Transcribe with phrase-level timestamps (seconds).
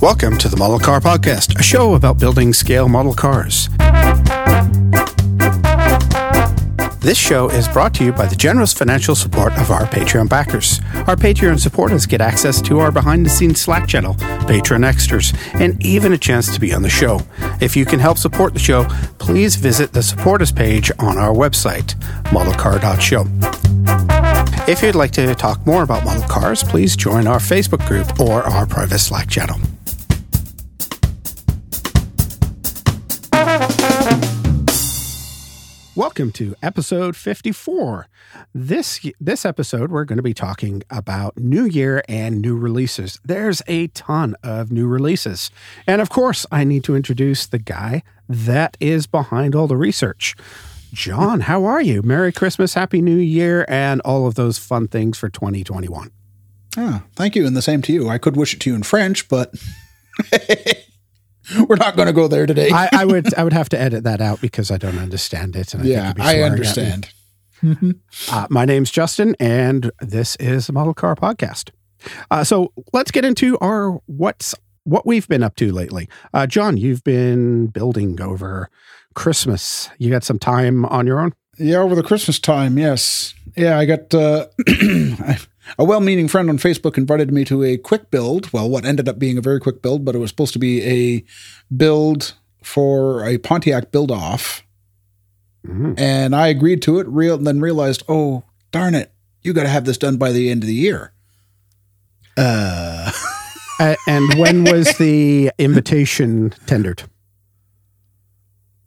[0.00, 3.68] Welcome to the Model Car Podcast, a show about building scale model cars.
[7.00, 10.80] This show is brought to you by the generous financial support of our Patreon backers.
[11.08, 15.84] Our Patreon supporters get access to our behind the scenes Slack channel, Patreon extras, and
[15.84, 17.20] even a chance to be on the show.
[17.60, 18.84] If you can help support the show,
[19.18, 21.96] please visit the support us page on our website,
[22.26, 23.26] modelcar.show.
[24.70, 28.44] If you'd like to talk more about model cars, please join our Facebook group or
[28.44, 29.58] our private Slack channel.
[35.98, 38.06] Welcome to episode 54.
[38.54, 43.18] This this episode we're going to be talking about new year and new releases.
[43.24, 45.50] There's a ton of new releases.
[45.88, 50.36] And of course, I need to introduce the guy that is behind all the research.
[50.92, 52.02] John, how are you?
[52.02, 56.12] Merry Christmas, Happy New Year, and all of those fun things for 2021.
[56.76, 58.08] Ah, thank you, and the same to you.
[58.08, 59.52] I could wish it to you in French, but
[61.68, 62.70] we're not going to go there today.
[62.72, 65.74] I, I, would I would have to edit that out because I don't understand it.
[65.74, 67.10] And I yeah, I understand.
[68.30, 71.70] uh, my name's Justin, and this is the Model Car Podcast.
[72.30, 74.54] Uh, so let's get into our what's
[74.84, 76.08] what we've been up to lately.
[76.32, 78.70] Uh, John, you've been building over
[79.14, 79.90] Christmas.
[79.98, 81.34] You got some time on your own?
[81.58, 83.34] Yeah, over the Christmas time, yes.
[83.56, 84.46] Yeah, I got uh,
[85.78, 88.52] a well meaning friend on Facebook invited me to a quick build.
[88.52, 90.82] Well, what ended up being a very quick build, but it was supposed to be
[90.82, 91.24] a
[91.74, 94.64] build for a Pontiac build off.
[95.66, 95.94] Mm-hmm.
[95.98, 99.68] And I agreed to it, real, and then realized, oh, darn it, you got to
[99.68, 101.12] have this done by the end of the year.
[102.36, 103.10] Uh.
[103.80, 107.02] uh and when was the invitation tendered?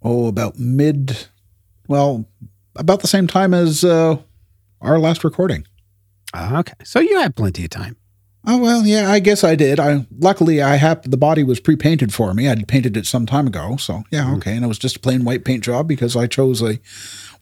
[0.04, 1.28] oh, about mid,
[1.88, 2.26] well,
[2.76, 4.18] about the same time as uh,
[4.82, 5.66] our last recording.
[6.34, 7.98] Ah, okay, so you had plenty of time.
[8.46, 9.80] Oh well, yeah, I guess I did.
[9.80, 12.48] I luckily I have the body was pre-painted for me.
[12.48, 14.36] I'd painted it some time ago, so yeah, mm-hmm.
[14.36, 14.56] okay.
[14.56, 16.80] And it was just a plain white paint job because I chose a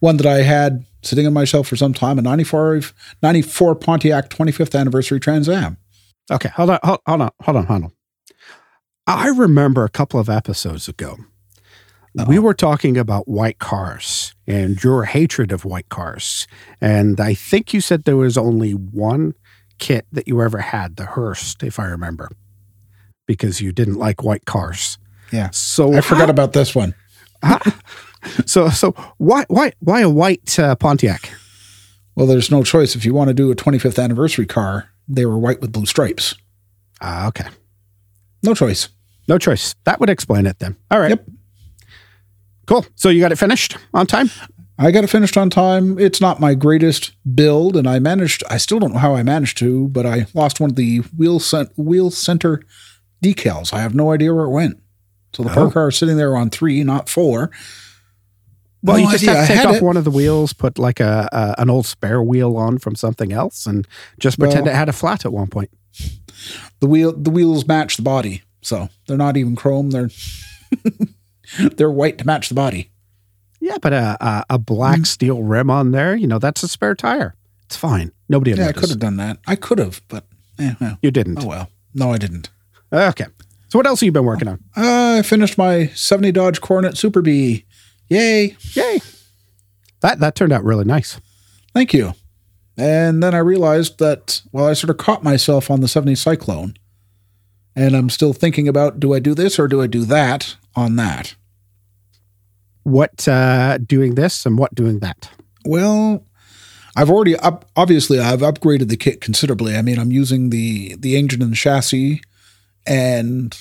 [0.00, 2.82] one that I had sitting on my shelf for some time, a 94,
[3.22, 5.78] 94 Pontiac 25th anniversary Trans Am.
[6.30, 7.92] Okay, hold on, hold, hold on, hold on, hold on.
[9.06, 11.16] I remember a couple of episodes ago
[12.18, 12.24] uh-oh.
[12.28, 16.48] We were talking about white cars and your hatred of white cars.
[16.80, 19.34] And I think you said there was only one
[19.78, 22.30] kit that you ever had, the Hurst, if I remember,
[23.26, 24.98] because you didn't like white cars.
[25.32, 25.50] Yeah.
[25.52, 26.94] So I forgot how, about this one.
[28.46, 31.30] so so why why why a white uh, Pontiac?
[32.16, 32.96] Well, there's no choice.
[32.96, 36.34] If you want to do a 25th anniversary car, they were white with blue stripes.
[37.00, 37.46] Ah, uh, okay.
[38.42, 38.88] No choice.
[39.28, 39.74] No choice.
[39.84, 40.76] That would explain it then.
[40.90, 41.10] All right.
[41.10, 41.24] Yep.
[42.70, 42.86] Cool.
[42.94, 44.30] So you got it finished on time?
[44.78, 45.98] I got it finished on time.
[45.98, 48.44] It's not my greatest build, and I managed.
[48.48, 51.40] I still don't know how I managed to, but I lost one of the wheel
[51.40, 52.62] cent, wheel center
[53.24, 53.72] decals.
[53.72, 54.80] I have no idea where it went.
[55.32, 55.54] So the oh.
[55.54, 57.50] park car is sitting there on three, not four.
[58.84, 59.34] Well, no you just idea.
[59.34, 59.82] have to take off it.
[59.82, 63.32] one of the wheels, put like a, a, an old spare wheel on from something
[63.32, 63.86] else, and
[64.20, 65.70] just pretend well, it had a flat at one point.
[66.78, 69.90] The wheel the wheels match the body, so they're not even chrome.
[69.90, 70.10] They're
[71.76, 72.90] They're white to match the body.
[73.60, 75.06] Yeah, but a, a, a black mm.
[75.06, 77.34] steel rim on there, you know, that's a spare tire.
[77.66, 78.12] It's fine.
[78.28, 78.52] Nobody.
[78.52, 79.38] Yeah, I could have done that.
[79.46, 80.24] I could have, but
[80.58, 80.98] eh, well.
[81.02, 81.44] you didn't.
[81.44, 81.70] Oh well.
[81.94, 82.50] No, I didn't.
[82.92, 83.26] Okay.
[83.68, 84.64] So what else have you been working on?
[84.76, 87.64] Uh, I finished my 70 Dodge Coronet Super Bee.
[88.08, 88.56] Yay!
[88.72, 89.00] Yay!
[90.00, 91.20] That that turned out really nice.
[91.72, 92.14] Thank you.
[92.76, 96.74] And then I realized that well, I sort of caught myself on the 70 Cyclone,
[97.76, 100.96] and I'm still thinking about do I do this or do I do that on
[100.96, 101.36] that?
[102.82, 105.30] What uh, doing this and what doing that?
[105.64, 106.24] Well,
[106.96, 109.76] I've already up, obviously I've upgraded the kit considerably.
[109.76, 112.22] I mean, I'm using the the engine and chassis
[112.86, 113.56] and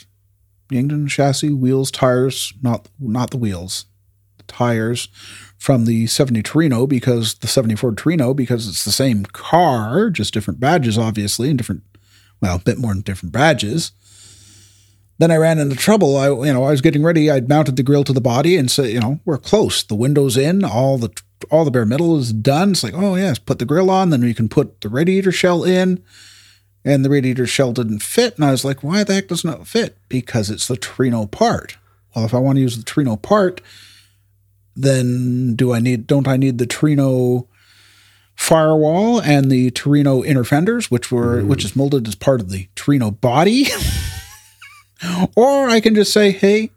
[0.70, 3.86] the engine and chassis, wheels, tires, not not the wheels,
[4.38, 5.10] the tires
[5.58, 10.60] from the 70 Torino because the 74 Torino because it's the same car, just different
[10.60, 11.84] badges obviously and different
[12.42, 13.92] well, a bit more different badges.
[15.20, 16.16] Then I ran into trouble.
[16.16, 17.30] I, you know, I was getting ready.
[17.30, 19.84] I'd mounted the grill to the body and said, you know, we're close.
[19.84, 20.64] The window's in.
[20.64, 21.12] All the
[21.52, 22.72] all the bare metal is done.
[22.72, 24.10] It's like, oh yes, put the grill on.
[24.10, 26.04] Then we can put the radiator shell in.
[26.86, 28.36] And the radiator shell didn't fit.
[28.36, 29.98] And I was like, why the heck doesn't it fit?
[30.08, 31.78] Because it's the Torino part.
[32.16, 33.60] Well, if I want to use the Torino part,
[34.76, 36.08] then do I need?
[36.08, 37.48] Don't I need the Torino
[38.36, 41.48] firewall and the Torino inner fenders, which were mm.
[41.48, 43.68] which is molded as part of the Torino body?
[45.36, 46.72] Or I can just say, hey,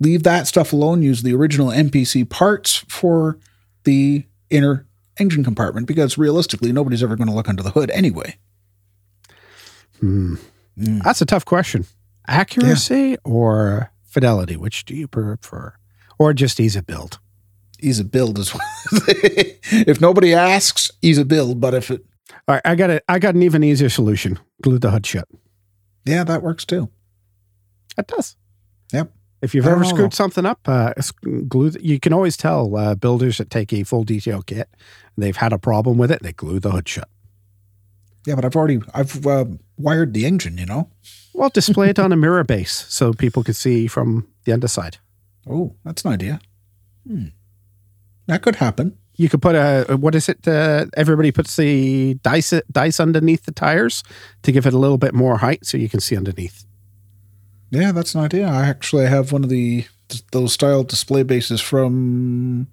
[0.00, 3.38] leave that stuff alone, use the original MPC parts for
[3.84, 4.86] the inner
[5.18, 8.36] engine compartment because realistically, nobody's ever going to look under the hood anyway.
[10.00, 10.36] Hmm.
[10.76, 11.86] That's a tough question.
[12.26, 14.56] Accuracy or fidelity?
[14.56, 15.74] Which do you prefer?
[16.18, 17.18] Or just ease of build?
[17.80, 18.62] Ease of build as well.
[18.92, 21.60] if nobody asks, ease of build.
[21.60, 22.04] But if it,
[22.48, 23.04] All right, I got it.
[23.08, 24.38] I got an even easier solution.
[24.62, 25.28] Glue the hood shut.
[26.04, 26.90] Yeah, that works too.
[27.98, 28.36] It does.
[28.92, 29.12] Yep.
[29.42, 30.16] If you've ever know, screwed though.
[30.16, 30.92] something up, uh,
[31.48, 31.70] glue.
[31.70, 34.68] The, you can always tell uh, builders that take a full detail kit.
[35.16, 36.22] They've had a problem with it.
[36.22, 37.08] They glue the hood shut.
[38.26, 39.46] Yeah, but I've already I've uh,
[39.78, 40.58] wired the engine.
[40.58, 40.90] You know.
[41.32, 44.98] Well, display it on a mirror base so people can see from the underside.
[45.48, 46.40] Oh, that's an idea.
[47.06, 47.26] Hmm.
[48.26, 48.98] That could happen.
[49.20, 50.48] You could put a what is it?
[50.48, 54.02] Uh, everybody puts the dice dice underneath the tires
[54.44, 56.64] to give it a little bit more height, so you can see underneath.
[57.70, 58.46] Yeah, that's an idea.
[58.48, 59.84] I actually have one of the
[60.32, 62.66] those style display bases from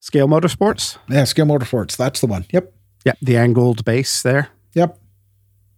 [0.00, 0.98] Scale Motorsports.
[1.08, 1.96] yeah, Scale Motorsports.
[1.96, 2.44] That's the one.
[2.52, 2.74] Yep.
[3.06, 3.18] Yep.
[3.22, 4.48] the angled base there.
[4.74, 4.98] Yep.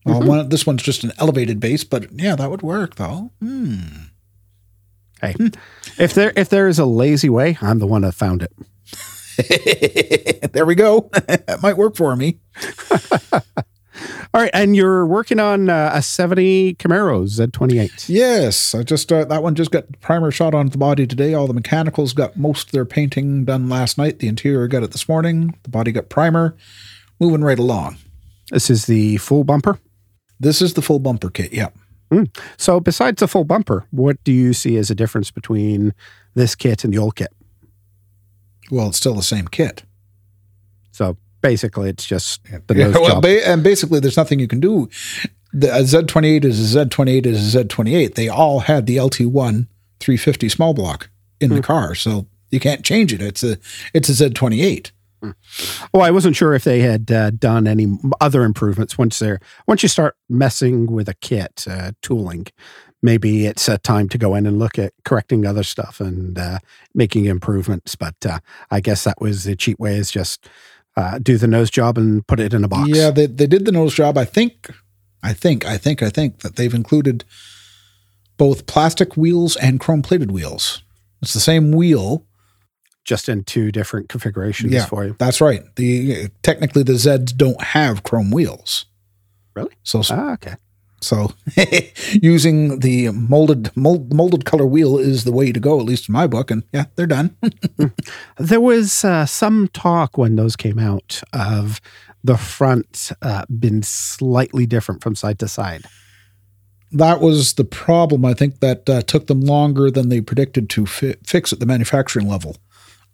[0.04, 0.26] Well, Mhm.
[0.26, 3.30] one, this one's just an elevated base, but yeah, that would work though.
[3.40, 3.76] Hmm.
[5.20, 5.36] Hey,
[5.98, 8.52] if there if there is a lazy way, I'm the one that found it.
[10.52, 11.08] there we go.
[11.12, 12.40] that might work for me.
[14.32, 18.08] All right, and you're working on uh, a 70 Camaro Z28.
[18.08, 21.34] Yes, I just uh, that one just got primer shot on the body today.
[21.34, 24.20] All the mechanicals got most of their painting done last night.
[24.20, 25.58] The interior got it this morning.
[25.64, 26.56] The body got primer.
[27.18, 27.96] Moving right along.
[28.50, 29.80] This is the full bumper.
[30.38, 31.52] This is the full bumper kit.
[31.52, 31.76] Yep.
[32.56, 35.94] So, besides the full bumper, what do you see as a difference between
[36.34, 37.32] this kit and the old kit?
[38.70, 39.84] Well, it's still the same kit.
[40.92, 43.22] So, basically, it's just the Yeah, nose well, job.
[43.22, 44.88] ba- and basically, there's nothing you can do.
[45.52, 48.14] The a Z28 is a Z28 is a Z28.
[48.14, 49.66] They all had the LT1
[49.98, 51.56] 350 small block in Hmm.
[51.56, 53.20] the car, so you can't change it.
[53.22, 53.58] It's a
[53.92, 54.92] it's a Z28.
[55.92, 59.82] Well, I wasn't sure if they had uh, done any other improvements once they're once
[59.82, 62.46] you start messing with a kit uh, tooling.
[63.02, 66.58] Maybe it's a time to go in and look at correcting other stuff and uh,
[66.94, 67.96] making improvements.
[67.96, 70.48] But uh, I guess that was the cheap way is just
[70.96, 72.90] uh, do the nose job and put it in a box.
[72.90, 74.18] Yeah, they they did the nose job.
[74.18, 74.70] I think,
[75.22, 77.24] I think, I think, I think that they've included
[78.36, 80.82] both plastic wheels and chrome plated wheels.
[81.22, 82.26] It's the same wheel.
[83.02, 84.84] just in two different configurations Yeah.
[84.84, 85.16] for you.
[85.18, 85.62] That's right.
[85.76, 88.84] The technically the Zeds don't have chrome wheels.
[89.56, 89.74] Really?
[89.82, 90.54] So Ah, okay.
[91.00, 91.32] So
[92.12, 96.12] using the molded mold, molded color wheel is the way to go, at least in
[96.12, 96.50] my book.
[96.50, 97.36] And yeah, they're done.
[98.38, 101.80] There was uh, some talk when those came out of
[102.24, 105.84] the front uh, been slightly different from side to side.
[106.92, 108.24] that was the problem.
[108.24, 111.66] I think that uh, took them longer than they predicted to fi- fix at the
[111.66, 112.56] manufacturing level.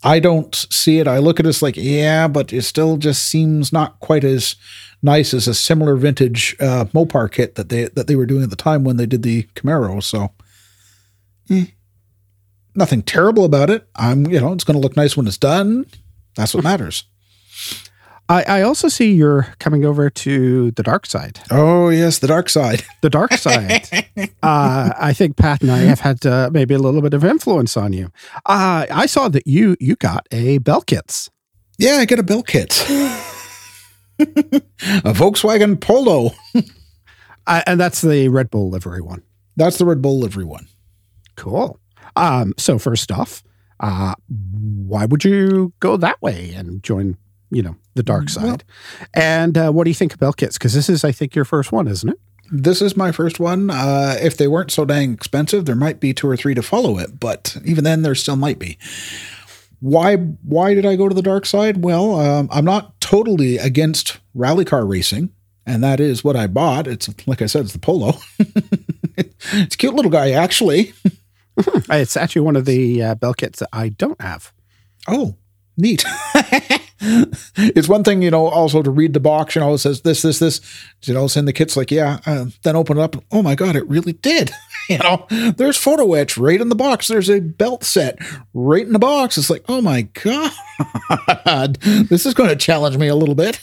[0.04, 1.08] I don't see it.
[1.08, 4.56] I look at it as like, yeah, but it still just seems not quite as
[5.02, 8.50] nice as a similar vintage uh, Mopar kit that they that they were doing at
[8.50, 10.02] the time when they did the Camaro.
[10.02, 10.32] So,
[11.50, 11.66] eh,
[12.74, 13.88] nothing terrible about it.
[13.96, 15.86] I'm, you know, it's going to look nice when it's done.
[16.36, 17.04] That's what matters.
[18.28, 21.40] I, I also see you're coming over to the dark side.
[21.50, 22.82] Oh yes, the dark side.
[23.02, 23.88] The dark side.
[24.42, 27.76] uh, I think Pat and I have had uh, maybe a little bit of influence
[27.76, 28.10] on you.
[28.46, 31.30] Uh, I saw that you you got a Belkits.
[31.78, 32.72] Yeah, I got a Belkit.
[34.18, 36.30] a Volkswagen Polo.
[37.48, 39.22] Uh, and that's the Red Bull livery one.
[39.54, 40.66] That's the Red Bull livery one.
[41.36, 41.78] Cool.
[42.16, 43.44] Um, so first off,
[43.78, 47.16] uh, why would you go that way and join,
[47.50, 48.64] you know, the dark side?
[49.14, 50.54] and uh, what do you think of Belkits?
[50.54, 52.18] Because this is, I think, your first one, isn't it?
[52.52, 53.70] This is my first one.
[53.70, 56.96] Uh, if they weren't so dang expensive, there might be two or three to follow
[56.98, 58.78] it, but even then, there still might be.
[59.80, 60.16] Why?
[60.16, 61.82] Why did I go to the dark side?
[61.84, 65.30] Well, um, I'm not totally against rally car racing,
[65.66, 66.86] and that is what I bought.
[66.86, 68.14] It's like I said, it's the Polo.
[69.18, 70.94] it's a cute little guy, actually.
[71.58, 74.52] Uh, It's actually one of the uh, Belkits that I don't have.
[75.08, 75.36] Oh,
[75.76, 76.04] neat.
[77.56, 80.22] it's one thing, you know, also to read the box, you know, it says this,
[80.22, 80.60] this, this,
[81.02, 83.16] you know, send the kit's like, yeah, uh, then open it up.
[83.30, 84.50] Oh my God, it really did.
[84.88, 85.26] you know,
[85.56, 87.08] there's photo etch right in the box.
[87.08, 88.18] There's a belt set
[88.54, 89.36] right in the box.
[89.36, 90.52] It's like, oh my God,
[92.08, 93.60] this is going to challenge me a little bit.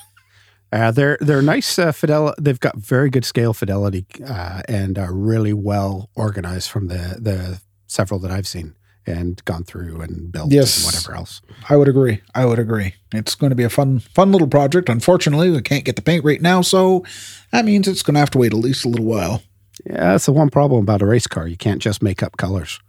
[0.71, 2.35] Uh, they're they're nice uh, fidelity.
[2.41, 7.61] They've got very good scale fidelity uh, and are really well organized from the the
[7.85, 10.77] several that I've seen and gone through and built Yes.
[10.77, 11.41] and whatever else.
[11.69, 12.21] I would agree.
[12.33, 12.95] I would agree.
[13.13, 14.89] It's going to be a fun, fun little project.
[14.89, 17.03] Unfortunately, we can't get the paint right now, so
[17.51, 19.43] that means it's going to have to wait at least a little while.
[19.85, 21.47] Yeah, that's the one problem about a race car.
[21.47, 22.79] You can't just make up colors.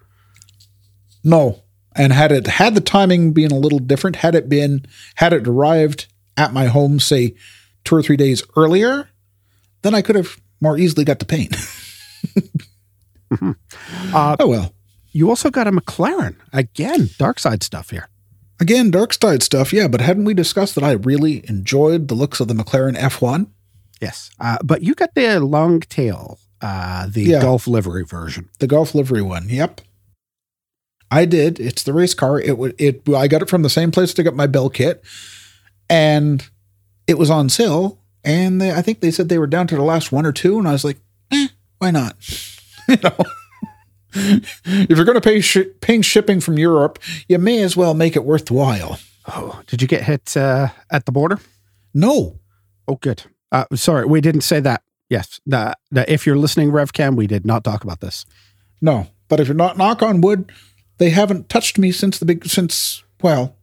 [1.23, 1.63] No.
[1.97, 4.85] And had it had the timing been a little different, had it been
[5.17, 6.07] had it arrived
[6.37, 7.35] at my home, say
[7.85, 9.09] two or three days earlier,
[9.83, 11.57] then I could have more easily got the paint.
[14.15, 14.73] Uh, oh well.
[15.15, 17.09] You also got a McLaren again.
[17.19, 18.09] Dark side stuff here.
[18.61, 22.41] Again, dark side stuff, yeah, but hadn't we discussed that I really enjoyed the looks
[22.41, 23.47] of the McLaren F1?
[24.01, 27.41] Yes, uh, but you got the long tail, uh, the Yeah.
[27.41, 28.49] Gulf livery version.
[28.59, 29.49] The Gulf livery one.
[29.49, 29.81] Yep.
[31.11, 31.61] I did.
[31.61, 32.41] It's the race car.
[32.41, 35.05] It would it I got it from the same place to get my bell kit.
[35.89, 36.45] And
[37.07, 38.01] it was on sale.
[38.25, 40.59] And they, I think they said they were down to the last one or two.
[40.59, 40.99] And I was like,
[41.31, 42.17] eh, why not?
[42.89, 43.17] you know.
[44.65, 48.17] if you're going to pay sh- paying shipping from Europe, you may as well make
[48.17, 48.99] it worthwhile.
[49.29, 51.39] Oh, did you get hit uh, at the border?
[51.93, 52.39] No,
[52.87, 53.23] Oh, good.
[53.51, 54.83] Uh, sorry, we didn't say that.
[55.09, 58.27] Yes, the, the, if you're listening, RevCan, we did not talk about this.
[58.81, 59.07] no.
[59.27, 60.53] But if you're not knock on wood,
[60.99, 63.57] they haven't touched me since the big since well,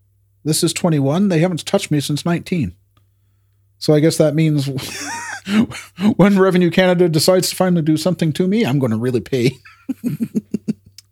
[0.44, 1.30] this is 21.
[1.30, 2.76] They haven't touched me since 19.
[3.78, 4.68] So I guess that means
[6.16, 9.52] when Revenue Canada decides to finally do something to me, I'm going to really pay.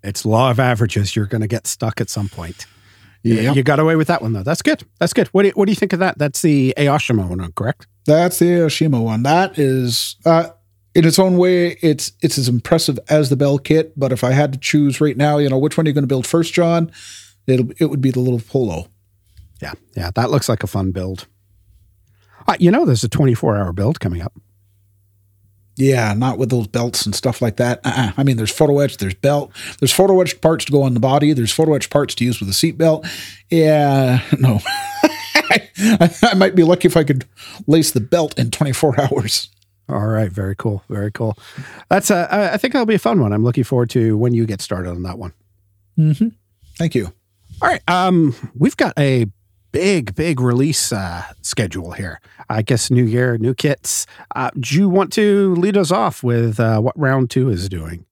[0.03, 1.15] It's law of averages.
[1.15, 2.65] You're going to get stuck at some point.
[3.23, 3.53] Yeah.
[3.53, 4.43] You got away with that one though.
[4.43, 4.83] That's good.
[4.97, 5.27] That's good.
[5.27, 6.17] What do you, what do you think of that?
[6.17, 7.85] That's the Aoshima one, correct?
[8.05, 9.23] That's the Aoshima one.
[9.23, 10.49] That is uh
[10.95, 14.53] in its own way, it's it's as impressive as the Belkit, but if I had
[14.53, 16.91] to choose right now, you know, which one are you going to build first, John?
[17.45, 18.87] It'll it would be the little polo.
[19.61, 20.11] Yeah, yeah.
[20.15, 21.27] That looks like a fun build.
[22.49, 24.33] Uh, you know, there's a 24 hour build coming up.
[25.77, 27.79] Yeah, not with those belts and stuff like that.
[27.85, 28.11] Uh-uh.
[28.17, 30.99] I mean, there's photo etched, there's belt, there's photo etched parts to go on the
[30.99, 33.07] body, there's photo etched parts to use with a seatbelt.
[33.51, 34.59] Yeah, no.
[35.35, 35.69] I,
[36.23, 37.25] I might be lucky if I could
[37.67, 39.49] lace the belt in 24 hours.
[39.87, 41.37] All right, very cool, very cool.
[41.89, 43.31] That's I I think that'll be a fun one.
[43.31, 45.33] I'm looking forward to when you get started on that one.
[45.97, 46.29] Mm-hmm.
[46.77, 47.13] Thank you.
[47.61, 49.27] All right, um, we've got a
[49.71, 52.19] big, big release uh, schedule here.
[52.49, 54.05] I guess new year, new kits.
[54.35, 58.05] Uh, do you want to lead us off with uh, what round two is doing?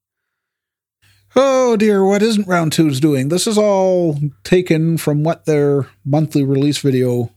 [1.36, 3.28] Oh dear, what isn't round two's doing?
[3.28, 7.30] This is all taken from what their monthly release video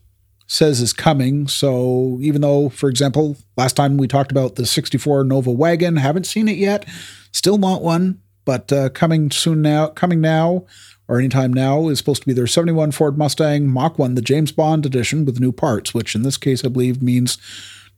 [0.47, 1.47] says is coming.
[1.47, 6.25] So even though, for example, last time we talked about the 64 Nova wagon, haven't
[6.25, 6.85] seen it yet,
[7.31, 10.65] still want one, but uh, coming soon now, coming now,
[11.07, 14.51] or anytime now, is supposed to be their 71 Ford Mustang Mach 1, the James
[14.51, 17.37] Bond edition with new parts, which in this case I believe means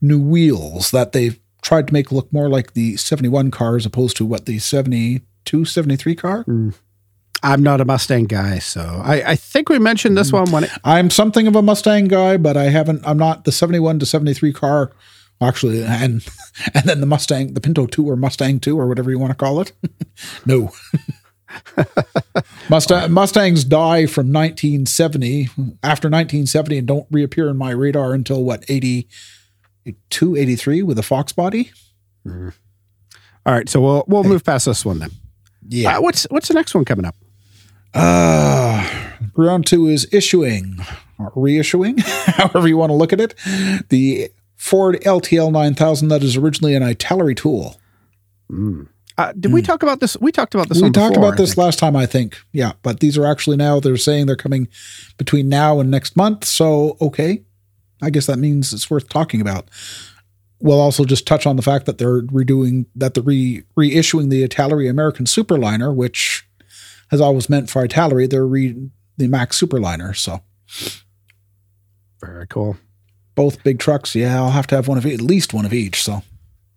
[0.02, 4.18] new wheels that they've tried to make look more like the 71 car as opposed
[4.18, 6.44] to what the 72, 73 car.
[6.44, 6.70] Hmm.
[7.46, 10.38] I'm not a Mustang guy, so I, I think we mentioned this hmm.
[10.38, 10.72] one when it.
[10.84, 13.06] I'm something of a Mustang guy, but I haven't.
[13.06, 14.92] I'm not the 71 to 73 car.
[15.42, 16.26] Actually, and
[16.74, 19.38] and then the Mustang, the Pinto 2 or Mustang 2 or whatever you want to
[19.38, 19.74] call it.
[20.46, 20.72] no.
[22.70, 25.46] Mustang, Mustangs die from 1970
[25.84, 31.34] after 1970 and don't reappear in my radar until what 82 83 with a Fox
[31.34, 31.72] body.
[33.46, 35.12] All right, so we'll we'll move past this one then.
[35.68, 35.98] Yeah.
[35.98, 37.16] Uh, what's what's the next one coming up?
[37.94, 38.88] Uh,
[39.36, 40.78] round two is issuing
[41.20, 42.00] or reissuing,
[42.36, 43.36] however you want to look at it.
[43.90, 47.80] The Ford LTL 9000 that is originally an Italeri tool.
[49.18, 50.18] Uh, did we talk about this?
[50.20, 50.80] We talked about this.
[50.80, 50.86] Hmm.
[50.86, 51.58] we one talked before, about I this think.
[51.64, 52.38] last time, I think.
[52.52, 54.68] Yeah, but these are actually now, they're saying they're coming
[55.18, 56.46] between now and next month.
[56.46, 57.44] So, okay.
[58.02, 59.70] I guess that means it's worth talking about.
[60.60, 64.48] We'll also just touch on the fact that they're redoing, that they're re, reissuing the
[64.48, 66.48] Italeri American Superliner, which
[67.12, 70.16] has always meant for Italeri, they're re, the Mack's Superliner.
[70.16, 70.42] So,
[72.20, 72.78] Very cool.
[73.36, 74.16] both big trucks.
[74.16, 76.02] Yeah, I'll have to have one of each, at least one of each.
[76.02, 76.24] So,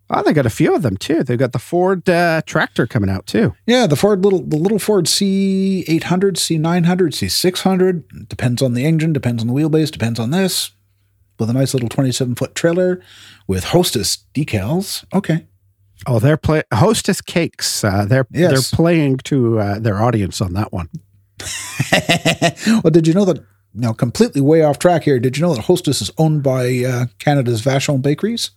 [0.09, 1.23] Oh, they got a few of them too.
[1.23, 3.55] They've got the Ford uh, tractor coming out too.
[3.65, 7.61] Yeah, the Ford little the little Ford C eight hundred, C nine hundred, C six
[7.61, 10.71] hundred depends on the engine, depends on the wheelbase, depends on this.
[11.39, 13.01] With a nice little twenty seven foot trailer
[13.47, 15.03] with Hostess decals.
[15.13, 15.45] Okay,
[16.05, 17.83] Oh, they're play Hostess Cakes.
[17.83, 18.51] Uh, they're Yes.
[18.51, 20.89] they're playing to uh, their audience on that one.
[22.83, 23.43] well, did you know that?
[23.73, 25.19] Now, completely way off track here.
[25.19, 28.51] Did you know that Hostess is owned by uh, Canada's Vachon Bakeries?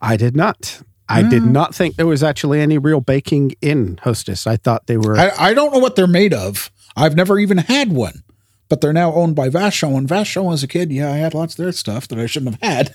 [0.00, 0.82] I did not.
[1.08, 4.46] I did not think there was actually any real baking in Hostess.
[4.46, 5.16] I thought they were.
[5.16, 6.70] I, I don't know what they're made of.
[6.96, 8.22] I've never even had one,
[8.68, 9.96] but they're now owned by Vachon.
[9.96, 12.56] And Vachon, as a kid, yeah, I had lots of their stuff that I shouldn't
[12.60, 12.94] have had.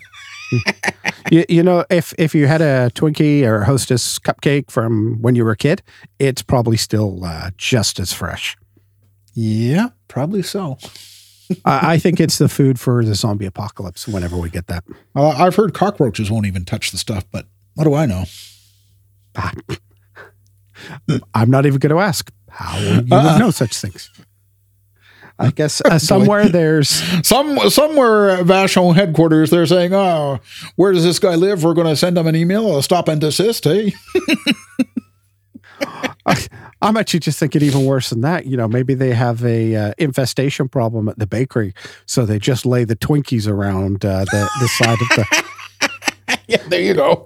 [1.32, 5.34] you, you know, if if you had a Twinkie or a Hostess cupcake from when
[5.34, 5.82] you were a kid,
[6.20, 8.56] it's probably still uh, just as fresh.
[9.34, 10.78] Yeah, probably so.
[11.66, 14.08] I I think it's the food for the zombie apocalypse.
[14.08, 14.84] Whenever we get that,
[15.16, 17.46] Uh, I've heard cockroaches won't even touch the stuff, but
[17.76, 18.26] what do I know?
[21.34, 24.12] I'm not even going to ask how you would know such things.
[25.40, 26.90] I guess uh, somewhere there's
[27.28, 30.40] Some somewhere at Vachon headquarters, they're saying, "Oh,
[30.76, 31.64] where does this guy live?
[31.64, 33.94] We're going to send him an email, a stop and desist." Hey,
[36.26, 36.48] I,
[36.82, 38.46] I'm actually just thinking even worse than that.
[38.46, 41.74] You know, maybe they have a uh, infestation problem at the bakery,
[42.06, 46.40] so they just lay the Twinkies around uh, the the side of the.
[46.48, 47.26] yeah, there you go.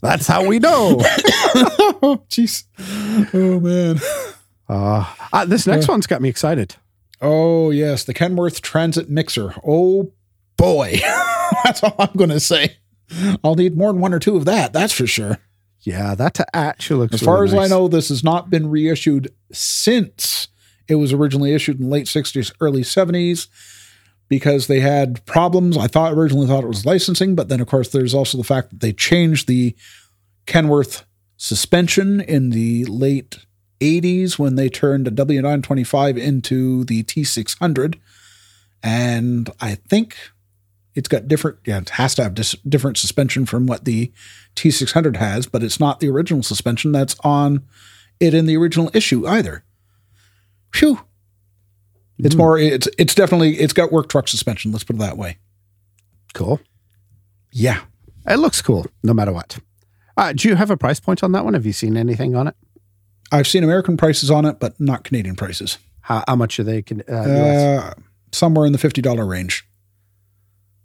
[0.00, 0.98] That's how we know.
[1.00, 2.64] oh, jeez.
[3.34, 4.00] Oh man.
[4.68, 6.76] Uh, uh, this next one's got me excited.
[7.20, 9.54] Oh yes, the Kenworth Transit Mixer.
[9.66, 10.12] Oh
[10.56, 11.00] boy,
[11.64, 12.76] that's all I'm going to say.
[13.42, 14.72] I'll need more than one or two of that.
[14.72, 15.38] That's for sure.
[15.84, 17.14] Yeah, that actually looks.
[17.14, 17.64] As far really as nice.
[17.66, 20.48] I know, this has not been reissued since
[20.88, 23.48] it was originally issued in the late 60s, early 70s
[24.28, 25.76] because they had problems.
[25.76, 28.70] I thought originally thought it was licensing, but then of course there's also the fact
[28.70, 29.76] that they changed the
[30.46, 31.04] Kenworth
[31.36, 33.44] suspension in the late
[33.80, 37.98] 80s when they turned a W925 into the T600.
[38.82, 40.16] And I think
[40.94, 44.12] it's got different, yeah, it has to have dis- different suspension from what the
[44.56, 47.64] T600 has, but it's not the original suspension that's on
[48.20, 49.64] it in the original issue either.
[50.72, 51.00] Phew.
[52.18, 54.70] It's more, it's it's definitely, it's got work truck suspension.
[54.70, 55.38] Let's put it that way.
[56.32, 56.60] cool.
[57.50, 57.80] Yeah.
[58.26, 59.58] It looks cool, no matter what.
[60.16, 61.54] Uh, do you have a price point on that one?
[61.54, 62.54] Have you seen anything on it?
[63.32, 65.78] I've seen American prices on it, but not Canadian prices.
[66.02, 66.82] How, how much are they?
[66.82, 67.94] Can, uh, Uh,
[68.32, 69.66] somewhere in the $50 range.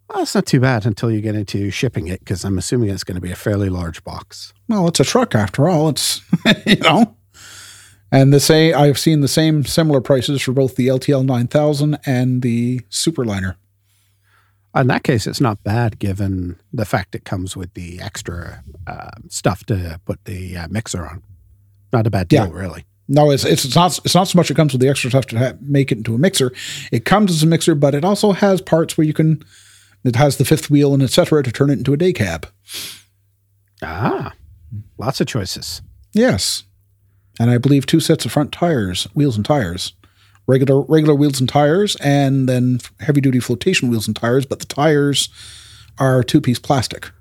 [0.09, 3.03] Well, that's not too bad until you get into shipping it, because I'm assuming it's
[3.03, 4.53] going to be a fairly large box.
[4.67, 5.89] Well, it's a truck after all.
[5.89, 6.21] It's,
[6.65, 7.15] you know.
[8.11, 12.41] And the same, I've seen the same similar prices for both the LTL 9000 and
[12.41, 13.55] the Superliner.
[14.75, 19.11] In that case, it's not bad given the fact it comes with the extra uh,
[19.27, 21.21] stuff to put the uh, mixer on.
[21.93, 22.53] Not a bad deal, Yeah.
[22.53, 22.85] really.
[23.07, 25.37] No, it's, it's not it's not so much it comes with the extra stuff to
[25.39, 26.51] ha- make it into a mixer.
[26.91, 29.43] It comes as a mixer, but it also has parts where you can.
[30.03, 31.43] It has the fifth wheel and etc.
[31.43, 32.47] to turn it into a day cab.
[33.81, 34.33] Ah,
[34.97, 35.81] lots of choices.
[36.13, 36.63] Yes,
[37.39, 39.93] and I believe two sets of front tires, wheels and tires,
[40.47, 44.45] regular regular wheels and tires, and then heavy duty flotation wheels and tires.
[44.45, 45.29] But the tires
[45.97, 47.11] are two piece plastic.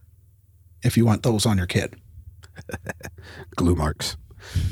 [0.83, 1.95] If you want those on your kit,
[3.57, 4.17] Glue marks.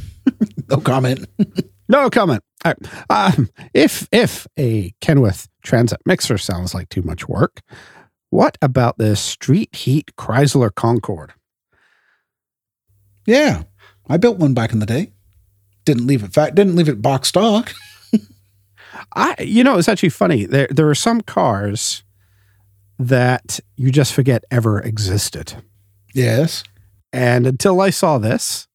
[0.71, 1.27] no comment.
[1.89, 2.43] No comment.
[2.65, 2.75] All
[3.09, 3.39] right.
[3.39, 7.63] Um, if if a Kenworth Transit mixer sounds like too much work,
[8.37, 11.33] what about the Street Heat Chrysler Concorde?
[13.27, 13.63] yeah,
[14.11, 15.13] I built one back in the day.
[15.87, 16.55] Didn't leave it fat.
[16.55, 17.73] Didn't leave it box stock.
[19.17, 20.45] I, you know, it's actually funny.
[20.45, 22.03] There, there are some cars
[22.99, 25.55] that you just forget ever existed.
[26.13, 26.63] Yes.
[27.15, 28.69] And until I saw this,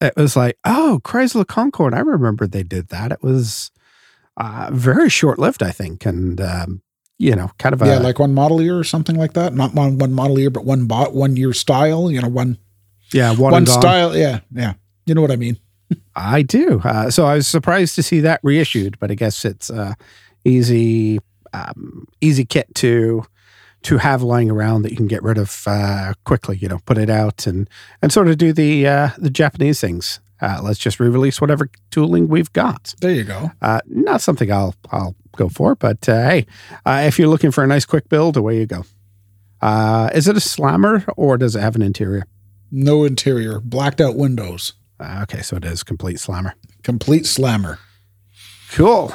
[0.00, 1.92] it was like, oh, Chrysler Concorde.
[1.92, 3.12] I remember they did that.
[3.12, 3.70] It was
[4.38, 6.06] uh, very short lived, I think.
[6.06, 6.80] And, um,
[7.18, 7.86] you know, kind of a.
[7.86, 9.54] yeah, like one model year or something like that.
[9.54, 12.10] Not one one model year, but one bot one year style.
[12.10, 12.58] You know, one
[13.12, 14.16] yeah, one, one, style.
[14.16, 14.74] Yeah, yeah.
[15.06, 15.58] You know what I mean?
[16.16, 16.80] I do.
[16.84, 19.94] Uh, so I was surprised to see that reissued, but I guess it's uh,
[20.44, 21.20] easy,
[21.52, 23.24] um, easy kit to
[23.82, 26.56] to have lying around that you can get rid of uh, quickly.
[26.58, 27.68] You know, put it out and
[28.02, 30.20] and sort of do the uh, the Japanese things.
[30.40, 32.94] Uh, let's just re-release whatever tooling we've got.
[33.00, 33.50] There you go.
[33.62, 36.46] Uh, not something I'll I'll go for, but uh, hey,
[36.84, 38.84] uh, if you're looking for a nice quick build, away you go.
[39.62, 42.24] Uh, is it a slammer or does it have an interior?
[42.70, 46.54] No interior, blacked out windows, Uh, okay, so it is complete slammer.
[46.82, 47.78] complete slammer.
[48.72, 49.12] Cool.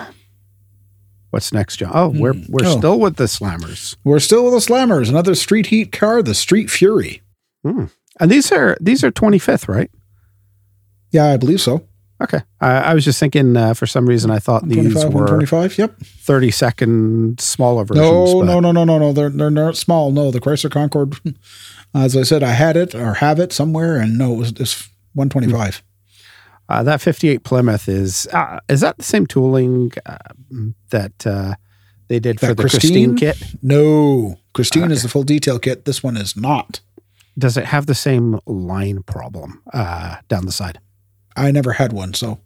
[1.29, 1.91] What's next, John?
[1.93, 2.77] Oh, we're we're Oh.
[2.77, 5.07] still with the slammers, We're still with the slammers.
[5.09, 7.21] Another street heat car, the Street Fury.
[7.63, 7.89] and
[8.31, 9.89] these are these are twenty fifth, right?
[11.11, 11.87] Yeah, I believe so.
[12.21, 15.77] Okay, I I was just thinking uh, for some reason I thought these were 125.
[15.77, 15.99] Yep.
[15.99, 18.05] thirty second smaller versions.
[18.05, 19.11] No, no, no, no, no, no.
[19.13, 20.11] They're they're not small.
[20.11, 21.15] No, the Chrysler Concorde.
[21.93, 24.87] As I said, I had it or have it somewhere, and no, it was it's
[25.13, 25.83] 125.
[26.69, 30.17] Uh, that fifty eight Plymouth is uh, is that the same tooling uh,
[30.91, 31.55] that uh,
[32.07, 33.17] they did for the Christine?
[33.17, 33.49] Christine?
[33.49, 33.55] kit?
[33.63, 35.85] No, Christine is the full detail kit.
[35.85, 36.81] This one is not.
[37.37, 40.79] Does it have the same line problem uh, down the side?
[41.35, 42.39] I never had one, so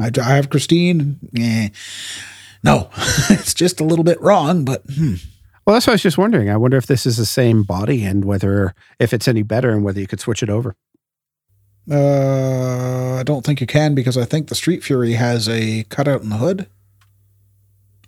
[0.00, 1.18] I, I have Christine.
[1.36, 1.68] Eh,
[2.62, 2.90] no,
[3.30, 5.14] it's just a little bit wrong, but hmm.
[5.64, 6.50] Well, that's what I was just wondering.
[6.50, 9.84] I wonder if this is the same body and whether if it's any better and
[9.84, 10.74] whether you could switch it over.
[11.90, 16.22] uh, I don't think you can because I think the Street Fury has a cutout
[16.22, 16.66] in the hood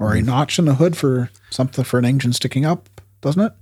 [0.00, 2.88] or a notch in the hood for something for an engine sticking up,
[3.20, 3.52] doesn't it?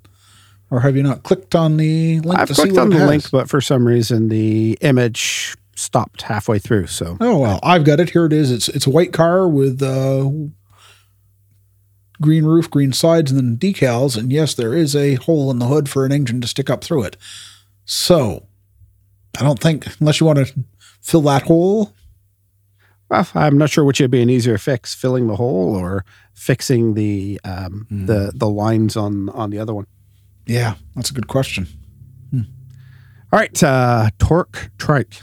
[0.71, 3.09] Or have you not clicked on the link I've to see clicked on the has?
[3.09, 6.87] link, but for some reason the image stopped halfway through.
[6.89, 8.11] So Oh well, I've got it.
[8.11, 8.51] Here it is.
[8.51, 10.31] It's it's a white car with uh,
[12.21, 14.17] green roof, green sides, and then decals.
[14.17, 16.85] And yes, there is a hole in the hood for an engine to stick up
[16.85, 17.17] through it.
[17.85, 18.47] So
[19.39, 20.55] I don't think, unless you want to
[21.01, 21.93] fill that hole,
[23.09, 26.05] Well, I'm not sure which would be an easier fix: filling the hole or
[26.35, 29.87] fixing the um, the the lines on on the other one.
[30.47, 31.67] yeah, that's a good question.
[33.35, 35.23] All right, uh, torque trike.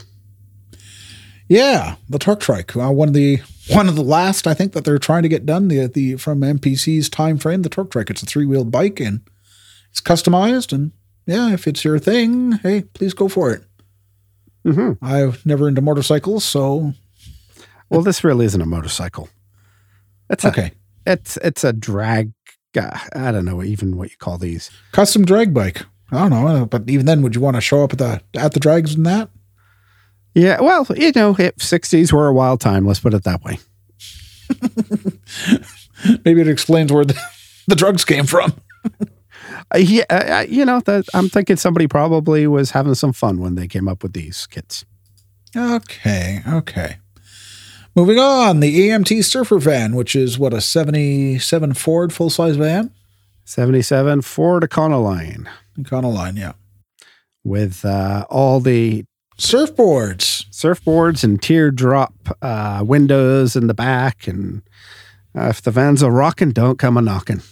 [1.50, 4.84] Yeah, the Torque Trike, uh, one of the one of the last I think that
[4.84, 5.66] they're trying to get done.
[5.66, 8.08] The the from MPC's time frame, the Torque Trike.
[8.08, 9.22] It's a three wheeled bike and
[9.90, 10.72] it's customized.
[10.72, 10.92] And
[11.26, 13.64] yeah, if it's your thing, hey, please go for it.
[14.64, 15.04] Mm-hmm.
[15.04, 16.92] I've never into motorcycles, so
[17.88, 19.28] Well, this really isn't a motorcycle.
[20.30, 20.70] It's a, okay.
[21.04, 22.32] It's it's a drag.
[22.78, 24.70] Uh, I don't know even what you call these.
[24.92, 25.84] Custom drag bike.
[26.12, 28.52] I don't know, but even then, would you want to show up at the at
[28.52, 29.30] the drags and that?
[30.34, 33.58] Yeah, well, you know, if 60s were a wild time, let's put it that way.
[36.24, 37.20] Maybe it explains where the,
[37.66, 38.52] the drugs came from.
[39.72, 43.54] Uh, yeah, uh, you know, that I'm thinking somebody probably was having some fun when
[43.54, 44.84] they came up with these kits.
[45.56, 46.96] Okay, okay.
[47.96, 52.92] Moving on, the AMT Surfer van, which is what a '77 Ford full size van.
[53.44, 56.52] 77 Ford Econoline Econoline, yeah.
[57.42, 59.04] with uh, all the
[59.40, 60.44] Surfboards.
[60.50, 64.26] surfboards and teardrop uh, windows in the back.
[64.26, 64.62] And
[65.36, 67.42] uh, if the van's a rocking, don't come a knocking.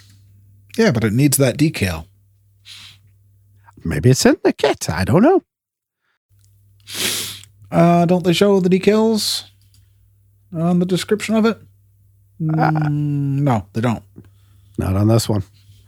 [0.77, 2.07] Yeah, but it needs that decal.
[3.85, 4.91] Maybe it's in the kit.
[4.91, 5.43] I don't know.
[7.71, 9.45] Uh, don't they show the decals
[10.53, 11.59] on the description of it?
[12.41, 14.05] Mm, no, they don't.
[14.79, 15.43] Not on this one.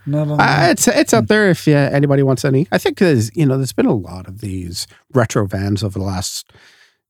[0.05, 2.67] Not on Uh, it's it's up there if uh, anybody wants any.
[2.71, 6.05] I think there's you know there's been a lot of these retro vans over the
[6.05, 6.51] last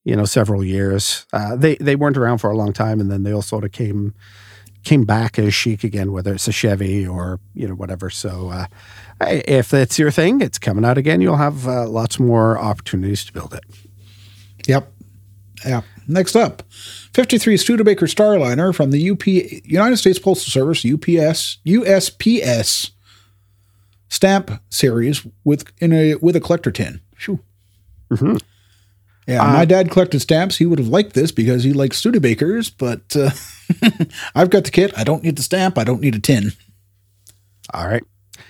[0.04, 1.26] you know several years.
[1.32, 3.72] Uh, they they weren't around for a long time, and then they all sort of
[3.72, 4.14] came
[4.84, 8.10] came back as chic again, whether it's a Chevy or you know whatever.
[8.10, 8.66] So uh,
[9.22, 11.22] if that's your thing, it's coming out again.
[11.22, 13.64] You'll have uh, lots more opportunities to build it.
[14.68, 14.92] Yep.
[15.66, 15.84] Yep.
[16.12, 16.64] Next up,
[17.14, 22.92] 53 Studebaker Starliner from the UP United States Postal Service UPS USPS
[24.10, 27.00] stamp series with in a with a collector tin.
[28.12, 28.42] Mhm.
[29.28, 30.58] Yeah, my dad collected stamps.
[30.58, 33.30] He would have liked this because he likes Studebakers, but uh,
[34.36, 34.92] I've got the kit.
[34.98, 35.78] I don't need the stamp.
[35.78, 36.52] I don't need a tin.
[37.74, 38.04] All right.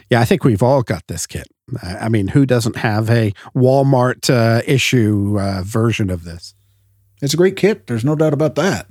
[0.09, 1.47] Yeah, I think we've all got this kit.
[1.83, 6.55] I I mean, who doesn't have a Walmart uh, issue uh, version of this?
[7.21, 7.87] It's a great kit.
[7.87, 8.87] There's no doubt about that.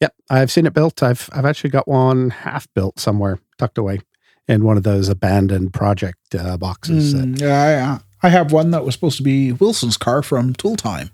[0.00, 1.02] Yep, I've seen it built.
[1.02, 4.00] I've I've actually got one half built somewhere, tucked away
[4.48, 7.12] in one of those abandoned project uh, boxes.
[7.14, 10.52] that- Mm, yeah, I, I have one that was supposed to be Wilson's car from
[10.54, 11.10] Tool Time.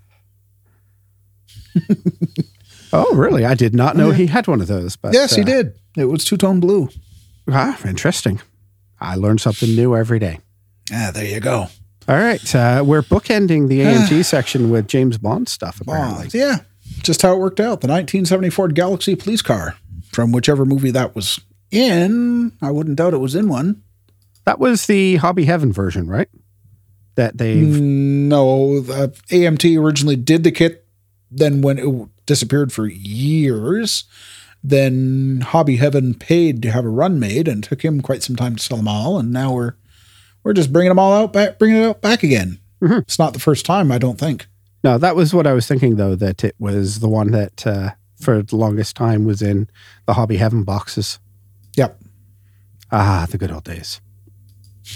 [2.93, 3.45] oh, really?
[3.45, 4.97] I did not know he had one of those.
[4.97, 5.75] But yes, he uh, did.
[5.97, 6.89] It was two tone blue.
[7.49, 8.41] Ah, interesting.
[9.01, 10.41] I learn something new every day.
[10.93, 11.67] Ah, there you go.
[12.11, 15.81] All right, uh, we're bookending the AMT section with James Bond stuff.
[15.81, 16.35] Apparently, Bonds.
[16.35, 16.57] Yeah,
[17.03, 17.83] just how it worked out.
[17.83, 19.77] The 1970 Ford Galaxie police car
[20.11, 21.39] from whichever movie that was
[21.71, 22.51] in.
[22.61, 23.85] I wouldn't doubt it was in one.
[24.45, 26.29] that was the Hobby Heaven version, right?
[27.15, 30.85] That they've No, the AMT originally did the kit.
[31.31, 34.03] Then when it disappeared for years,
[34.65, 38.57] then Hobby Heaven paid to have a run made, and took him quite some time
[38.57, 39.17] to sell them all.
[39.17, 39.75] And now we're
[40.45, 42.59] we're just bringing them all out back, bringing it out back again.
[42.83, 43.03] Mhm.
[43.03, 44.47] It's not the first time, I don't think.
[44.83, 46.15] no, that was what I was thinking though.
[46.15, 49.69] That it was the one that uh, for the longest time was in
[50.07, 51.19] the Hobby Heaven boxes.
[51.77, 52.01] Yep.
[52.91, 54.01] Ah, the good old days.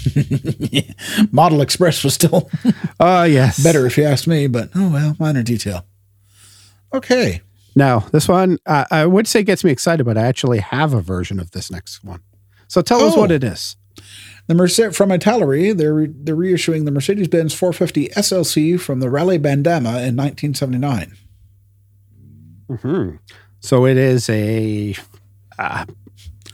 [1.31, 2.49] Model Express was still
[2.99, 5.85] Oh yes, better if you ask me, but oh well, minor detail.
[6.93, 7.41] Okay.
[7.75, 11.01] Now, this one, uh, I would say gets me excited, but I actually have a
[11.01, 12.21] version of this next one.
[12.67, 13.19] So tell us Oh.
[13.19, 13.75] what it is.
[14.47, 19.39] The Mercedes from Italeri, they're re- they're reissuing the Mercedes-Benz 450 SLC from the Rally
[19.39, 21.17] Bandama in 1979.
[22.69, 23.09] hmm
[23.59, 24.95] So it is a.
[25.57, 25.85] Uh,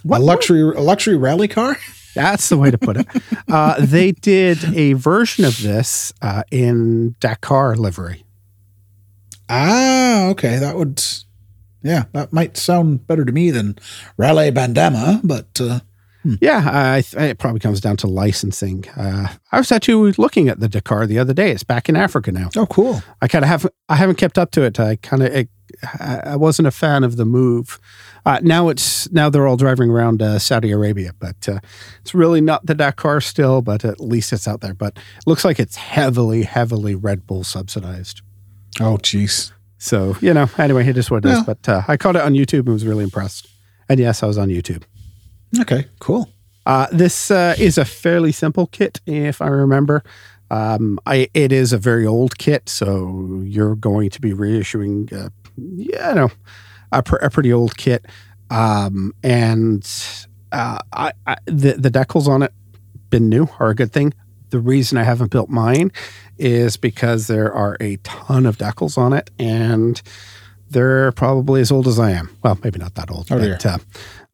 [0.04, 1.78] what a luxury a luxury rally car.
[2.16, 3.08] That's the way to put it.
[3.50, 8.26] uh, they did a version of this uh, in Dakar livery.
[9.50, 11.04] Ah, okay, that would,
[11.84, 13.78] yeah, that might sound better to me than
[14.18, 15.80] Rally Bandama, but uh,
[16.24, 18.88] Yeah, I, th- it probably comes down to licensing.
[18.96, 21.52] Uh, I was actually looking at the Dakar the other day.
[21.52, 22.50] It's back in Africa now.
[22.56, 23.02] oh, cool.
[23.22, 24.80] I kind of have I haven't kept up to it.
[24.80, 25.48] I kind of
[26.00, 27.80] I wasn't a fan of the move.
[28.26, 31.60] Uh, now it's now they're all driving around uh, Saudi Arabia, but uh,
[32.02, 33.62] it's really not the Dakar still.
[33.62, 34.76] But at least it's out there.
[34.76, 38.22] But it looks like it's heavily, heavily Red Bull subsidized.
[38.80, 39.52] Oh, jeez.
[39.80, 41.36] So you know, anyway, it is what it is.
[41.38, 41.44] Well.
[41.46, 43.48] But uh, I caught it on YouTube and was really impressed.
[43.90, 44.84] And yes, I was on YouTube.
[45.60, 46.30] Okay, cool.
[46.66, 50.04] Uh, this uh, is a fairly simple kit, if I remember.
[50.50, 55.30] Um, I it is a very old kit, so you're going to be reissuing, uh,
[55.58, 56.30] yeah, no,
[56.92, 58.06] a, pr- a pretty old kit,
[58.50, 59.90] um, and
[60.52, 62.54] uh, I, I the the decals on it
[63.10, 64.14] been new are a good thing.
[64.50, 65.92] The reason I haven't built mine
[66.38, 70.02] is because there are a ton of decals on it, and
[70.70, 72.30] they're probably as old as I am.
[72.44, 73.74] Well, maybe not that old, Oh, but dear.
[73.74, 73.78] uh,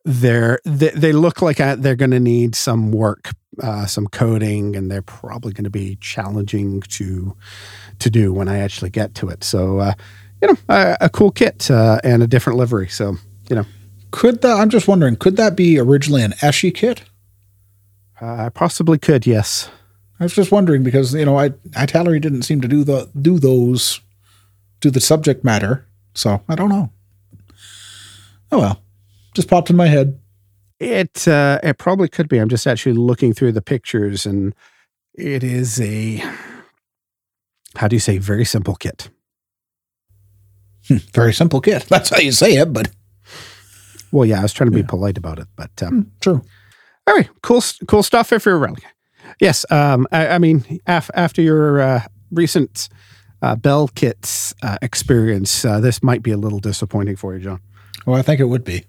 [0.08, 4.76] they're they, they look like uh, they're going to need some work, uh, some coding,
[4.76, 7.36] and they're probably going to be challenging to
[8.00, 9.43] to do when I actually get to it.
[9.43, 9.93] So, uh,
[10.41, 12.88] you know, a, a cool kit uh, and a different livery.
[12.88, 13.17] So,
[13.50, 13.65] you know,
[14.12, 14.58] Could that?
[14.58, 15.17] I'm just wondering.
[15.17, 17.04] Could that be originally an ESCI kit?
[18.22, 19.28] uh, I possibly could.
[19.28, 19.70] Yes.
[20.20, 23.39] I was just wondering because you know I Italeri didn't seem to do the do
[23.39, 24.00] those
[24.80, 26.91] do the subject matter, so I don't know.
[28.52, 28.82] Oh well,
[29.38, 30.19] just popped in my head.
[30.80, 32.38] It uh, it probably could be.
[32.39, 34.54] I'm just actually looking through the pictures, and
[35.13, 36.21] it is a
[37.76, 39.10] how do you say very simple kit.
[41.13, 41.84] Very simple kit.
[41.89, 42.89] That's how you say it, but
[44.12, 46.41] Well, yeah, I was trying to be polite about it, but um, true.
[47.08, 48.32] all right, cool, cool stuff.
[48.32, 48.80] If you're around,
[49.41, 49.65] yes.
[49.69, 52.88] Um, I, I mean, af- after your uh, recent
[53.41, 57.60] uh, Belkits uh, experience, uh, this might be a little disappointing for you, John.
[58.06, 58.86] Well, I think it would be.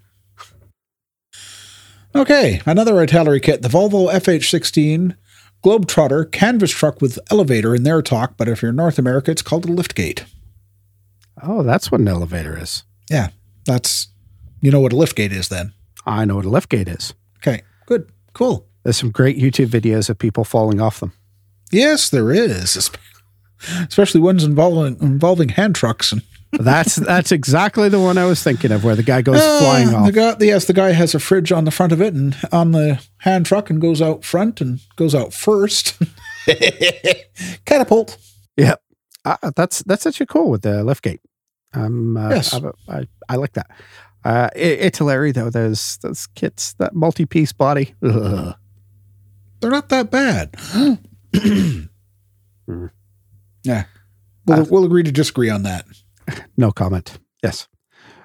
[2.15, 5.15] Okay, another Italeri kit, the Volvo FH16
[5.63, 9.41] Globetrotter canvas truck with elevator in their talk, but if you're in North America, it's
[9.41, 10.23] called a liftgate.
[11.43, 12.83] Oh, that's what an elevator is.
[13.09, 13.29] Yeah,
[13.65, 14.07] that's
[14.61, 15.73] you know what a liftgate is then.
[16.05, 17.13] I know what a liftgate is.
[17.37, 18.67] Okay, good, cool.
[18.83, 21.13] There's some great YouTube videos of people falling off them.
[21.71, 22.89] Yes, there is,
[23.87, 28.71] especially ones involving involving hand trucks and That's that's exactly the one I was thinking
[28.71, 30.05] of, where the guy goes flying Ah, off.
[30.07, 32.71] The guy, yes, the guy has a fridge on the front of it and on
[32.71, 35.95] the hand truck and goes out front and goes out first.
[37.65, 38.17] Catapult.
[38.57, 38.81] Yep,
[39.25, 41.19] uh, that's that's actually cool with the liftgate.
[41.73, 42.53] Um, uh, Yes.
[42.53, 43.69] I, I, I like that.
[44.25, 45.49] Uh, it, it's hilarious though.
[45.51, 47.93] Those those kits, that multi-piece body.
[48.03, 48.55] Ugh.
[49.61, 50.53] They're not that bad.
[50.53, 50.99] Mm.
[53.63, 53.83] Yeah.
[54.45, 55.85] We'll, Uh, we'll agree to disagree on that.
[56.57, 57.19] No comment.
[57.43, 57.67] Yes.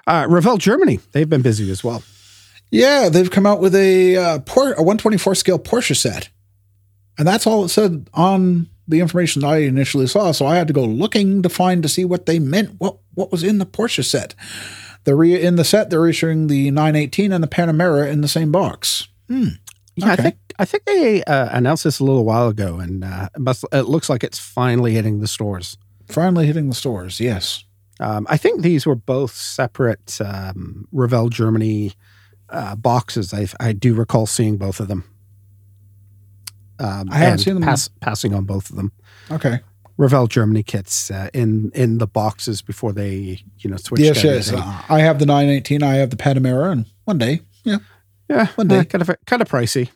[0.07, 2.03] Uh, Revell Germany, they've been busy as well.
[2.71, 6.29] Yeah, they've come out with a uh, Por- a 124 scale Porsche set.
[7.17, 10.31] And that's all it said on the information I initially saw.
[10.31, 13.31] So I had to go looking to find to see what they meant, what what
[13.31, 14.35] was in the Porsche set.
[15.05, 18.51] They're re- in the set, they're issuing the 918 and the Panamera in the same
[18.51, 19.07] box.
[19.29, 19.49] Hmm.
[19.95, 23.29] Yeah, I think I think they uh, announced this a little while ago, and uh,
[23.35, 25.77] it, must, it looks like it's finally hitting the stores.
[26.07, 27.64] Finally hitting the stores, yes.
[27.99, 31.93] Um, I think these were both separate um, Revell Germany
[32.49, 33.33] uh, boxes.
[33.33, 35.05] I, I do recall seeing both of them.
[36.77, 37.63] Um, I haven't seen them.
[37.63, 38.91] Pass, passing on both of them.
[39.31, 39.61] Okay.
[39.97, 44.03] Revell Germany kits uh, in in the boxes before they you know switched.
[44.03, 44.51] yes, yes.
[44.51, 47.77] Uh, I have the 918, I have the Panamera, and one day, yeah,
[48.29, 48.79] yeah, one day.
[48.79, 49.89] uh, kind of kind of pricey.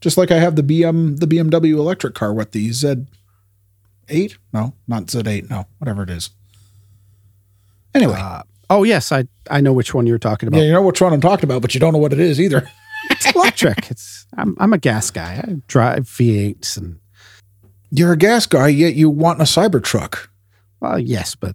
[0.00, 4.36] just like I have the BM the BMW electric car with the Z8.
[4.52, 5.50] No, not Z8.
[5.50, 6.30] No, whatever it is.
[7.96, 10.58] Anyway, Uh, oh yes, I I know which one you're talking about.
[10.58, 12.40] yeah, you know which one I'm talking about, but you don't know what it is
[12.40, 12.68] either.
[13.10, 13.88] It's electric.
[13.90, 15.40] it's I'm I'm a gas guy.
[15.46, 16.98] I drive V8s and
[17.90, 20.26] You're a gas guy, yet you want a Cybertruck.
[20.80, 21.54] well, yes, but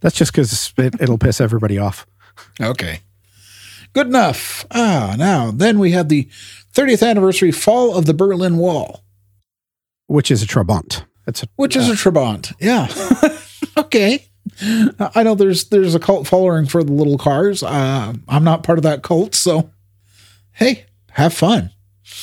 [0.00, 2.06] that's just because it, it'll piss everybody off.
[2.60, 3.00] Okay.
[3.94, 4.66] Good enough.
[4.70, 6.28] Ah, now then we have the
[6.74, 9.02] 30th anniversary fall of the Berlin Wall,
[10.06, 11.04] Which is a Trabant.
[11.26, 12.52] It's a which is a Trabant.
[12.60, 12.88] Yeah.
[13.82, 14.26] okay.
[14.60, 17.62] I know there's there's a cult following for the little cars.
[17.62, 19.70] Uh, I'm not part of that cult, so
[20.52, 21.70] hey, have fun.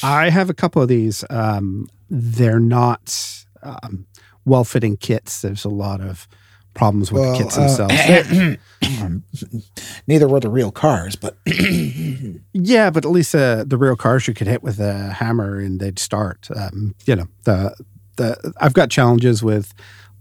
[0.03, 1.23] I have a couple of these.
[1.29, 4.07] Um, they're not um,
[4.45, 5.41] well-fitting kits.
[5.41, 6.27] There's a lot of
[6.73, 8.57] problems with the kits uh, themselves.
[10.07, 11.37] neither were the real cars, but
[12.53, 15.79] yeah, but at least uh, the real cars you could hit with a hammer and
[15.79, 16.47] they'd start.
[16.55, 17.75] Um, you know, the
[18.17, 19.73] the I've got challenges with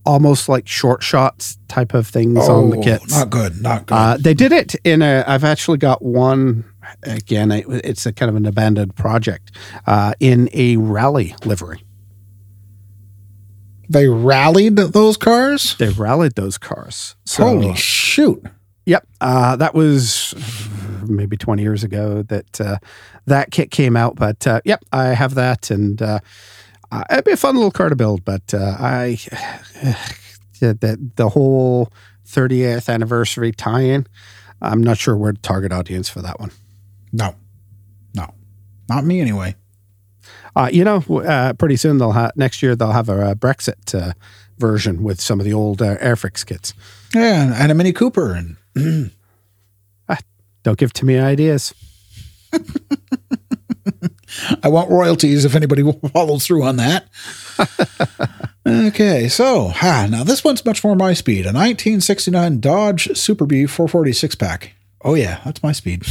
[0.06, 3.14] almost like short shots type of things on the kits.
[3.14, 3.94] Oh, not good, not good.
[3.94, 5.24] Uh, they did it in a.
[5.26, 6.64] I've actually got one.
[7.02, 9.52] Again, it, it's a kind of an abandoned project
[9.86, 11.82] uh, in a rally livery.
[13.88, 15.76] they rallied those cars.
[15.76, 17.16] They rallied those cars.
[17.24, 18.42] So, Holy shoot!
[18.86, 20.34] Yep, uh, that was
[21.06, 22.78] maybe twenty years ago that uh,
[23.26, 24.16] that kit came out.
[24.16, 26.00] But uh, yep, I have that, and
[26.94, 28.24] uh, it'd be a fun little car to build.
[28.24, 29.18] But uh, I
[30.60, 31.92] the the whole
[32.26, 34.06] 30th anniversary tie-in.
[34.62, 36.50] I'm not sure where to target audience for that one.
[37.12, 37.34] No,
[38.14, 38.32] no,
[38.88, 39.56] not me anyway.
[40.56, 43.94] Uh, you know, uh, pretty soon they'll have next year they'll have a, a Brexit
[43.94, 44.12] uh,
[44.58, 46.72] version with some of the old uh, Airfix kits.
[47.14, 49.10] Yeah, and a Mini Cooper, and
[50.64, 51.74] Don't give too many ideas.
[54.62, 57.08] I want royalties if anybody follows through on that.
[58.66, 61.46] okay, so ah, now this one's much more my speed.
[61.46, 64.72] A 1969 Dodge Super Bee 446 pack.
[65.02, 66.04] Oh yeah, that's my speed.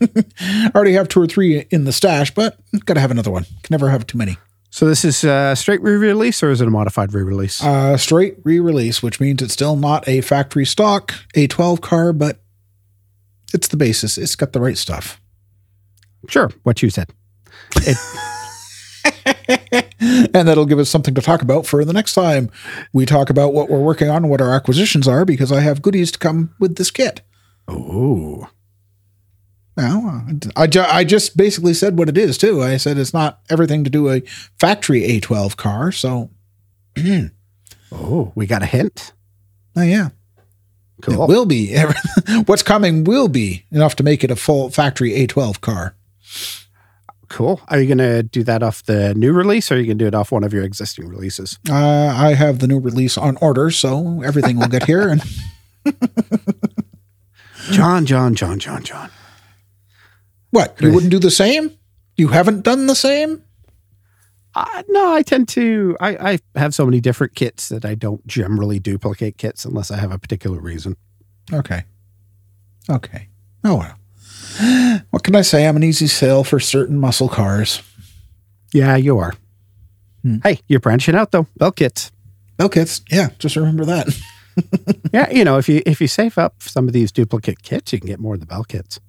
[0.00, 3.44] I already have two or three in the stash, but gotta have another one.
[3.44, 4.38] Can never have too many.
[4.70, 7.62] So this is uh, straight re-release or is it a modified re-release?
[7.62, 12.40] Uh, straight re-release, which means it's still not a factory stock A12 car, but
[13.52, 14.18] it's the basis.
[14.18, 15.20] It's got the right stuff.
[16.28, 17.10] sure, what you said.
[17.76, 17.96] It,
[20.34, 22.50] and that'll give us something to talk about for the next time
[22.92, 26.10] we talk about what we're working on, what our acquisitions are, because I have goodies
[26.12, 27.20] to come with this kit.
[27.68, 28.48] oh,
[29.76, 32.62] Now, uh, I, ju- I just basically said what it is too.
[32.62, 34.20] I said it's not everything to do a
[34.58, 35.90] factory A12 car.
[35.92, 36.30] So,
[37.92, 39.12] oh, we got a hint.
[39.76, 40.10] oh yeah,
[41.02, 41.24] Cool.
[41.24, 41.76] it will be.
[42.46, 45.96] What's coming will be enough to make it a full factory A12 car.
[47.28, 47.60] Cool.
[47.68, 50.04] Are you going to do that off the new release or are you going to
[50.04, 51.58] do it off one of your existing releases?
[51.68, 55.08] Uh, I have the new release on order, so everything will get here.
[55.08, 55.22] And
[57.70, 59.10] John, John, John, John, John.
[60.50, 60.76] what?
[60.80, 61.76] You wouldn't do the same?
[62.16, 63.42] You haven't done the same?
[64.54, 65.96] Uh, no, I tend to.
[66.00, 69.96] I, I have so many different kits that I don't generally duplicate kits unless I
[69.96, 70.96] have a particular reason.
[71.52, 71.84] Okay.
[72.88, 73.28] Okay.
[73.64, 73.96] Oh well.
[75.10, 75.66] What can I say?
[75.66, 77.82] I'm an easy sale for certain muscle cars.
[78.72, 79.32] Yeah, you are.
[80.22, 80.36] Hmm.
[80.42, 81.46] Hey, you're branching out though.
[81.58, 82.10] Belkits.
[82.56, 83.02] Bell kits.
[83.10, 84.08] Yeah, just remember that.
[85.12, 87.98] yeah, you know, if you if you save up some of these duplicate kits, you
[87.98, 89.00] can get more of the Belkits.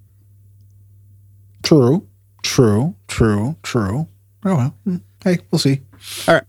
[1.62, 2.06] True.
[2.42, 2.94] True.
[3.08, 3.56] True.
[3.62, 4.08] True.
[4.44, 4.74] Oh well.
[4.84, 4.96] Hmm.
[5.24, 5.80] Hey, we'll see.
[6.28, 6.44] All right.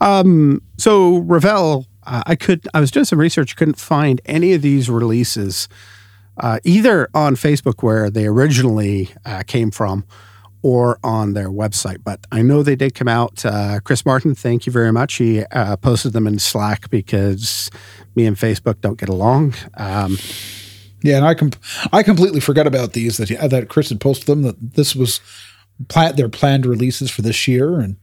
[0.00, 4.62] Um, so Revell, uh, I could I was doing some research, couldn't find any of
[4.62, 5.68] these releases
[6.38, 10.04] uh, either on Facebook where they originally uh, came from
[10.62, 11.98] or on their website.
[12.04, 13.44] But I know they did come out.
[13.44, 15.14] Uh, Chris Martin, thank you very much.
[15.14, 17.70] He uh, posted them in Slack because
[18.14, 19.54] me and Facebook don't get along.
[19.76, 20.18] Um,
[21.02, 21.52] Yeah, and I com-
[21.92, 25.20] I completely forgot about these that he, that Chris had posted them that this was
[25.88, 27.80] plan- their planned releases for this year.
[27.80, 27.96] And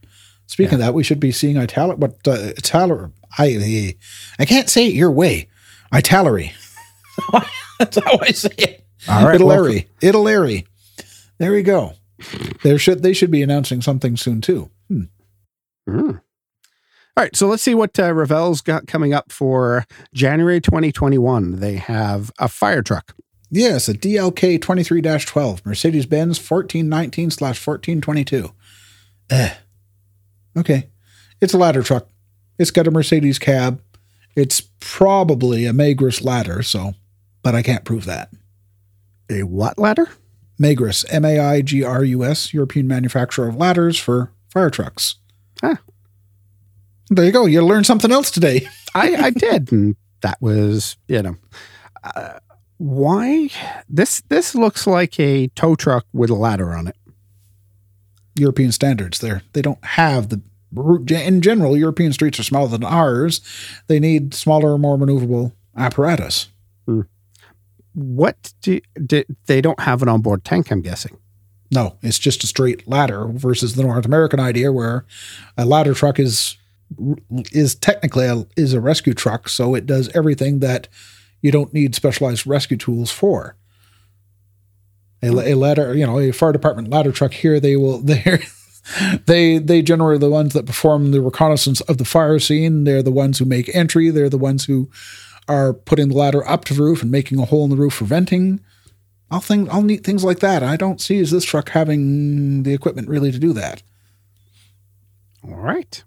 [0.46, 1.98] speaking of that, we should be seeing Italic.
[1.98, 3.12] What uh, Italer?
[3.38, 3.94] I
[4.40, 5.46] I can't say it your way.
[5.94, 6.52] Italary.
[7.78, 8.84] That's how I say it.
[9.08, 9.86] All right, Italeri.
[10.00, 10.66] Italeri.
[11.38, 11.94] There we go.
[12.62, 14.70] There should they should be announcing something soon too.
[14.88, 15.02] Hmm.
[15.88, 16.20] Mm.
[17.16, 21.58] All right, so let's see what uh, Revell's got coming up for January 2021.
[21.58, 23.16] They have a fire truck.
[23.50, 28.52] Yes, a DLK 23 12, Mercedes Benz 1419 slash 1422.
[29.30, 29.54] Eh.
[30.56, 30.90] Okay.
[31.40, 32.08] It's a ladder truck.
[32.58, 33.82] It's got a Mercedes cab.
[34.36, 36.94] It's probably a Magirus ladder, so,
[37.42, 38.30] but I can't prove that.
[39.30, 40.08] A what ladder?
[40.60, 45.16] Magirus, M A I G R U S, European manufacturer of ladders for fire trucks.
[45.62, 45.78] Ah.
[47.10, 47.46] There you go.
[47.46, 48.68] You learned something else today.
[48.94, 51.36] I, I did, and that was you know
[52.02, 52.38] uh,
[52.78, 53.50] why
[53.88, 56.96] this this looks like a tow truck with a ladder on it.
[58.34, 59.42] European standards there.
[59.52, 60.42] They don't have the
[61.10, 63.40] in general European streets are smaller than ours.
[63.86, 66.48] They need smaller, more maneuverable apparatus.
[67.94, 70.70] What do, do they don't have an onboard tank?
[70.70, 71.18] I'm guessing.
[71.70, 75.04] No, it's just a straight ladder versus the North American idea where
[75.56, 76.56] a ladder truck is
[77.52, 80.88] is technically a, is a rescue truck, so it does everything that
[81.42, 83.56] you don't need specialized rescue tools for.
[85.22, 88.38] A, a ladder, you know, a fire department ladder truck here, they will they
[89.26, 92.84] they they generally are the ones that perform the reconnaissance of the fire scene.
[92.84, 94.10] They're the ones who make entry.
[94.10, 94.88] They're the ones who
[95.48, 97.94] are putting the ladder up to the roof and making a hole in the roof
[97.94, 98.60] for venting.
[99.30, 100.62] I'll think I'll need things like that.
[100.62, 103.82] I don't see as this truck having the equipment really to do that.
[105.44, 106.02] All right.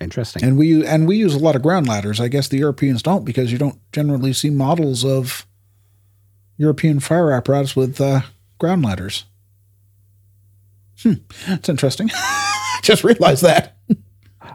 [0.00, 0.42] Interesting.
[0.42, 2.20] And we and we use a lot of ground ladders.
[2.20, 5.46] I guess the Europeans don't because you don't generally see models of
[6.56, 8.22] European fire apparatus with uh,
[8.58, 9.24] ground ladders.
[11.02, 11.14] Hmm,
[11.46, 12.10] that's interesting.
[12.82, 13.76] Just realized that.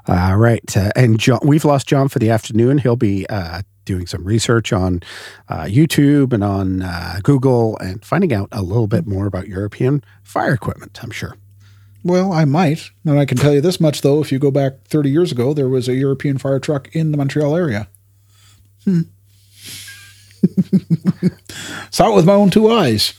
[0.07, 0.77] All right.
[0.77, 2.77] Uh, and John, we've lost John for the afternoon.
[2.77, 5.01] He'll be uh, doing some research on
[5.49, 10.03] uh, YouTube and on uh, Google and finding out a little bit more about European
[10.23, 11.37] fire equipment, I'm sure.
[12.03, 12.91] Well, I might.
[13.03, 14.21] And I can tell you this much, though.
[14.21, 17.17] If you go back 30 years ago, there was a European fire truck in the
[17.17, 17.87] Montreal area.
[18.83, 19.01] Hmm.
[21.89, 23.13] Saw it with my own two eyes.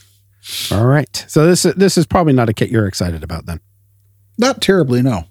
[0.71, 1.25] All right.
[1.27, 3.59] So this this is probably not a kit you're excited about then.
[4.37, 5.25] Not terribly, no.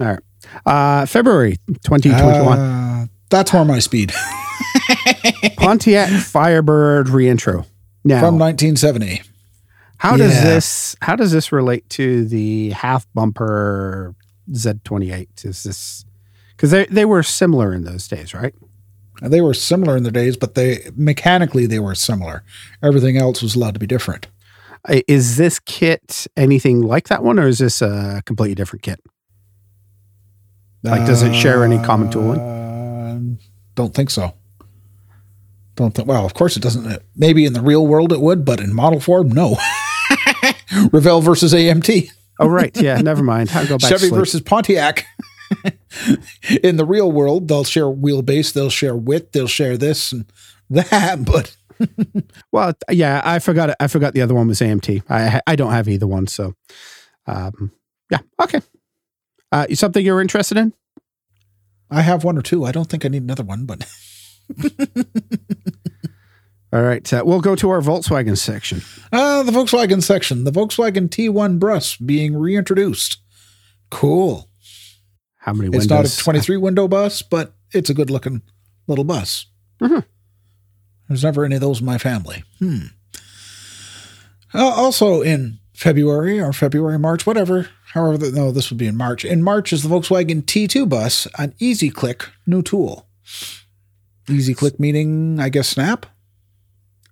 [0.00, 0.20] All right.
[0.66, 2.58] Uh, February 2021.
[2.58, 4.12] Uh, that's more my speed.
[5.56, 7.66] Pontiac Firebird reintro.
[8.04, 9.22] Now, From 1970.
[9.98, 10.44] how does Yeah.
[10.44, 14.14] this how does this relate to the half bumper
[14.50, 15.44] Z28?
[15.44, 16.04] Is this
[16.56, 18.54] because they they were similar in those days, right?
[19.22, 22.42] They were similar in the days, but they mechanically they were similar.
[22.82, 24.26] Everything else was allowed to be different.
[25.06, 28.98] Is this kit anything like that one, or is this a completely different kit?
[30.82, 32.40] Like, does it share any common tooling?
[32.40, 33.20] Uh,
[33.74, 34.34] don't think so.
[35.76, 36.08] Don't think.
[36.08, 37.02] Well, of course it doesn't.
[37.16, 39.56] Maybe in the real world it would, but in model form, no.
[40.92, 42.76] Revell versus AMT, Oh, right.
[42.76, 43.00] Yeah.
[43.00, 43.50] never mind.
[43.54, 43.90] I'll go back.
[43.90, 45.06] to Chevy versus Pontiac.
[46.62, 50.24] in the real world, they'll share wheelbase, they'll share width, they'll share this and
[50.70, 51.56] that, but
[52.52, 53.70] Well, yeah, I forgot.
[53.70, 53.76] it.
[53.80, 55.02] I forgot the other one was AMT.
[55.10, 56.54] I I don't have either one, so
[57.26, 57.70] um,
[58.10, 58.60] yeah, okay.
[59.52, 60.72] Uh, something you're interested in?
[61.90, 62.64] I have one or two.
[62.64, 63.86] I don't think I need another one, but
[66.72, 68.80] All right, uh, we'll go to our Volkswagen section.
[69.12, 73.18] uh, the Volkswagen section, the Volkswagen T1 Brus being reintroduced.
[73.90, 74.48] Cool.
[75.36, 78.40] How many It's not a 23 window bus, but it's a good looking
[78.86, 79.46] little bus.
[79.82, 80.04] Mhm.
[81.08, 82.42] There's never any of those in my family.
[82.58, 82.86] Hmm.
[84.54, 87.68] Uh, also in February or February, March, whatever.
[87.92, 89.22] However, no, this would be in March.
[89.22, 93.06] In March is the Volkswagen T2 bus, an Easy Click new tool.
[94.30, 96.06] Easy Click meaning, I guess, Snap.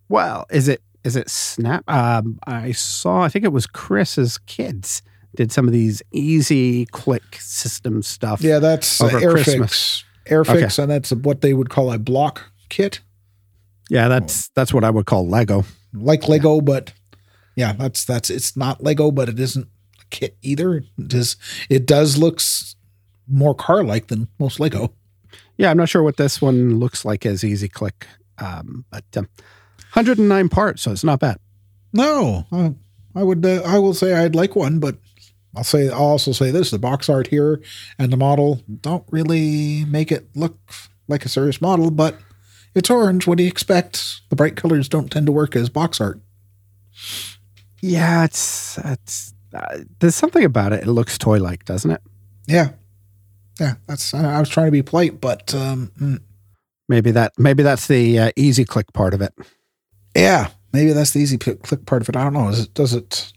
[0.09, 1.85] Well, is it is it Snap?
[1.87, 3.23] Um, I saw.
[3.23, 5.03] I think it was Chris's kids
[5.35, 8.41] did some of these easy click system stuff.
[8.41, 9.33] Yeah, that's uh, Airfix.
[9.33, 10.05] Christmas.
[10.27, 13.01] Airfix, and that's what they would call a block kit.
[13.91, 14.09] yeah.
[14.09, 15.65] That's that's what I would call Lego.
[15.93, 16.95] like Lego, but
[17.55, 19.69] yeah, that's that's it's not Lego, but it isn't
[20.11, 20.77] kit either.
[20.77, 21.37] It does
[21.69, 22.77] it does looks
[23.29, 24.93] more car like than most Lego.
[25.57, 28.07] Yeah, I'm not sure what this one looks like as easy click,
[28.39, 29.29] um, but um,
[29.93, 31.39] 109 parts, so it's not bad.
[31.93, 32.71] No, uh,
[33.15, 34.97] I would uh, I will say I'd like one, but
[35.57, 37.61] I'll say I'll also say this: the box art here
[37.99, 40.59] and the model don't really make it look
[41.09, 42.17] like a serious model, but
[42.75, 43.27] it's orange.
[43.27, 44.21] What do you expect?
[44.31, 46.21] The bright colors don't tend to work as box art.
[47.81, 50.83] Yeah, it's it's uh, there's something about it.
[50.83, 52.03] It looks toy-like, doesn't it?
[52.47, 52.71] Yeah,
[53.59, 53.75] yeah.
[53.87, 56.21] That's I, I was trying to be polite, but um, mm,
[56.91, 59.33] Maybe that maybe that's the uh, easy click part of it.
[60.17, 62.17] Yeah, maybe that's the easy click click part of it.
[62.17, 62.49] I don't know.
[62.49, 62.75] Is it?
[62.75, 63.33] Does it?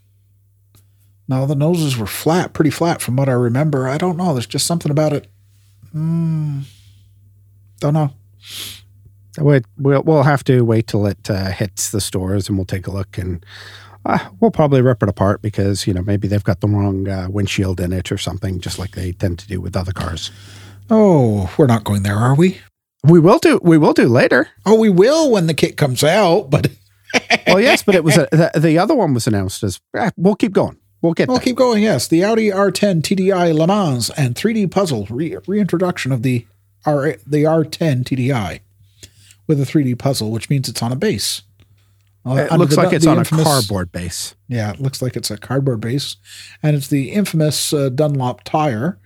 [1.28, 3.86] No, the noses were flat, pretty flat from what I remember.
[3.86, 4.34] I don't know.
[4.34, 5.28] There's just something about it.
[5.92, 6.62] Hmm.
[7.78, 8.10] don't know.
[9.40, 12.88] We, we'll we'll have to wait till it uh, hits the stores and we'll take
[12.88, 13.46] a look and
[14.04, 17.28] uh, we'll probably rip it apart because you know maybe they've got the wrong uh,
[17.30, 20.30] windshield in it or something, just like they tend to do with other cars.
[20.90, 22.58] Oh, we're not going there, are we?
[23.02, 24.48] We will do we will do later.
[24.66, 26.70] Oh, we will when the kit comes out, but
[27.46, 29.80] Well, yes, but it was a, the, the other one was announced as.
[30.16, 30.78] we'll keep going.
[31.02, 31.44] We'll get we'll there.
[31.44, 31.82] keep going.
[31.82, 36.46] Yes, the Audi R10 TDI Le Mans and 3D puzzle re- reintroduction of the
[36.86, 38.60] R the R10 TDI
[39.46, 41.42] with a 3D puzzle, which means it's on a base.
[42.26, 44.34] Uh, It looks the- like it's on infamous- a cardboard base.
[44.48, 46.16] Yeah, it looks like it's a cardboard base,
[46.62, 48.98] and it's the infamous uh, Dunlop tire,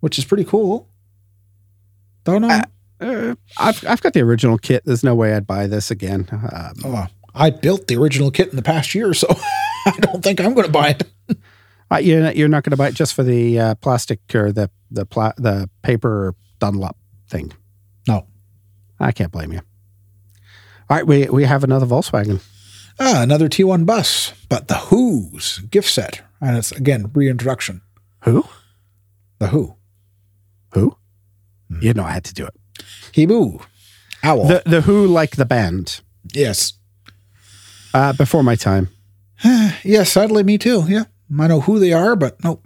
[0.00, 0.88] which is pretty cool.
[2.24, 2.62] Don't know.
[3.00, 4.82] Uh, I've I've got the original kit.
[4.86, 6.26] There's no way I'd buy this again.
[6.32, 9.26] Um, oh, I built the original kit in the past year, so
[9.86, 11.02] I don't think I'm going to buy it.
[11.90, 14.52] uh, you're not, you're not going to buy it just for the uh, plastic or
[14.52, 16.96] the the pla- the paper Dunlop
[17.28, 17.52] thing.
[18.08, 18.26] No.
[19.00, 19.60] I can't blame you.
[20.88, 22.40] All right, we we have another Volkswagen.
[23.00, 27.80] Ah, another T1 bus, but the Who's gift set, and it's again reintroduction.
[28.22, 28.44] Who?
[29.38, 29.74] The Who,
[30.72, 30.96] Who?
[31.80, 32.54] You know I had to do it.
[33.12, 33.60] Heboo,
[34.22, 34.46] Owl.
[34.46, 36.00] The the Who like the band.
[36.32, 36.74] yes,
[37.92, 38.88] Uh, before my time.
[39.82, 40.12] yes.
[40.12, 40.84] Sadly, me too.
[40.88, 41.04] Yeah,
[41.38, 42.64] I know who they are, but nope.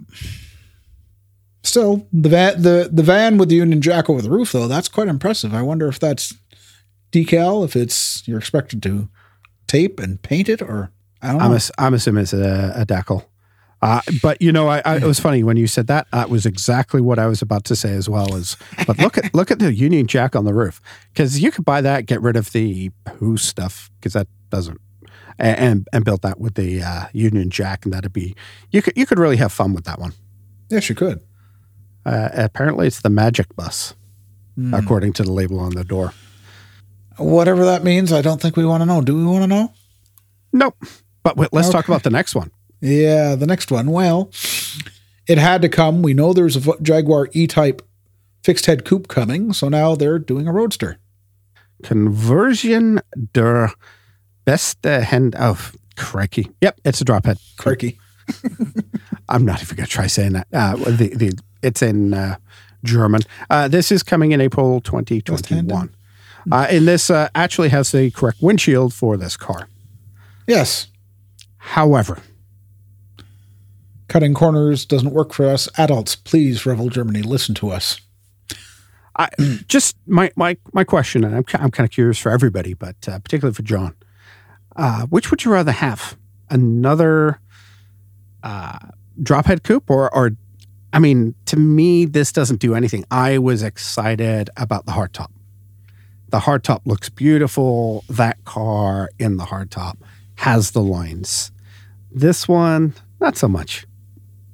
[1.63, 4.87] Still, the van, the the van with the Union Jack over the roof, though, that's
[4.87, 5.53] quite impressive.
[5.53, 6.33] I wonder if that's
[7.11, 9.09] decal, if it's you're expected to
[9.69, 10.91] tape and paint it, or
[11.21, 11.45] I don't know.
[11.45, 13.25] I'm ass- I'm assuming it's a, a decal.
[13.81, 16.05] Uh, but you know, I, I, it was funny when you said that.
[16.11, 18.35] That was exactly what I was about to say as well.
[18.35, 20.81] As but look at look at the Union Jack on the roof
[21.13, 24.81] because you could buy that, get rid of the Who stuff because that doesn't,
[25.37, 28.35] and and, and build that with the uh, Union Jack, and that'd be
[28.71, 30.11] you could you could really have fun with that one.
[30.69, 31.21] yes, you could.
[32.05, 33.93] Uh, apparently, it's the Magic Bus,
[34.55, 34.73] Hmm.
[34.73, 36.13] according to the label on the door.
[37.19, 39.01] Whatever that means, I don't think we want to know.
[39.01, 39.73] Do we want to know?
[40.53, 40.75] Nope.
[41.23, 42.51] But wait, let's talk about the next one.
[42.81, 43.91] Yeah, the next one.
[43.91, 44.31] Well,
[45.27, 46.01] it had to come.
[46.01, 47.81] We know there's a Jaguar E-Type
[48.43, 50.97] fixed head coupe coming, so now they're doing a Roadster.
[51.83, 53.01] Conversion
[53.33, 53.71] der
[54.45, 55.35] beste Hand.
[55.37, 56.49] Oh, crikey.
[56.61, 57.37] Yep, it's a drop head.
[57.57, 57.99] Crikey.
[59.29, 60.47] I'm not even going to try saying that.
[60.53, 62.37] Uh, the, the, it's in uh,
[62.83, 63.21] German.
[63.49, 65.93] Uh, this is coming in April 2021.
[66.51, 69.67] Uh, and this uh, actually has the correct windshield for this car.
[70.47, 70.87] Yes,
[71.59, 72.17] However,
[74.07, 76.15] cutting corners doesn't work for us adults.
[76.15, 78.01] Please, Revell Germany, listen to us.
[79.17, 79.29] I,
[79.67, 83.19] just my, my, my question, and I'm, I'm kind of curious for everybody, but uh,
[83.19, 83.93] particularly for John,
[84.77, 86.17] uh, which would you rather have?
[86.49, 87.39] Another
[88.41, 88.79] uh,
[89.21, 90.31] drop head coupe or, or,
[90.91, 93.05] I mean, to me, this doesn't do anything.
[93.11, 95.29] I was excited about the hardtop.
[96.29, 98.03] The hardtop looks beautiful.
[98.09, 99.97] That car in the hardtop
[100.35, 101.51] has the lines.
[102.11, 103.85] This one, not so much.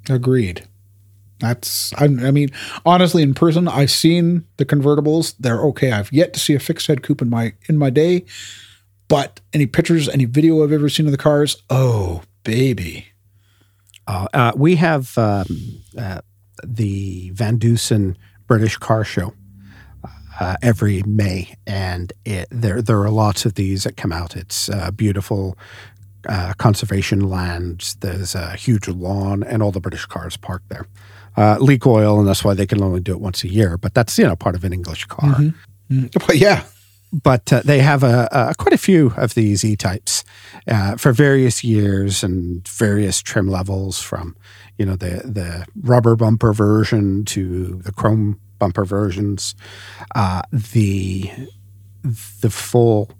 [0.08, 0.66] Agreed.
[1.38, 2.48] That's I, I mean,
[2.86, 5.34] honestly, in person, I've seen the convertibles.
[5.38, 5.92] They're okay.
[5.92, 8.24] I've yet to see a fixed head coupe in my in my day,
[9.08, 13.08] but any pictures, any video I've ever seen of the cars, oh baby,
[14.06, 15.46] Uh, uh, we have um,
[15.98, 16.20] uh,
[16.64, 18.16] the Van Dusen
[18.46, 19.34] British Car Show
[20.38, 24.36] uh, every May, and it, there there are lots of these that come out.
[24.36, 25.56] It's uh, beautiful
[26.28, 27.94] uh, conservation land.
[28.00, 30.86] There's a huge lawn, and all the British cars parked there.
[31.36, 33.76] Uh, leak oil, and that's why they can only do it once a year.
[33.76, 35.36] But that's you know part of an English car.
[36.26, 36.64] but yeah,
[37.12, 40.24] but uh, they have a, a quite a few of these E types
[40.68, 44.36] uh, for various years and various trim levels, from
[44.78, 49.54] you know the the rubber bumper version to the chrome bumper versions,
[50.14, 51.30] uh, the
[52.40, 53.10] the full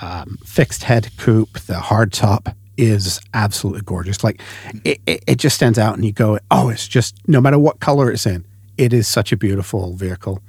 [0.00, 4.24] um, fixed head coupe, the hard top is absolutely gorgeous.
[4.24, 4.40] Like
[4.84, 7.80] it, it, it just stands out, and you go, oh, it's just no matter what
[7.80, 8.44] color it's in,
[8.76, 10.42] it is such a beautiful vehicle.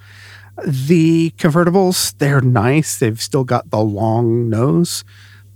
[0.65, 2.97] The convertibles, they're nice.
[2.97, 5.03] They've still got the long nose,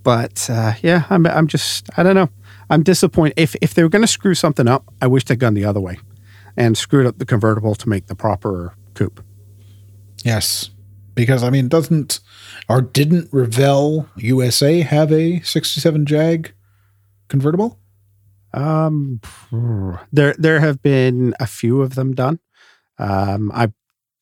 [0.03, 2.29] but uh, yeah, I'm, I'm just, I don't know.
[2.69, 3.33] I'm disappointed.
[3.37, 5.79] If if they were going to screw something up, I wish they'd gone the other
[5.79, 5.97] way
[6.59, 9.23] and screwed up the convertible to make the proper coupe.
[10.23, 10.69] yes,
[11.15, 12.19] because I mean, doesn't
[12.67, 16.53] or didn't Revell USA have a '67 Jag
[17.29, 17.79] convertible?
[18.53, 19.21] Um,
[20.11, 22.39] there there have been a few of them done.
[22.97, 23.71] Um, I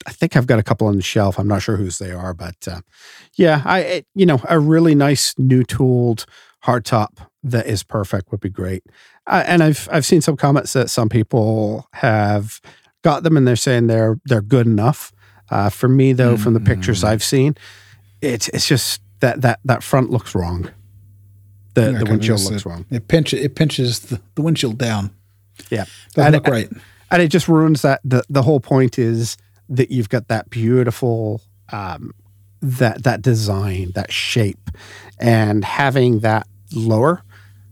[0.05, 1.39] I think I've got a couple on the shelf.
[1.39, 2.81] I'm not sure whose they are, but uh,
[3.35, 6.25] yeah, I it, you know a really nice new tooled
[6.63, 8.83] hardtop that is perfect would be great.
[9.27, 12.61] Uh, and I've I've seen some comments that some people have
[13.03, 15.11] got them and they're saying they're they're good enough.
[15.49, 17.55] Uh, for me though, from the pictures I've seen,
[18.21, 20.69] it's it's just that that that front looks wrong.
[21.73, 22.85] The the windshield looks wrong.
[22.89, 25.11] It pinch it pinches the, the windshield down.
[25.69, 25.85] Yeah.
[26.13, 26.69] Doesn't And- look right.
[27.11, 29.37] and it just ruins that the, the whole point is
[29.69, 32.13] that you've got that beautiful um,
[32.61, 34.69] that that design that shape
[35.19, 37.23] and having that lower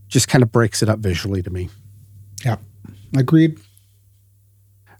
[0.07, 1.69] just kind of breaks it up visually to me
[2.43, 2.57] Yeah,
[3.15, 3.59] agreed.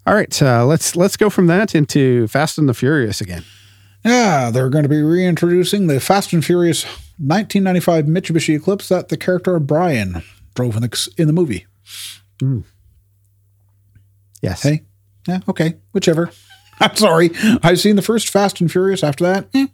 [0.05, 3.43] all right uh, let's let's go from that into fast and the furious again
[4.03, 6.83] Yeah, they're going to be reintroducing the Fast and Furious
[7.17, 10.21] 1995 Mitsubishi Eclipse that the character of Brian
[10.53, 11.65] drove in the in the movie.
[14.41, 14.83] yes Hey,
[15.27, 16.29] yeah, okay, whichever.
[16.79, 17.31] I'm sorry.
[17.63, 19.01] I've seen the first Fast and Furious.
[19.03, 19.67] After that, eh,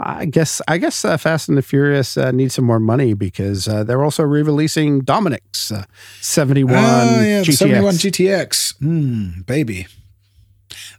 [0.00, 3.66] i guess i guess uh, fast and the furious uh, need some more money because
[3.66, 5.84] uh, they're also re-releasing dominic's uh,
[6.20, 6.78] 71 oh,
[7.20, 7.54] yeah, GTX.
[7.54, 8.78] 71 GTX.
[8.78, 9.86] Hmm, baby.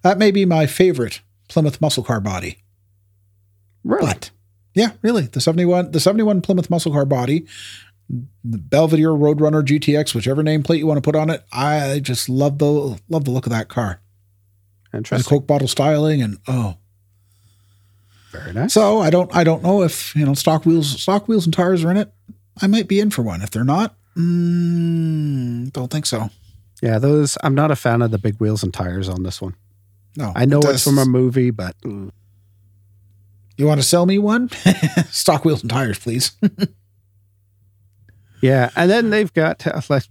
[0.01, 2.59] That may be my favorite Plymouth muscle car body.
[3.83, 4.31] really But
[4.73, 7.45] yeah, really, the 71 the 71 Plymouth muscle car body,
[8.09, 11.43] the Belvedere Roadrunner GTX, whichever nameplate you want to put on it.
[11.51, 14.01] I just love the love the look of that car.
[14.91, 16.77] The interesting Coke bottle styling and oh.
[18.39, 21.45] Very nice So I don't I don't know if you know stock wheels stock wheels
[21.45, 22.11] and tires are in it.
[22.61, 23.41] I might be in for one.
[23.41, 26.29] If they're not, mm, don't think so.
[26.81, 27.37] Yeah, those.
[27.43, 29.55] I'm not a fan of the big wheels and tires on this one.
[30.17, 32.11] No, I know it it's from a movie, but mm,
[33.57, 34.49] You want to sell me one?
[35.09, 36.31] stock wheels and tires, please.
[38.41, 38.69] yeah.
[38.75, 39.65] And then they've got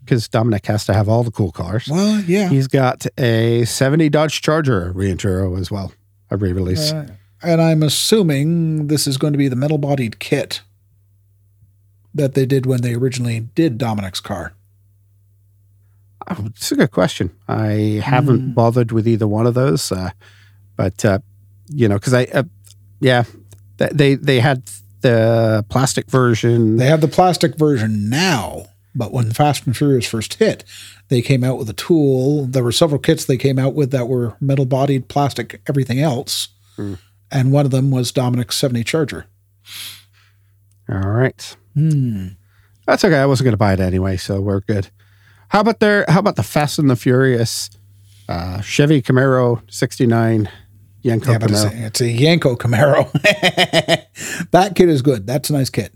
[0.05, 1.89] because Dominic has to have all the cool cars.
[1.89, 2.49] well, yeah.
[2.49, 5.93] He's got a '70 Dodge Charger reintro as well,
[6.31, 6.93] a re-release.
[6.93, 7.09] Uh,
[7.45, 10.63] and I'm assuming this is going to be the metal bodied kit
[12.15, 14.55] that they did when they originally did Dominic's car.
[16.29, 17.31] Oh, it's a good question.
[17.49, 20.11] I haven't bothered with either one of those, uh,
[20.77, 21.19] but uh,
[21.69, 22.45] you know, because I, uh,
[23.01, 23.25] yeah,
[23.77, 24.63] they they had
[25.03, 26.77] the plastic version.
[26.79, 30.65] They have the plastic version now, but when Fast and Furious first hit,
[31.09, 32.47] they came out with a tool.
[32.47, 36.49] There were several kits they came out with that were metal bodied, plastic, everything else.
[36.77, 36.95] Hmm.
[37.35, 39.27] And one of them was Dominic's 70 Charger.
[40.89, 41.57] All right.
[41.75, 42.29] Hmm.
[42.87, 43.19] That's okay.
[43.19, 44.89] I wasn't going to buy it anyway, so we're good.
[45.49, 46.05] How about their?
[46.09, 47.71] How about the Fast and the Furious
[48.29, 50.49] uh, Chevy Camaro '69
[51.05, 53.11] Yenko Yeah, but it's a, it's a Yanko Camaro.
[54.51, 55.27] that kit is good.
[55.27, 55.95] That's a nice kit.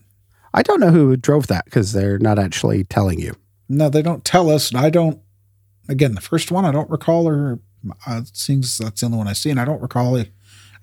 [0.55, 3.35] I don't know who drove that because they're not actually telling you.
[3.69, 4.71] No, they don't tell us.
[4.71, 5.21] And I don't,
[5.89, 7.61] again, the first one, I don't recall, or
[8.07, 9.59] uh, seems that's the only one I've seen.
[9.59, 10.27] I don't recall a,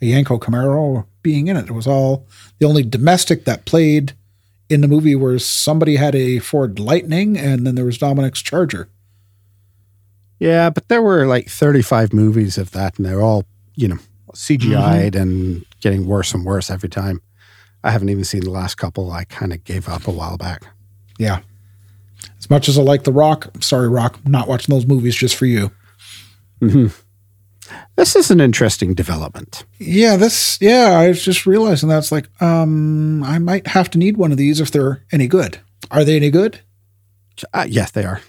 [0.02, 1.68] a Yanko Camaro being in it.
[1.68, 2.26] It was all
[2.60, 4.14] the only domestic that played
[4.70, 8.89] in the movie was somebody had a Ford Lightning and then there was Dominic's Charger.
[10.39, 13.98] Yeah, but there were like 35 movies of that, and they're all you know
[14.34, 15.22] CGI'd mm-hmm.
[15.22, 17.22] and getting worse and worse every time.
[17.84, 19.12] I haven't even seen the last couple.
[19.12, 20.64] I kind of gave up a while back.
[21.20, 21.39] Yeah.
[22.39, 25.36] As much as I like The Rock, sorry, Rock, I'm not watching those movies just
[25.36, 25.72] for you.
[26.62, 26.88] Mm-hmm.
[27.95, 29.65] This is an interesting development.
[29.80, 34.17] Yeah, this, yeah, I was just realizing that's like, um, I might have to need
[34.17, 35.59] one of these if they're any good.
[35.91, 36.59] Are they any good?
[37.53, 38.21] Uh, yes, they are.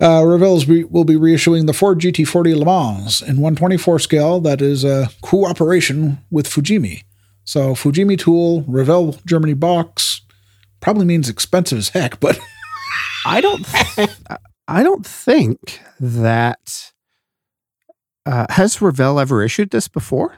[0.00, 4.40] Uh, Revell's re- will be reissuing the Ford GT40 Le Mans in 124 scale.
[4.40, 7.02] That is a cooperation with Fujimi.
[7.44, 10.22] So Fujimi tool, Revell Germany box,
[10.80, 12.38] probably means expensive as heck, but
[13.26, 13.64] I don't.
[13.66, 14.08] Th-
[14.68, 16.92] I don't think that
[18.26, 20.36] uh, has Revell ever issued this before.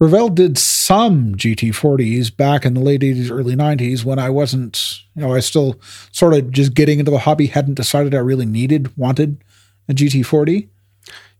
[0.00, 5.22] Revell did some GT40s back in the late 80s, early 90s when I wasn't, you
[5.22, 5.80] know, I still
[6.10, 9.42] sort of just getting into the hobby, hadn't decided I really needed, wanted
[9.88, 10.68] a GT40,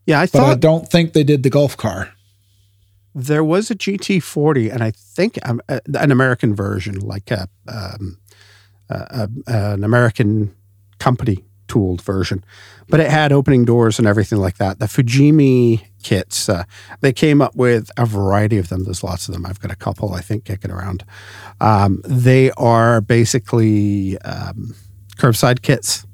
[0.07, 2.12] Yeah, I but I don't think they did the Gulf car.
[3.15, 8.19] there was a GT40, and I think um, uh, an American version, like a, um,
[8.89, 10.55] a, a an American
[10.99, 11.45] company
[11.75, 12.45] tooled version,
[12.89, 14.79] but it had opening doors and everything like that.
[14.79, 16.62] The Fujimi kits, uh,
[17.01, 18.85] they came up with a variety of them.
[18.85, 19.45] There's lots of them.
[19.45, 21.05] I've got a couple, I think, kicking around.
[21.61, 24.77] Um, they are basically um,
[25.16, 26.07] curbside kits.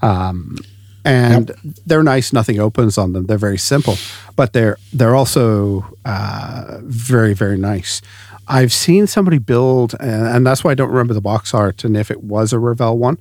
[0.00, 0.58] Um,
[1.04, 1.50] and
[1.84, 2.32] they're nice.
[2.32, 3.26] Nothing opens on them.
[3.26, 3.96] They're very simple,
[4.36, 8.00] but they're they're also uh, very very nice.
[8.48, 11.94] I've seen somebody build, and, and that's why I don't remember the box art and
[11.94, 13.18] if it was a Revell one.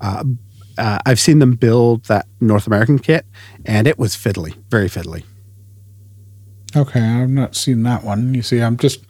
[0.00, 0.24] Uh,
[0.78, 3.26] uh, I've seen them build that North American kit,
[3.64, 5.24] and it was fiddly, very fiddly.
[6.74, 8.34] Okay, I've not seen that one.
[8.34, 9.04] You see, I'm just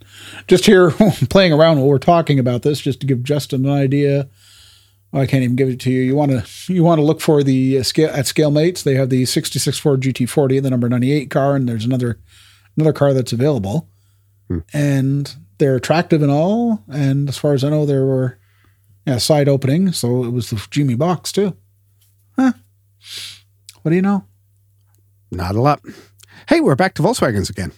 [0.47, 0.91] just here
[1.31, 4.29] playing around while we're talking about this, just to give Justin an idea.
[5.13, 6.01] Oh, I can't even give it to you.
[6.01, 8.83] You want to you want to look for the uh, scale at ScaleMates.
[8.83, 12.19] They have the 66 Ford GT40, the number 98 car, and there's another
[12.77, 13.89] another car that's available,
[14.73, 16.83] and they're attractive and all.
[16.91, 18.39] And as far as I know, there were
[19.07, 21.57] yeah side opening, so it was the Jimmy box too.
[22.37, 22.53] Huh?
[23.83, 24.27] What do you know?
[25.31, 25.81] Not a lot.
[26.49, 27.73] Hey, we're back to Volkswagens again.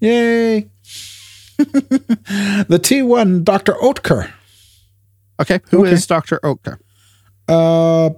[0.00, 0.60] Yay!
[1.58, 3.72] the T1 Dr.
[3.74, 4.32] Oetker.
[5.40, 6.14] Okay, who is Okay.
[6.14, 6.40] Dr.
[6.42, 6.78] Oetker?
[7.48, 8.10] Uh,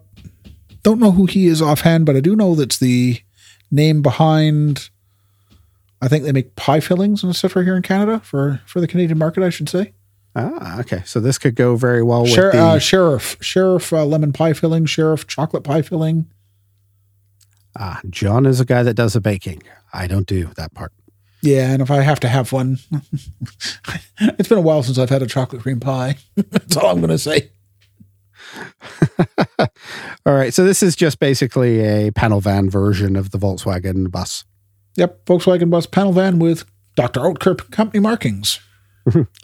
[0.82, 3.20] don't know who he is offhand, but I do know that's the
[3.70, 4.88] name behind.
[6.02, 8.88] I think they make pie fillings and stuff right here in Canada for for the
[8.88, 9.42] Canadian market.
[9.42, 9.92] I should say.
[10.36, 11.02] Ah, okay.
[11.04, 12.58] So this could go very well with Sher- the.
[12.58, 16.26] uh, Shirriff, Shirriff uh, lemon pie filling, Shirriff chocolate pie filling.
[17.76, 19.62] ah, John is a guy that does the baking.
[19.92, 20.92] I don't do that part.
[21.42, 22.78] Yeah, and if I have to have one,
[24.20, 26.16] it's been a while since I've had a chocolate cream pie.
[26.36, 27.50] That's all I'm going to say.
[30.26, 30.52] All right.
[30.52, 34.44] So this is just basically a panel van version of the Volkswagen bus.
[34.96, 36.64] Yep, Volkswagen bus panel van with
[36.96, 37.20] Dr.
[37.20, 38.60] Oetker company markings.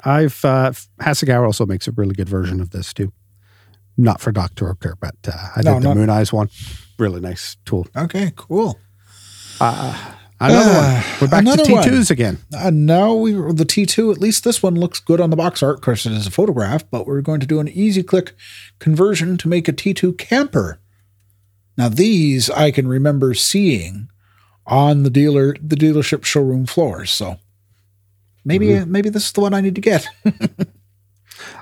[0.05, 3.13] I've uh, Hasegawa also makes a really good version of this too.
[3.97, 4.67] Not for Dr.
[4.75, 6.51] Oetker, but uh, I No, did the not- Mooneyes one.
[6.99, 7.87] Really nice tool.
[7.97, 8.79] Okay, cool.
[9.61, 11.05] Uh, another Uh, one.
[11.21, 12.39] We're back to another T2s again.
[12.55, 14.13] Uh, now we the T2.
[14.13, 15.77] At least this one looks good on the box art.
[15.77, 18.35] Of course, it is a photograph, but we're going to do an easy click
[18.79, 20.79] conversion to make a T2 camper.
[21.79, 24.09] Now these I can remember seeing
[24.67, 27.11] on the dealer the dealership showroom floors.
[27.11, 27.37] So
[28.47, 30.09] maybe maybe this is the one I need to get.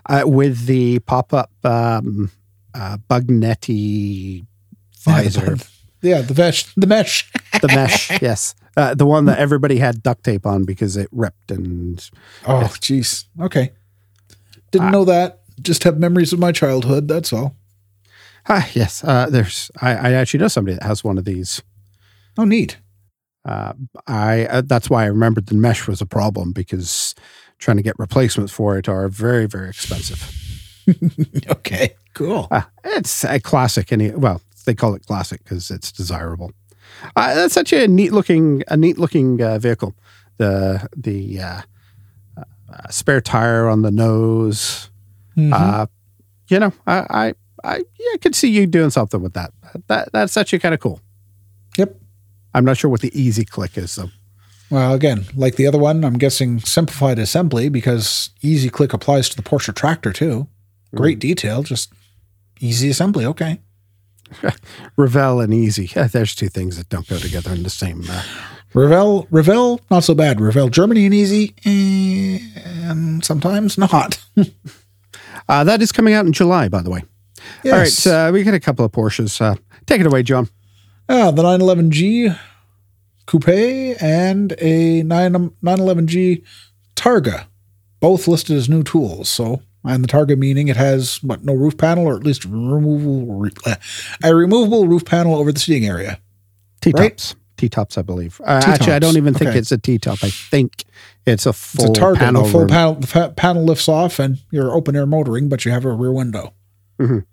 [0.07, 2.30] Uh, with the pop up um,
[2.74, 4.45] uh, bug netty
[5.01, 5.57] visor.
[6.01, 6.72] yeah, the mesh.
[6.76, 7.32] The mesh.
[7.61, 8.55] the mesh, yes.
[8.76, 12.09] Uh, the one that everybody had duct tape on because it ripped and
[12.47, 13.24] Oh, jeez.
[13.41, 13.72] Okay.
[14.70, 15.41] Didn't know that.
[15.61, 17.09] Just have memories of my childhood.
[17.09, 17.57] That's all.
[18.49, 19.03] ah, yes.
[19.03, 21.62] Uh, there's I, I actually know somebody that has one of these.
[22.39, 22.76] Oh, neat.
[23.45, 23.74] Uh,
[24.07, 27.14] I uh, that's why I remembered the mesh was a problem because
[27.59, 30.30] trying to get replacements for it are very very expensive.
[31.51, 32.49] okay, cool.
[32.51, 33.92] Uh, it's a classic.
[33.92, 36.53] Any well, they call it classic because it's desirable.
[37.16, 39.95] Uh, that's such a neat looking a neat looking uh, vehicle.
[40.38, 41.61] The the uh,
[42.38, 44.90] uh, spare tire on the nose.
[45.36, 45.53] Mhm.
[45.53, 45.86] Uh,
[46.49, 49.53] you know, I I I yeah, I could see you doing something with that.
[49.88, 51.01] That that's actually kind of cool.
[51.76, 52.01] Yep.
[52.55, 54.11] I'm not sure what the easy click is though.
[54.70, 59.36] Well, again, like the other one, I'm guessing simplified assembly because easy click applies to
[59.36, 60.48] the Porsche tractor too.
[60.94, 61.92] Great detail, just
[62.61, 63.26] easy assembly.
[63.26, 63.61] Okay.
[64.96, 65.90] Revell and easy.
[65.94, 68.05] Yeah, there's two things that don't go together in the same.
[68.09, 68.22] Uh,
[68.72, 70.40] Revell, Revell, not so bad.
[70.40, 74.20] Revell, Germany and easy, and sometimes not.
[75.48, 77.05] uh, that is coming out in July, by the way.
[77.62, 78.07] Yes.
[78.07, 79.40] All right, uh, we got a couple of Porsches.
[79.40, 80.48] Uh, take it away, John.
[81.09, 82.38] Ah, the 911G
[83.26, 83.48] Coupe
[84.02, 86.42] and a 9 911G
[86.96, 87.46] Targa,
[88.00, 89.28] both listed as new tools.
[89.28, 93.46] So, and the Targa meaning it has what no roof panel or at least removable
[94.22, 96.20] a removable roof panel over the seating area.
[96.80, 97.16] T Right?
[97.18, 97.34] tops.
[97.57, 98.40] T tops, I believe.
[98.44, 99.59] Uh, actually, I don't even think Okay.
[99.59, 100.18] it's a T top.
[100.24, 100.84] I think
[101.24, 102.16] it's a full It's a Targa.
[102.18, 102.42] panel.
[102.44, 102.68] the full room.
[102.68, 106.12] panel, the panel lifts off, and you're open air motoring, but you have a rear
[106.12, 106.52] window.
[107.00, 107.24] Mhm.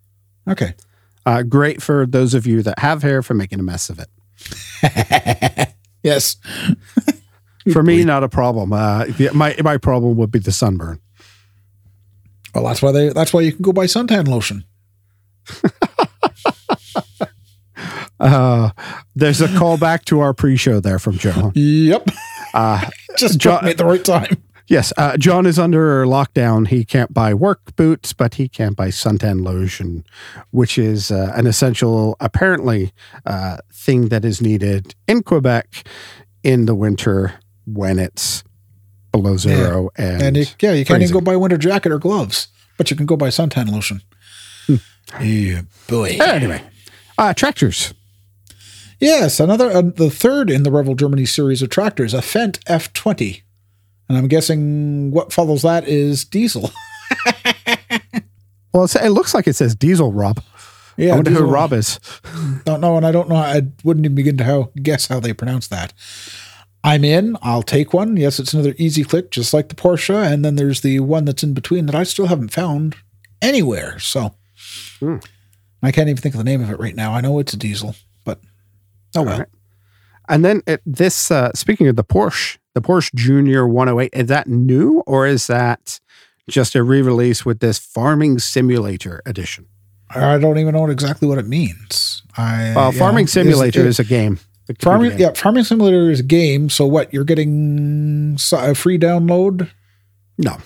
[0.47, 0.73] Okay.
[1.25, 5.67] Uh, great for those of you that have hair for making a mess of it.
[6.03, 6.37] Yes.
[7.71, 8.73] For me, not a problem.
[8.73, 9.05] Uh,
[9.35, 10.99] my my problem would be the sunburn.
[12.55, 13.09] Well, that's why they.
[13.09, 14.65] That's why you can go buy suntan lotion.
[18.19, 18.69] Uh,
[19.15, 21.51] there's a callback to our pre-show there from Joe.
[21.55, 22.09] Yep.
[22.53, 24.43] Uh, Just Jo- got me at the right time.
[24.71, 26.65] Yes, uh, John is under lockdown.
[26.65, 30.05] He can't buy work boots, but he can't buy suntan lotion,
[30.51, 32.93] which is uh, an essential, apparently,
[33.25, 35.85] uh, thing that is needed in Quebec
[36.41, 37.33] in the winter
[37.65, 38.45] when it's
[39.11, 41.01] below zero and, And you, yeah, you can't freezing.
[41.01, 42.47] even go buy a winter jacket or gloves,
[42.77, 44.01] but you can go buy suntan lotion.
[45.19, 46.17] yeah, boy.
[46.21, 46.63] anyway.
[47.17, 47.93] Uh, tractors.
[49.01, 53.41] Yes, another uh, the third in the Revell Germany series of tractors, a Fendt F20,
[54.11, 56.71] and I'm guessing what follows that is diesel.
[58.73, 60.41] Well, it's, it looks like it says diesel Rob.
[60.95, 61.45] Yeah, I wonder diesel.
[61.45, 61.99] who Rob is.
[62.63, 63.35] Don't know, and I don't know.
[63.35, 65.91] I wouldn't even begin to how, guess how they pronounce that.
[66.81, 67.35] I'm in.
[67.41, 68.15] I'll take one.
[68.15, 70.15] Yes, it's another easy click, just like the Porsche.
[70.25, 72.95] And then there's the one that's in between that I still haven't found
[73.41, 73.99] anywhere.
[73.99, 74.35] So
[74.99, 75.17] Hmm.
[75.83, 77.11] I can't even think of the name of it right now.
[77.13, 78.39] I know it's a diesel, but
[79.17, 79.33] oh well.
[79.33, 79.47] All right.
[80.29, 84.47] And then it, this, uh, speaking of the Porsche, the Porsche Junior 108, is that
[84.47, 85.99] new or is that
[86.49, 89.67] just a re release with this farming simulator edition?
[90.13, 92.23] I don't even know exactly what it means.
[92.37, 94.39] I Well, Farming Simulator is, is, a game.
[94.69, 95.11] a farming.
[95.11, 95.19] game.
[95.19, 96.69] Yeah, farming simulator is a game.
[96.69, 97.13] So what?
[97.13, 99.69] You're getting a free download.
[100.37, 100.57] No.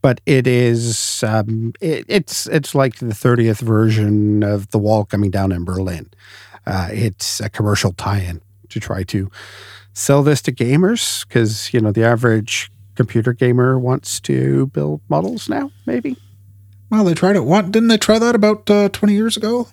[0.00, 5.30] But it is, um, it, it's it's like the 30th version of The Wall coming
[5.30, 6.10] down in Berlin.
[6.66, 9.30] Uh, it's a commercial tie in to try to
[9.98, 15.48] sell this to gamers because, you know, the average computer gamer wants to build models
[15.48, 16.16] now, maybe.
[16.90, 17.44] Well, they tried it.
[17.44, 19.68] What didn't they try that about uh, 20 years ago?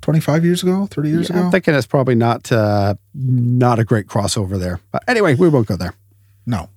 [0.00, 0.86] 25 years ago?
[0.86, 1.44] 30 years Yeah, ago?
[1.46, 4.80] I'm thinking it's probably not uh, not a great crossover there.
[4.92, 5.94] But anyway, we won't go there.
[6.46, 6.68] No.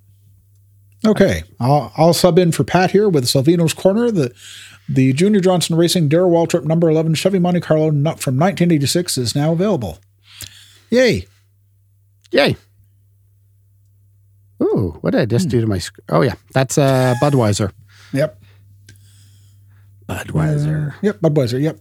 [1.06, 4.10] Okay, I'll, I'll sub in for Pat here with Salvino's Corner.
[4.10, 4.34] The
[4.88, 9.52] the Junior Johnson Racing Darrell Waltrip number 11 Chevy Monte Carlo from 1986 is now
[9.52, 9.98] available.
[10.90, 11.26] Yay.
[12.32, 12.56] Yay.
[14.62, 16.04] Ooh, what did I just do to my screen?
[16.10, 17.72] Oh, yeah, that's uh, Budweiser.
[18.12, 18.38] Yep.
[20.08, 20.94] Budweiser.
[21.02, 21.60] Yep, Budweiser.
[21.62, 21.78] Yep.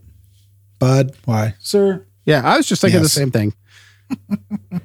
[0.80, 1.56] Bud, why?
[1.60, 2.06] Sir.
[2.26, 3.14] Yeah, I was just thinking Yes.
[3.14, 3.54] the same thing.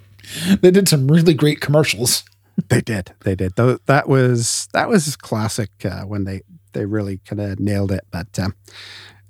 [0.63, 2.25] They did some really great commercials.
[2.69, 3.13] They did.
[3.25, 3.55] They did.
[3.57, 6.41] That was that was classic uh, when they
[6.73, 8.07] they really kind of nailed it.
[8.11, 8.55] But um,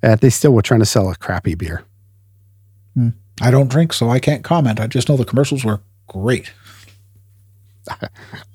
[0.01, 1.83] uh, they still were trying to sell a crappy beer.
[3.41, 4.79] I don't drink, so I can't comment.
[4.79, 6.53] I just know the commercials were great.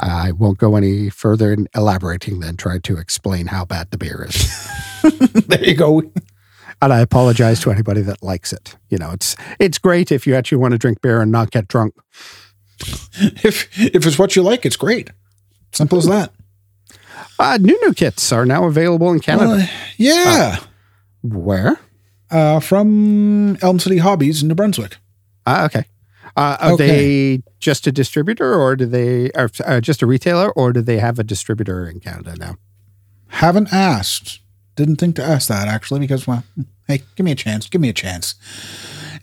[0.01, 4.27] I won't go any further in elaborating than try to explain how bad the beer
[4.29, 4.69] is.
[5.47, 6.03] there you go.
[6.83, 8.77] and I apologize to anybody that likes it.
[8.89, 11.69] You know, it's it's great if you actually want to drink beer and not get
[11.69, 11.95] drunk.
[13.21, 15.11] If if it's what you like, it's great.
[15.73, 16.33] Simple as that.
[17.39, 19.63] Uh, new new kits are now available in Canada.
[19.63, 19.67] Uh,
[19.99, 20.57] yeah.
[21.23, 21.79] Where?
[22.31, 24.97] Uh, from Elm City Hobbies in New Brunswick.
[25.47, 25.85] Ah, okay.
[26.37, 26.87] Uh, are Okay.
[27.37, 30.99] they just a distributor, or do they are uh, just a retailer, or do they
[30.99, 32.57] have a distributor in Canada now?
[33.29, 34.41] Haven't asked.
[34.77, 36.45] Didn't think to ask that actually because well,
[36.89, 37.69] hey, give me a chance.
[37.69, 38.35] Give me a chance.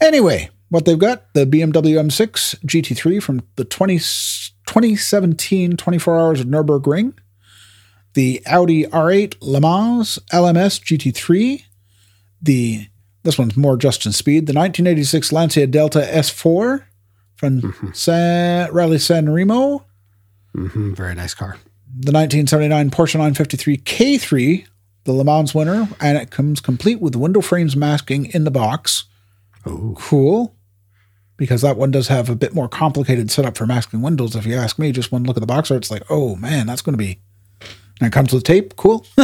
[0.01, 6.47] Anyway, what they've got the BMW M6 GT3 from the 20, 2017 24 Hours of
[6.47, 7.13] Nürburgring,
[8.13, 11.63] the Audi R8 Le Mans LMS GT3,
[12.41, 12.87] the
[13.23, 16.83] this one's more just in speed, the 1986 Lancia Delta S4
[17.37, 19.85] from San, Rally San Remo,
[20.53, 21.57] hmm Very nice car.
[21.87, 24.65] the 1979 Porsche 953 K3,
[25.05, 29.05] the Le Mans winner, and it comes complete with window frames masking in the box.
[29.65, 30.53] Oh, Cool.
[31.37, 34.55] Because that one does have a bit more complicated setup for masking windows, if you
[34.55, 34.91] ask me.
[34.91, 37.19] Just one look at the box art, it's like, oh man, that's going to be.
[37.99, 38.75] And it comes with tape.
[38.75, 39.05] Cool.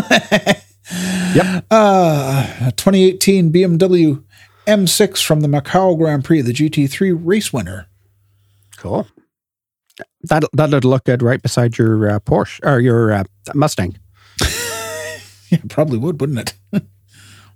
[1.33, 1.65] yep.
[1.71, 4.23] Uh, 2018 BMW
[4.67, 7.87] M6 from the Macau Grand Prix, the GT3 race winner.
[8.83, 9.07] Cool.
[10.23, 13.23] That that'd look good right beside your uh, Porsche or your uh,
[13.55, 13.97] Mustang.
[15.49, 16.53] Yeah, probably would, wouldn't it?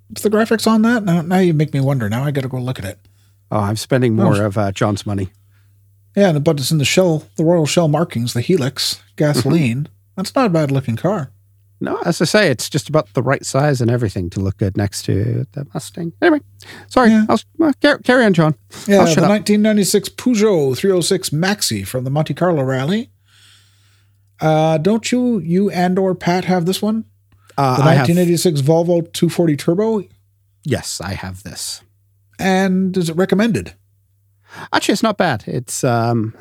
[0.07, 1.03] What's the graphics on that?
[1.03, 2.07] Now, now you make me wonder.
[2.07, 2.99] Now I got to go look at it.
[3.49, 5.29] Oh, I'm spending more of uh, John's money.
[6.15, 9.87] Yeah, but it's in the shell, the Royal Shell markings, the Helix gasoline.
[10.15, 11.31] That's not a bad looking car.
[11.79, 14.75] No, as I say, it's just about the right size and everything to look good
[14.75, 16.11] next to the Mustang.
[16.21, 16.41] Anyway,
[16.87, 17.09] sorry.
[17.11, 17.25] Yeah.
[17.29, 18.55] I'll, uh, carry, carry on, John.
[18.87, 19.29] Yeah, the up.
[19.29, 23.11] 1996 Peugeot 306 Maxi from the Monte Carlo Rally.
[24.41, 27.05] Uh, don't you, you and or Pat have this one?
[27.57, 30.03] Uh, The I have, 1986 Volvo 240 Turbo.
[30.63, 31.81] yes, I have this.
[32.39, 33.73] And is it recommended?
[34.73, 35.43] Actually, it's not bad.
[35.47, 36.35] It's um,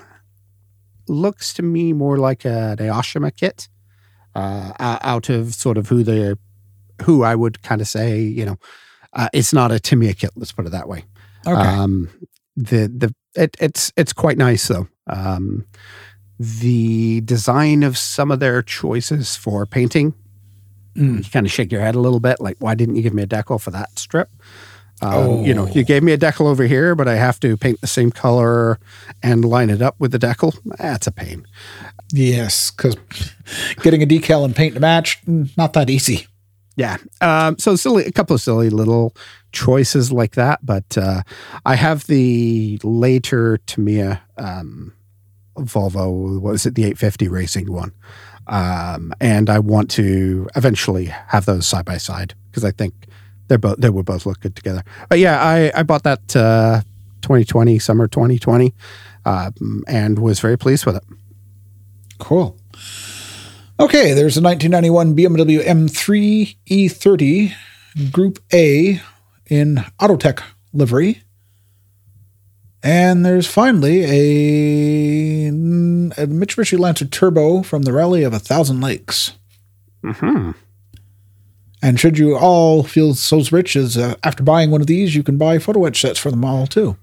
[1.09, 3.69] looks to me more like a Aoshima kit,
[4.37, 6.39] uh, out of sort of who the
[7.03, 8.57] who I would kind of say, you know,
[9.13, 10.31] uh, it's not a Tamiya kit.
[10.37, 11.05] Let's put it that way.
[11.47, 11.61] Okay.
[11.61, 12.09] Um,
[12.57, 14.89] the the it, it's it's quite nice though.
[15.07, 15.67] Um,
[16.39, 20.15] the design of some of their choices for painting,
[20.97, 21.25] Mm.
[21.25, 23.23] you kind of shake your head a little bit, like why didn't you give me
[23.23, 24.31] a decal for that strip?
[25.03, 25.73] Um, You know, Oh.
[25.73, 28.79] you gave me a decal over here, but I have to paint the same color
[29.23, 30.57] and line it up with the decal.
[30.79, 31.45] That's a pain.
[32.13, 32.97] Yes, because
[33.83, 35.21] getting a decal and paint to match,
[35.57, 36.27] not that easy.
[36.77, 36.97] Yeah.
[37.21, 39.15] Um, so silly, a couple of silly little
[39.53, 41.23] choices like that, but uh,
[41.65, 44.93] I have the later Tamiya um,
[45.57, 46.39] Volvo.
[46.41, 46.75] What was it?
[46.75, 47.93] The 850 racing one,
[48.47, 53.06] um, and I want to eventually have those side by side because I think
[53.49, 54.83] they're both they would both look good together.
[55.09, 56.83] But yeah, I I bought that uh,
[57.23, 58.75] 2020 summer 2020,
[59.25, 61.05] um, and was very pleased with it.
[62.19, 62.57] Cool.
[63.79, 67.53] Okay, there's a 1991 BMW M3 E30
[68.11, 69.03] Group A
[69.47, 70.43] in Autotech
[70.73, 71.23] livery.
[72.83, 79.33] And there's finally a, a Mitsubishi Lancer Turbo from the Rally of a Thousand Lakes.
[80.05, 80.53] hmm
[81.83, 85.23] And should you all feel so rich as uh, after buying one of these, you
[85.23, 86.97] can buy photo etch sets for them all too.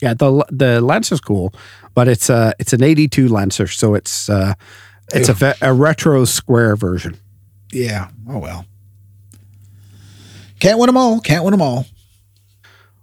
[0.00, 1.52] Yeah, the the Lancer's cool,
[1.94, 4.54] but it's a it's an '82 Lancer, so it's uh,
[5.12, 7.16] it's a, ve- a retro square version.
[7.72, 8.08] Yeah.
[8.28, 8.66] Oh well.
[10.58, 11.20] Can't win them all.
[11.20, 11.86] Can't win them all.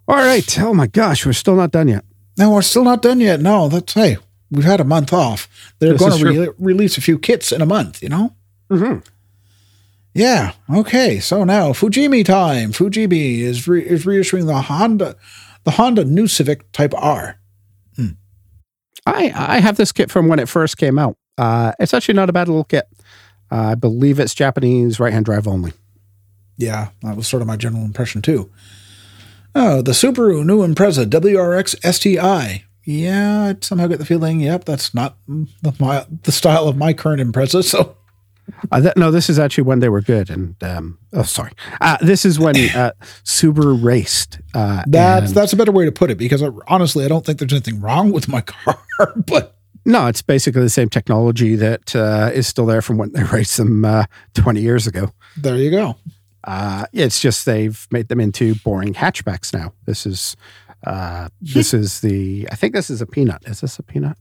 [0.08, 0.60] All right.
[0.60, 2.04] Oh my gosh, we're still not done yet.
[2.38, 3.41] No, we're still not done yet.
[3.41, 4.18] No, that's hey,
[4.50, 5.47] we've had a month off.
[5.80, 8.02] They're going to re- release a few kits in a month.
[8.02, 8.34] You know.
[8.70, 9.00] Mm-hmm.
[10.20, 10.51] Yeah.
[10.70, 11.22] Okay.
[11.22, 12.74] So now Fujimi time.
[12.74, 15.15] Fujimi is re- is reissuing the Honda,
[15.63, 17.39] the Honda New Civic Type R.
[19.05, 21.15] I I have this kit from when it first came out.
[21.38, 22.86] Uh, it's actually not a bad little kit.
[23.49, 25.72] Uh, I believe it's Japanese right hand drive only.
[26.57, 28.51] Yeah, that was sort of my general impression too.
[29.55, 32.65] Oh, the Subaru new Impreza WRX STI.
[32.84, 36.91] Yeah, I somehow get the feeling, yep, that's not the, my, the style of my
[36.91, 37.63] current Impreza.
[37.70, 37.95] So
[38.72, 40.30] Uh, th- no, this is actually when they were good.
[40.30, 42.91] And um, oh, sorry, uh, this is when uh,
[43.24, 44.39] Subaru raced.
[44.54, 47.26] Uh, that's and- that's a better way to put it because uh, honestly, I don't
[47.26, 48.80] think there's anything wrong with my car,
[49.16, 53.24] but No, it's basically the same technology that uh, is still there from when they
[53.32, 55.12] raced them uh, 20 years ago.
[55.38, 55.95] there you go.
[56.43, 59.74] Uh, it's just they've made them into boring hatchbacks now.
[59.86, 60.36] This is
[60.88, 63.43] uh, this is the I think this is a peanut.
[63.45, 64.18] Is this a peanut?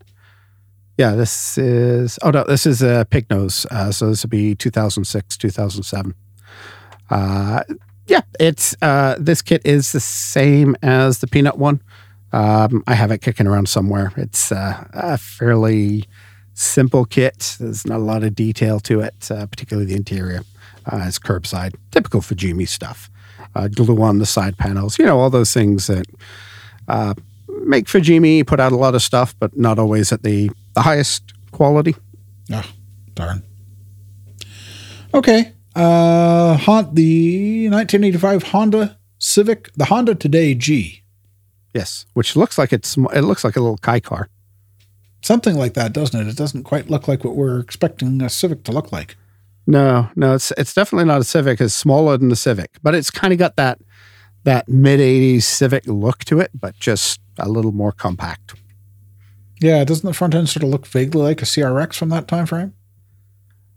[0.98, 2.18] Yeah, this is.
[2.22, 3.64] Oh no, this is a pig nose.
[3.70, 6.14] Uh, so this would be 2006, 2007.
[7.08, 7.62] Uh,
[8.08, 11.80] yeah, it's uh, this kit is the same as the peanut one.
[12.32, 14.12] Um, I have it kicking around somewhere.
[14.16, 16.04] It's uh, a fairly
[16.54, 17.56] simple kit.
[17.60, 20.42] There's not a lot of detail to it, uh, particularly the interior.
[20.84, 23.08] Uh, it's curbside, typical Fujimi stuff.
[23.74, 26.06] Glue on the side panels, you know, all those things that
[27.66, 31.32] make Fujimi put out a lot of stuff, but not always at the, the highest
[31.52, 31.94] quality.
[32.52, 32.68] Oh,
[33.14, 33.42] darn.
[35.14, 35.52] Okay.
[35.74, 41.02] Uh, Hon- the 1985 Honda Civic, the Honda Today G.
[41.74, 44.28] Yes, which looks like it's it looks like a little kei car.
[45.20, 46.28] Something like that, doesn't it?
[46.28, 49.16] It doesn't quite look like what we're expecting a Civic to look like.
[49.66, 51.60] No, no, it's it's definitely not a Civic.
[51.60, 53.78] It's smaller than the Civic, but it's kind of got that
[54.44, 58.54] that mid '80s Civic look to it, but just a little more compact.
[59.60, 62.46] Yeah, doesn't the front end sort of look vaguely like a CRX from that time
[62.46, 62.74] frame?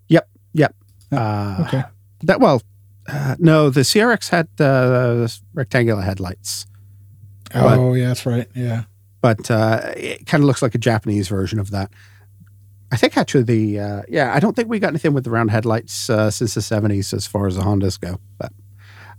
[0.09, 0.75] Yep, yep.
[1.11, 1.83] Uh, Okay.
[2.23, 2.61] That well,
[3.07, 6.67] uh, no, the CRX had uh, rectangular headlights,
[7.53, 8.47] Oh, yeah, that's right.
[8.55, 8.83] Yeah.
[9.21, 11.91] but uh, it kind of looks like a Japanese version of that.
[12.91, 15.49] I think actually the uh, yeah, I don't think we got anything with the round
[15.49, 18.19] headlights uh, since the seventies as far as the Hondas go.
[18.37, 18.51] But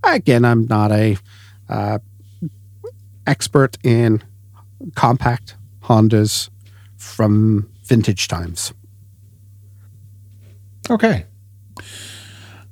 [0.03, 1.17] again, I'm not a
[1.67, 1.99] uh,
[3.27, 4.23] expert in
[4.95, 6.49] compact Hondas
[6.97, 8.73] from vintage times.
[10.89, 11.25] Okay.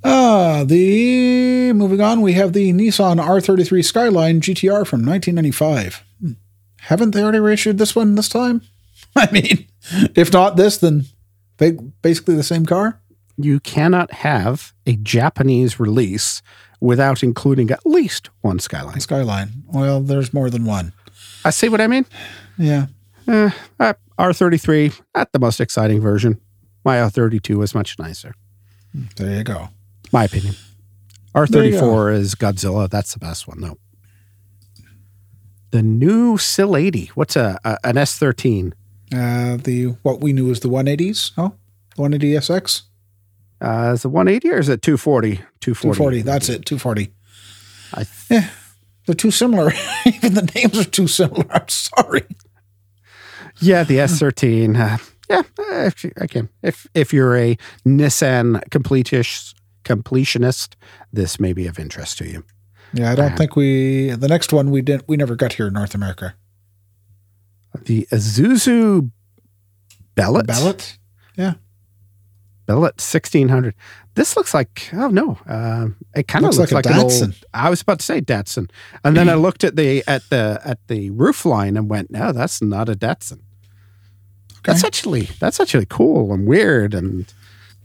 [0.03, 6.03] Uh, the moving on, we have the Nissan R33 Skyline GTR from 1995.
[6.19, 6.31] Hmm.
[6.81, 8.61] Haven't they already reissued this one this time?
[9.15, 9.67] I mean,
[10.15, 11.05] if not this, then
[11.57, 12.99] ba- basically the same car.
[13.37, 16.41] You cannot have a Japanese release
[16.79, 18.99] without including at least one Skyline.
[18.99, 19.63] Skyline.
[19.67, 20.93] Well, there's more than one.
[21.45, 22.05] I see what I mean.
[22.57, 22.87] Yeah.
[23.27, 23.49] Uh,
[24.19, 26.39] R33, not the most exciting version.
[26.83, 28.33] My R32 is much nicer,
[29.15, 29.69] There you go.
[30.11, 30.55] my opinion.
[31.35, 32.89] R34 is Godzilla.
[32.89, 33.77] That's the best one, though.
[35.71, 37.07] The new Silvia.
[37.15, 38.73] What's a, a an S13?
[39.13, 41.31] Uh, the what we knew as the 180s.
[41.37, 41.53] Oh,
[41.95, 42.81] 180 SX.
[43.61, 45.35] Uh, is it 180 or is it 240?
[45.61, 45.97] 240.
[45.97, 46.21] 240.
[46.23, 46.65] That's it.
[46.65, 47.13] 240.
[47.93, 48.49] I Yeah,
[49.05, 49.71] they're too similar.
[50.05, 51.45] Even the names are too similar.
[51.51, 52.23] I'm sorry.
[53.59, 54.77] Yeah, the S13.
[54.79, 54.97] Uh,
[55.29, 55.41] yeah,
[55.85, 60.75] if you- again, if if you're a Nissan completist, completionist,
[61.13, 62.43] this may be of interest to you.
[62.93, 64.09] Yeah, I don't think we.
[64.11, 65.07] The next one we didn't.
[65.07, 66.35] We never got here in North America.
[67.85, 69.11] The Isuzu
[70.15, 70.45] Bellet.
[70.47, 70.97] Ballot.
[72.65, 73.73] Bellet 1600.
[74.15, 77.03] This looks like oh no, um, it kind of Looks looks, like a like, an
[77.03, 77.35] old.
[77.53, 78.69] I was about to say Datsun,
[79.03, 82.31] and then I looked at the at the at the roof line and went, no,
[82.31, 83.39] that's not a Datsun.
[84.61, 84.73] Okay.
[84.73, 87.25] That's actually that's actually cool and weird and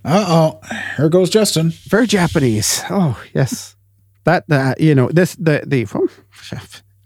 [0.05, 0.77] Uh oh.
[0.97, 1.71] Here goes Justin.
[1.71, 2.83] very Japanese.
[2.91, 3.77] Oh yes,
[4.25, 5.87] that that you know this the the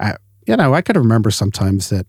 [0.00, 0.16] I,
[0.46, 2.06] you know I could remember sometimes that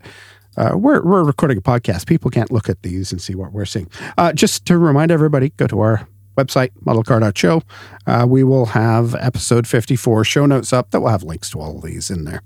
[0.58, 2.08] uh, we're we're recording a podcast.
[2.08, 3.90] People can't look at these and see what we're seeing.
[4.18, 7.62] Uh, just to remind everybody, go to our website modelcar.show.
[8.08, 11.60] Uh, we will have episode fifty four show notes up that will have links to
[11.60, 12.42] all of these in there.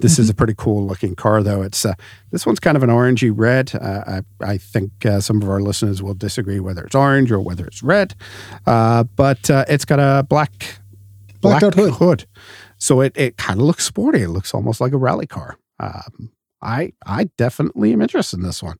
[0.00, 1.60] This is a pretty cool looking car, though.
[1.60, 1.92] It's uh,
[2.30, 3.74] this one's kind of an orangey red.
[3.74, 7.38] Uh, I, I think uh, some of our listeners will disagree whether it's orange or
[7.38, 8.14] whether it's red,
[8.66, 10.80] uh, but uh, it's got a black
[11.40, 12.26] Blacked out hood.
[12.78, 14.22] so it, it kind of looks sporty.
[14.22, 15.58] It looks almost like a rally car.
[15.78, 16.30] Um,
[16.62, 18.78] I I definitely am interested in this one.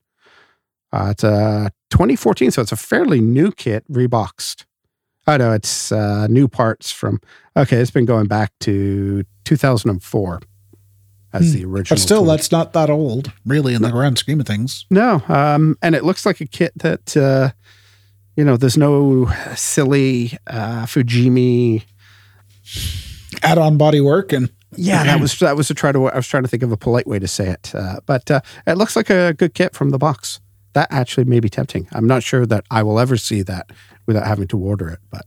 [0.92, 4.64] Uh, it's a 2014, so it's a fairly new kit, reboxed.
[5.26, 7.20] Oh no, it's uh, new parts from.
[7.56, 10.40] Okay, it's been going back to 2004
[11.32, 11.84] as the original.
[11.84, 11.94] Hmm.
[11.94, 12.26] But still, tool.
[12.26, 14.86] that's not that old, really, in the grand scheme of things.
[14.90, 17.52] No, um, and it looks like a kit that uh,
[18.36, 18.56] you know.
[18.56, 21.84] There's no silly uh, Fujimi.
[23.42, 26.06] Add-on body work and Yeah, that was that was to try to.
[26.08, 28.40] I was trying to think of a polite way to say it, uh, but uh,
[28.66, 30.40] it looks like a good kit from the box.
[30.74, 31.88] That actually may be tempting.
[31.92, 33.70] I'm not sure that I will ever see that
[34.06, 35.26] without having to order it, but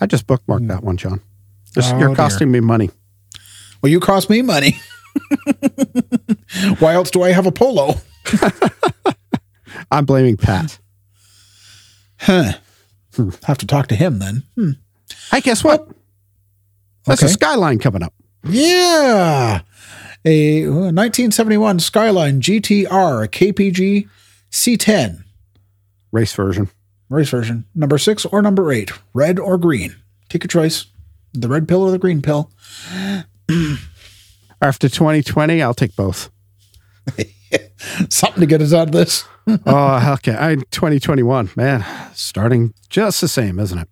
[0.00, 1.20] I just bookmarked that one, John.
[1.74, 2.16] Just, Oh, you're dear.
[2.16, 2.90] costing me money.
[3.82, 4.78] well, you cost me money.
[6.78, 7.96] Why else do I have a polo?
[9.90, 10.78] I'm blaming Pat.
[12.20, 12.52] Huh.
[13.44, 14.44] Have to talk to him then.
[14.54, 14.70] Hmm.
[15.32, 15.88] Hey, guess what?
[17.04, 18.12] That's a skyline coming up.
[18.44, 19.60] Yeah.
[20.24, 24.08] A uh, 1971 Skyline GTR, a KPG
[24.50, 25.24] C10
[26.10, 26.70] Race version.
[27.08, 27.64] race version.
[27.74, 29.96] Number six or number eight, red or green.
[30.28, 30.86] Take your choice.
[31.32, 32.50] The red pill or the green pill.
[34.60, 36.30] After 2020, I'll take both.
[38.08, 39.24] Something to get us out of this.
[39.66, 40.36] oh, okay.
[40.38, 41.84] I 2021, man,
[42.14, 43.88] starting just the same, isn't it?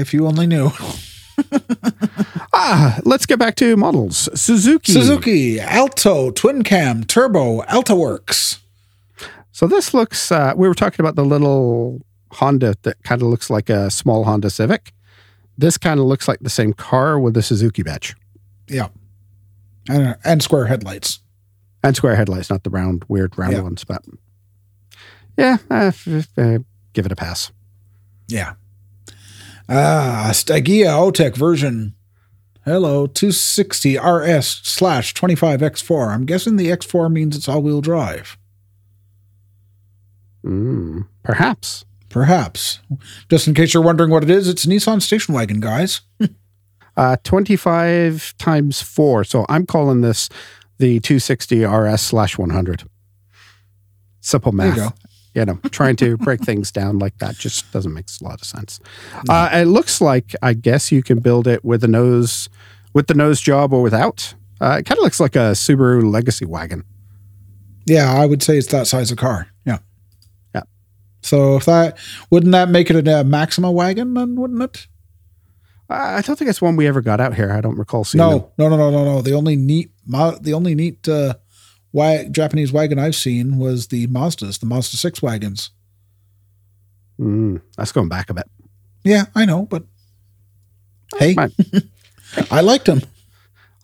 [0.00, 0.70] If you only knew.
[2.56, 4.28] Ah, let's get back to models.
[4.40, 4.92] Suzuki.
[4.92, 8.60] Suzuki, Alto, Twin Cam, Turbo, Alto Works.
[9.52, 10.30] So this looks.
[10.30, 12.00] Uh, we were talking about the little
[12.32, 14.92] Honda that kind of looks like a small Honda Civic.
[15.58, 18.14] This kind of looks like the same car with the Suzuki badge
[18.68, 18.88] Yeah.
[19.88, 21.20] And, and square headlights.
[21.82, 23.60] and square headlights, not the round, weird round Yeah.
[23.60, 23.84] ones.
[23.84, 24.02] But
[25.36, 25.92] yeah, uh,
[26.38, 26.58] uh,
[26.92, 27.52] give it a pass.
[28.28, 28.54] Yeah.
[29.68, 31.93] Ah, Stagea Autech version
[32.64, 36.14] Hello, 260 RS slash 25 X4.
[36.14, 38.38] I'm guessing the X4 means it's all wheel drive.
[40.44, 41.84] Mm, perhaps.
[42.08, 42.80] Perhaps.
[43.28, 46.02] Just in case you're wondering what it is, it's a Nissan station wagon, guys.
[46.96, 49.24] Uh, 25 times 4.
[49.24, 50.28] So I'm calling this
[50.78, 52.84] the 260 RS slash 100.
[54.20, 54.76] Simple There math.
[55.34, 58.46] You know, trying to break things down like that just doesn't make a lot of
[58.46, 58.80] sense.
[59.28, 62.48] Uh, it looks like, I guess you can build it with a nose,
[62.92, 64.34] with the nose job or without.
[64.60, 66.84] Uh, it kind of looks like a Subaru Legacy wagon.
[67.86, 69.48] Yeah, I would say it's that size of car.
[69.66, 69.78] Yeah.
[70.54, 70.62] Yeah.
[71.22, 71.98] So if that
[72.30, 74.86] wouldn't that make it a Maxima wagon then, wouldn't it?
[75.90, 77.52] I don't think it's one we ever got out here.
[77.52, 78.26] I don't recall seeing.
[78.26, 78.44] them.
[78.56, 79.22] No, no, no, no, no, no.
[79.22, 81.34] The only neat, the only neat uh,
[81.94, 85.70] wa- Japanese wagon I've seen was the Mazdas, the Mazda six wagons.
[87.18, 88.50] Mm, that's going back a bit.
[89.04, 89.84] Yeah, I know, but
[91.18, 91.34] hey,
[92.50, 93.00] I liked them.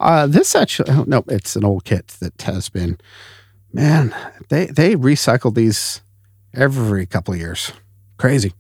[0.00, 2.98] Uh, this actually, oh, no, it's an old kit that has been,
[3.72, 4.14] man,
[4.48, 6.00] they, they recycle these
[6.54, 7.72] every couple of years.
[8.16, 8.52] Crazy.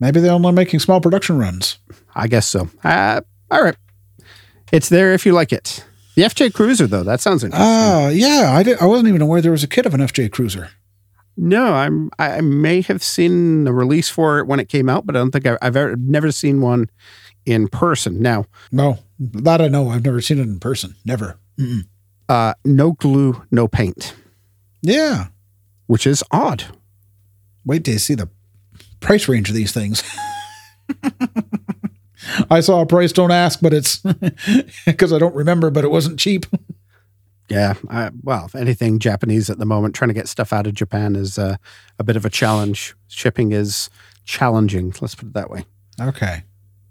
[0.00, 1.78] Maybe they're only making small production runs.
[2.14, 2.68] I guess so.
[2.82, 3.76] Uh, all right.
[4.72, 5.84] It's there if you like it.
[6.16, 7.66] The FJ Cruiser, though, that sounds interesting.
[7.70, 8.78] Ah, yeah, I did.
[8.80, 10.70] I wasn't even aware there was a kit of an FJ Cruiser.
[11.36, 15.14] no, I'm, I may have seen the release for it when it came out, but
[15.14, 16.88] I don't think I, I've ever, never seen one
[17.44, 18.20] in person.
[18.22, 19.90] Now, No, that I know.
[19.90, 20.94] I've never seen it in person.
[21.04, 21.38] Never.
[21.58, 21.82] Mm-mm.
[22.30, 24.14] uh, no glue, no paint,
[24.82, 25.26] Yeah.
[25.86, 26.64] which is odd.
[27.66, 28.28] Wait till you see the
[29.00, 30.02] price range of these things.
[32.50, 33.98] I saw a price, don't ask, but it's
[34.86, 36.46] because I don't remember, but it wasn't cheap.
[37.48, 37.74] Yeah.
[37.88, 41.38] I, well, anything, Japanese at the moment, trying to get stuff out of Japan is
[41.38, 41.56] uh,
[41.98, 42.94] a bit of a challenge.
[43.08, 43.88] Shipping is
[44.24, 44.92] challenging.
[45.00, 45.64] Let's put it that way.
[46.00, 46.42] Okay.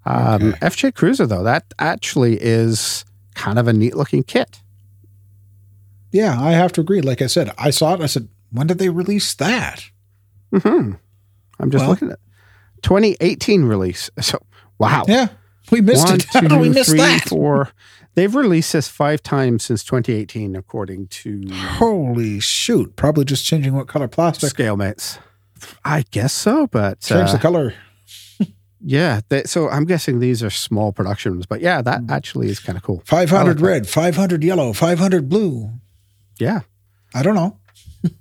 [0.05, 0.59] Um, Okay.
[0.67, 4.61] FJ Cruiser, though, that actually is kind of a neat looking kit.
[6.11, 7.01] Yeah, I have to agree.
[7.01, 8.01] Like I said, I saw it.
[8.01, 9.89] I said, when did they release that?
[10.51, 10.93] hmm
[11.59, 12.19] I'm just Well- looking at
[12.83, 14.09] 2018 release.
[14.21, 14.39] So,
[14.77, 15.03] wow.
[15.07, 15.29] Yeah,
[15.71, 16.25] we missed One, it.
[16.25, 17.29] How did we miss three, that?
[17.29, 17.69] four.
[18.15, 22.95] They've released this five times since 2018, according to Holy shoot!
[22.95, 24.53] Probably just changing what color plastic.
[24.53, 25.19] Scalemates.
[25.83, 27.73] I guess so, but Change uh, the color.
[28.81, 29.21] yeah.
[29.29, 32.83] They, so I'm guessing these are small productions, but yeah, that actually is kind of
[32.83, 33.01] cool.
[33.05, 33.63] 500 I like that.
[33.63, 35.71] red, 500 yellow, 500 blue.
[36.39, 36.61] Yeah,
[37.13, 37.57] I don't know.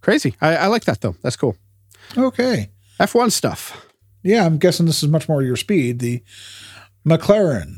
[0.00, 0.34] crazy.
[0.40, 1.16] I, I like that though.
[1.22, 1.56] That's cool.
[2.16, 2.70] Okay.
[3.00, 3.88] F1 stuff.
[4.24, 6.00] Yeah, I'm guessing this is much more your speed.
[6.00, 6.22] The
[7.06, 7.74] McLaren,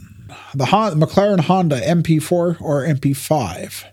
[0.55, 3.85] the Hon- McLaren Honda MP4 or MP5.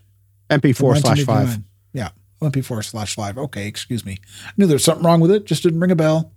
[0.49, 1.57] MP4 slash five.
[1.93, 2.09] Yeah,
[2.41, 3.37] MP4 slash five.
[3.37, 4.19] Okay, excuse me.
[4.45, 5.45] I knew there's something wrong with it.
[5.45, 6.31] Just didn't ring a bell.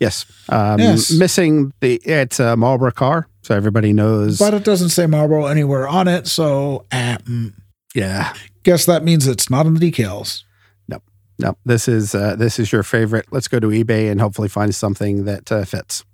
[0.00, 0.24] Yes.
[0.48, 1.10] Um, Yes.
[1.12, 3.28] Missing the, it's a Marlboro car.
[3.42, 4.38] So everybody knows.
[4.38, 6.26] But it doesn't say Marlboro anywhere on it.
[6.26, 7.52] So, uh, mm,
[7.94, 8.34] yeah.
[8.64, 10.42] guess that means it's not in the decals.
[11.40, 13.26] No, this is, uh, this is your favorite.
[13.30, 16.04] Let's go to eBay and hopefully find something that uh, fits.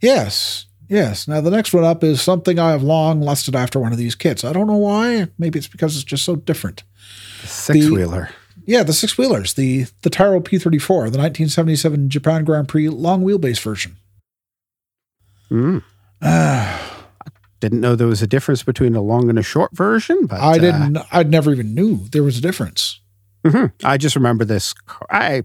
[0.00, 0.66] Yes.
[0.88, 1.28] Yes.
[1.28, 4.14] Now, the next one up is something I have long lusted after one of these
[4.14, 4.44] kits.
[4.44, 5.28] I don't know why.
[5.38, 6.84] Maybe it's because it's just so different.
[7.44, 8.30] Six wheeler.
[8.64, 13.60] Yeah, the six wheelers, the the Tyrrell P34, the 1977 Japan Grand Prix long wheelbase
[13.60, 13.96] version.
[15.50, 15.82] Mm.
[16.20, 17.06] Ah,
[17.60, 20.52] Didn't know there was a difference between a long and a short version, but I
[20.52, 20.98] uh, didn't.
[21.10, 23.00] I never even knew there was a difference.
[23.44, 23.72] Mhm.
[23.84, 24.72] I just remember this.
[24.72, 25.06] Car.
[25.10, 25.42] I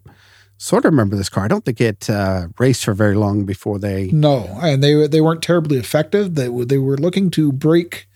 [0.57, 1.43] sort of remember this car.
[1.45, 4.07] I don't think it uh, raced for very long before they.
[4.11, 6.35] No, and they they weren't terribly effective.
[6.35, 8.07] They were- they were looking to break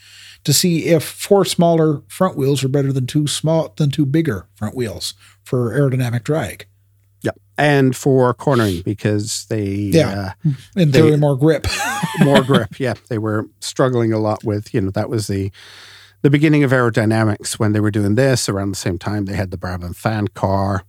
[0.44, 4.48] to see if four smaller front wheels are better than two small than two bigger
[4.56, 5.14] front wheels
[5.44, 6.68] for aerodynamic drag.
[7.22, 10.34] Yeah, and for cornering because they Yeah.
[10.46, 11.68] uh, In They- theory, more grip.
[12.20, 12.80] more grip.
[12.80, 15.52] Yeah, they were struggling a lot with you know that was the
[16.22, 18.50] the beginning of aerodynamics when they were doing this.
[18.50, 20.84] Around the same time, they had the Brabham fan car.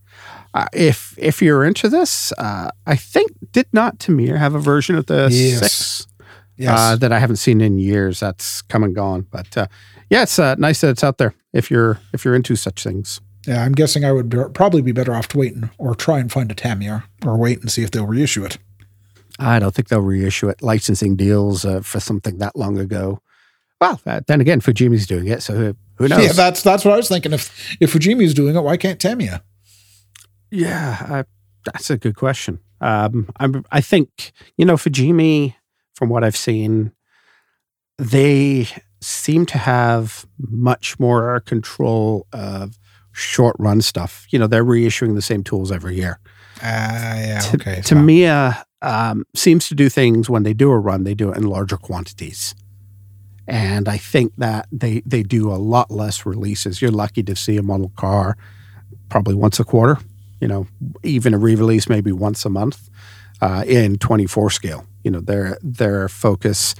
[0.54, 4.96] Uh, if if you're into this, uh, I think did not Tamiya have a version
[4.96, 5.58] of the Yes.
[5.58, 6.06] six
[6.56, 6.78] yes.
[6.78, 8.20] uh, that I haven't seen in years.
[8.20, 9.66] That's come and gone, but uh,
[10.10, 11.34] yeah, it's uh, nice that it's out there.
[11.52, 14.92] If you're if you're into such things, yeah, I'm guessing I would be, probably be
[14.92, 17.82] better off to wait and, or try and find a Tamiya or wait and see
[17.82, 18.58] if they'll reissue it.
[19.38, 20.62] I don't think they'll reissue it.
[20.62, 23.20] Licensing deals uh, for something that long ago.
[23.80, 26.24] Well, uh, then again, Fujimi's doing it, so who, who knows?
[26.24, 27.32] Yeah, that's that's what I was thinking.
[27.32, 29.42] If if Fujimi's doing it, why can't Tamiya?
[30.50, 31.24] Yeah, I,
[31.64, 32.58] that's a good question.
[32.80, 35.54] Um, I'm, I think you know Fujimi,
[35.94, 36.92] from what I've seen,
[37.98, 38.68] they
[39.00, 42.78] seem to have much more control of
[43.12, 44.26] short run stuff.
[44.30, 46.18] You know, they're reissuing the same tools every year.
[46.62, 47.80] Ah, yeah, T- okay.
[47.80, 51.44] Tamiya um, seems to do things when they do a run, they do it in
[51.44, 52.54] larger quantities.
[53.48, 56.80] And I think that they, they do a lot less releases.
[56.80, 58.36] You're lucky to see a model car
[59.08, 59.98] probably once a quarter,
[60.40, 60.66] you know,
[61.02, 62.90] even a re release maybe once a month
[63.40, 64.84] uh, in 24 scale.
[65.02, 66.74] You know, their, their focus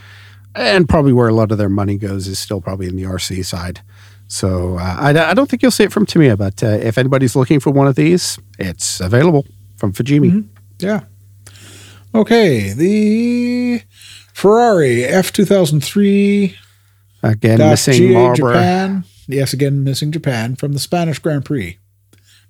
[0.55, 3.45] and probably where a lot of their money goes is still probably in the RC
[3.45, 3.81] side.
[4.27, 7.35] So uh, I, I, don't think you'll see it from Tamiya, but uh, if anybody's
[7.35, 9.47] looking for one of these, it's available
[9.77, 10.31] from Fujimi.
[10.31, 10.49] Mm-hmm.
[10.81, 11.01] Yeah.
[12.15, 13.83] Okay, the
[14.39, 16.57] Ferrari F two thousand three.
[17.25, 18.53] Again, missing Marlboro.
[18.53, 19.05] Japan.
[19.27, 21.77] Yes, again missing Japan from the Spanish Grand Prix.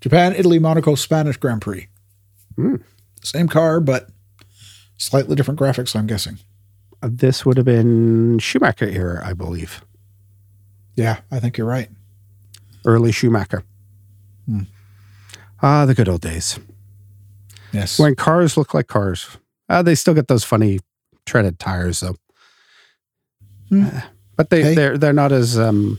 [0.02, 1.88] Japan, Italy, Monaco, Spanish Grand Prix.
[2.58, 2.82] Mm.
[3.22, 4.10] Same car, but
[4.98, 5.96] slightly different graphics.
[5.96, 6.38] I'm guessing.
[7.00, 9.82] This would have been Schumacher era, I believe.
[10.94, 11.88] Yeah, I think you're right.
[12.84, 13.64] Early Schumacher.
[14.44, 14.64] Hmm.
[15.62, 16.60] Ah, the good old days.
[17.72, 17.98] Yes.
[17.98, 19.38] When cars look like cars.
[19.70, 20.80] Uh, they still get those funny
[21.28, 22.16] treaded tires, though.
[23.68, 23.86] Hmm.
[23.86, 24.00] Uh,
[24.36, 25.98] but they, they're they're not as um,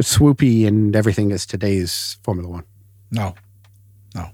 [0.00, 2.64] swoopy and everything as today's Formula One.
[3.10, 3.34] No,
[4.14, 4.28] no.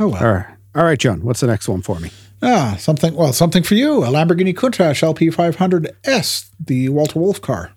[0.00, 0.22] Oh well.
[0.24, 1.22] All right, all right, John.
[1.22, 2.10] What's the next one for me?
[2.42, 3.14] Ah, something.
[3.14, 4.04] Well, something for you.
[4.04, 7.72] A Lamborghini Countach LP500S, the Walter Wolf car.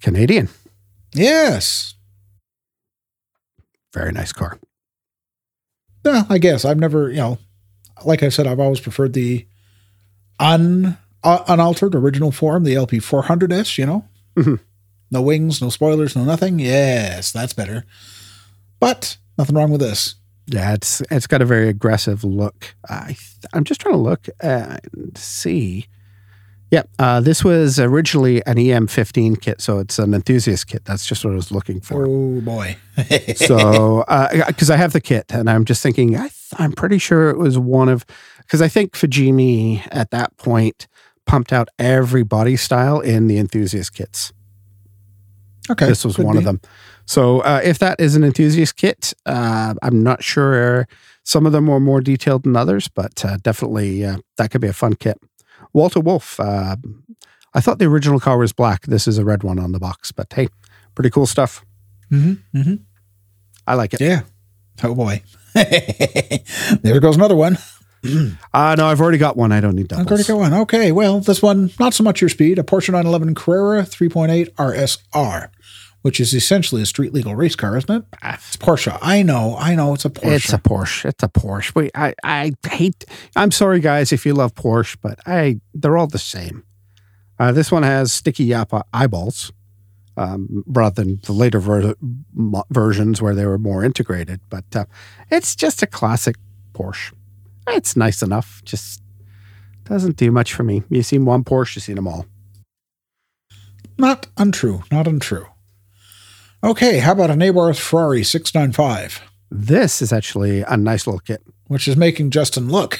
[0.00, 0.48] Canadian.
[1.14, 1.94] Yes.
[3.92, 4.58] Very nice car.
[6.04, 7.38] Yeah, I guess I've never, you know,
[8.04, 9.46] like I said, I've always preferred the
[10.38, 13.78] un uh, unaltered original form, the LP 400S.
[13.78, 14.04] You know,
[14.36, 14.54] mm-hmm.
[15.10, 16.58] no wings, no spoilers, no nothing.
[16.58, 17.84] Yes, that's better.
[18.80, 20.16] But nothing wrong with this.
[20.46, 22.76] Yeah, it's it's got a very aggressive look.
[22.88, 23.16] I
[23.52, 24.80] I'm just trying to look and
[25.16, 25.86] see.
[26.70, 30.84] Yeah, uh, this was originally an EM15 kit, so it's an enthusiast kit.
[30.84, 32.06] That's just what I was looking for.
[32.06, 32.76] Oh boy!
[33.36, 36.98] so, because uh, I have the kit, and I'm just thinking, I th- I'm pretty
[36.98, 38.04] sure it was one of,
[38.46, 40.86] because I think Fujimi at that point
[41.26, 44.32] pumped out every body style in the enthusiast kits.
[45.68, 46.38] Okay, this was one be.
[46.38, 46.60] of them.
[47.06, 50.86] So, uh, if that is an enthusiast kit, uh, I'm not sure.
[51.24, 54.68] Some of them were more detailed than others, but uh, definitely uh, that could be
[54.68, 55.20] a fun kit.
[55.72, 56.38] Walter Wolf.
[56.38, 56.76] Uh,
[57.52, 58.82] I thought the original car was black.
[58.86, 60.48] This is a red one on the box, but hey,
[60.94, 61.64] pretty cool stuff.
[62.12, 62.74] Mm-hmm, mm-hmm.
[63.66, 64.00] I like it.
[64.00, 64.22] Yeah.
[64.84, 65.22] Oh boy.
[65.54, 67.58] there goes another one.
[68.54, 69.52] Uh, no, I've already got one.
[69.52, 70.06] I don't need doubles.
[70.06, 70.54] I've already got one.
[70.62, 70.92] Okay.
[70.92, 72.58] Well, this one, not so much your speed.
[72.58, 75.48] A Porsche 911 Carrera 3.8 RSR,
[76.02, 78.04] which is essentially a street legal race car, isn't it?
[78.22, 78.96] It's Porsche.
[79.02, 79.56] I know.
[79.58, 79.94] I know.
[79.94, 80.34] It's a Porsche.
[80.34, 81.04] It's a Porsche.
[81.06, 81.74] It's a Porsche.
[81.74, 83.04] Wait, I, I hate.
[83.34, 86.64] I'm sorry, guys, if you love Porsche, but I they're all the same.
[87.38, 89.52] Uh, this one has sticky eyeballs,
[90.16, 91.94] um, rather than the later ver-
[92.70, 94.40] versions where they were more integrated.
[94.48, 94.84] But uh,
[95.30, 96.36] it's just a classic
[96.72, 97.12] Porsche.
[97.68, 98.62] It's nice enough.
[98.64, 99.02] Just
[99.84, 100.82] doesn't do much for me.
[100.88, 102.26] You seen one Porsche, you seen them all.
[103.98, 104.82] Not untrue.
[104.90, 105.46] Not untrue.
[106.62, 109.22] Okay, how about a Abarth Ferrari 695?
[109.50, 111.42] This is actually a nice little kit.
[111.68, 112.98] Which is making Justin look.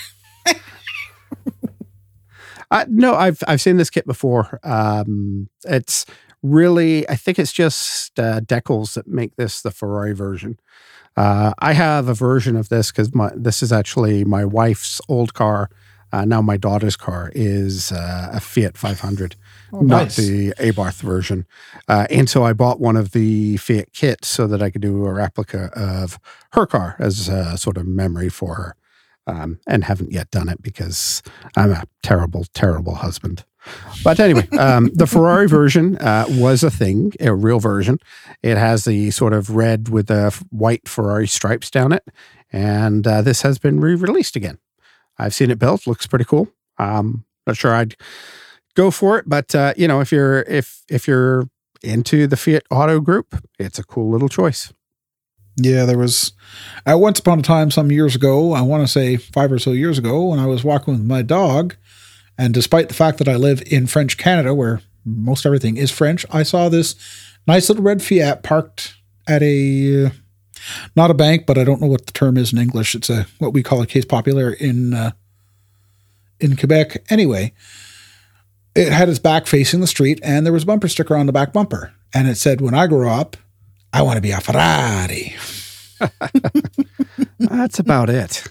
[2.71, 4.59] uh, no, I've I've seen this kit before.
[4.63, 6.07] Um, it's
[6.43, 10.59] really, I think it's just uh, decals that make this the Ferrari version.
[11.17, 15.71] Uh, I have a version of this because this is actually my wife's old car.
[16.13, 19.35] Uh, now my daughter's car is uh, a Fiat 500
[19.73, 21.47] oh, not the Abarth version.
[21.89, 25.05] Uh, and so I bought one of the Fiat kits so that I could do
[25.05, 26.19] a replica of
[26.53, 28.77] her car as a sort of memory for her.
[29.29, 31.21] Um, and haven't yet done it because
[31.57, 33.45] I'm a terrible, terrible husband.
[34.05, 37.99] But anyway, um, the Ferrari version uh, was a thing, a real version.
[38.43, 42.05] It has the sort of red with the white Ferrari stripes down it.
[42.53, 44.59] And uh, this has been re released again.
[45.19, 46.49] I've seen it built, looks pretty cool.
[46.79, 47.97] Um, not sure I'd
[48.75, 49.29] go for it.
[49.29, 51.49] But uh, you know, if you're if if you're
[51.83, 54.73] into the Fiat Auto Group, it's a cool little choice.
[55.57, 56.33] Yeah, there was
[56.85, 59.73] at once upon a time some years ago, I want to say five or so
[59.73, 61.77] years ago, when I was walking with my dog,
[62.37, 66.27] and despite the fact that I live in French Canada, where most everything is French,
[66.31, 66.95] I saw this
[67.47, 68.97] nice little red Fiat parked
[69.27, 70.11] at a
[70.95, 72.95] not a bank, but I don't know what the term is in English.
[72.95, 75.13] It's a what we call a caisse populaire in uh,
[76.39, 77.05] in Quebec.
[77.09, 77.55] Anyway,
[78.75, 81.33] it had its back facing the street, and there was a bumper sticker on the
[81.33, 83.37] back bumper, and it said, "When I grow up,
[83.97, 85.35] I want to be a Ferrari."
[87.39, 88.45] That's about it.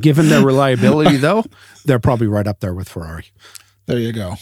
[0.00, 1.44] Given their reliability, though,
[1.84, 3.26] they're probably right up there with Ferrari.
[3.86, 4.34] There you go.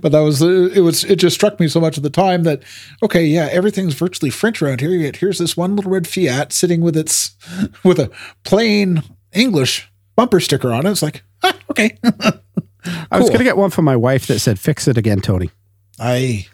[0.00, 2.62] but that was it was it just struck me so much at the time that
[3.02, 6.80] okay yeah everything's virtually french around here yet here's this one little red fiat sitting
[6.80, 7.34] with its
[7.82, 8.08] with a
[8.44, 9.02] plain
[9.32, 10.90] english bumper sticker on it.
[10.90, 11.98] It's like, ah, okay.
[12.02, 15.50] I was going to get one for my wife that said, fix it again, Tony.
[15.98, 16.46] I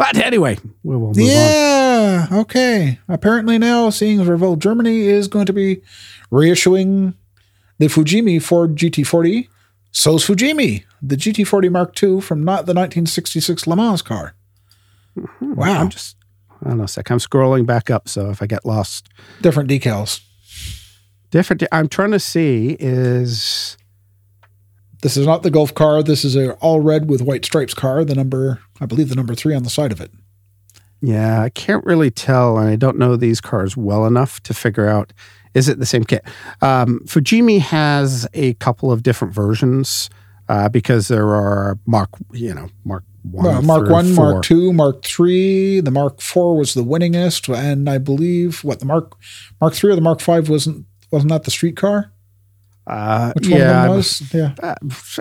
[0.00, 1.22] But anyway, we will move on.
[1.26, 2.98] yeah okay.
[3.06, 5.82] Apparently now, seeing as Revell Germany is going to be
[6.32, 7.12] reissuing
[7.76, 9.48] the Fujimi Ford GT40,
[9.92, 14.34] so's Fujimi, the GT40 Mark II from not the 1966 Le Mans car.
[15.18, 15.54] Mm-hmm.
[15.54, 16.16] Wow, I'm just,
[16.64, 17.10] I don't know, a sec.
[17.10, 18.08] I'm scrolling back up.
[18.08, 19.10] So if I get lost,
[19.42, 20.20] different decals.
[21.30, 23.76] different, I'm trying to see is,
[25.02, 26.02] This is not the Gulf car.
[26.02, 28.04] This is a all red with white stripes car.
[28.04, 30.10] The number, I believe, the number three on the side of it.
[31.00, 32.58] yeah, I can't really tell.
[32.58, 35.12] And I don't know these cars well enough to figure out,
[35.54, 36.22] is it the same kit?
[36.60, 40.10] Um, Fujimi has a couple of different versions
[40.48, 44.32] uh, because there are Mark, you know, Mark one, Well, Mark One, four.
[44.32, 45.80] Mark Two, Mark Three.
[45.80, 49.14] The Mark Four was the winningest, and I believe what the Mark
[49.60, 52.12] Mark Three or the Mark Five wasn't wasn't that the street car?
[52.86, 54.34] Uh, Which yeah, of them was?
[54.34, 54.74] Yeah, uh,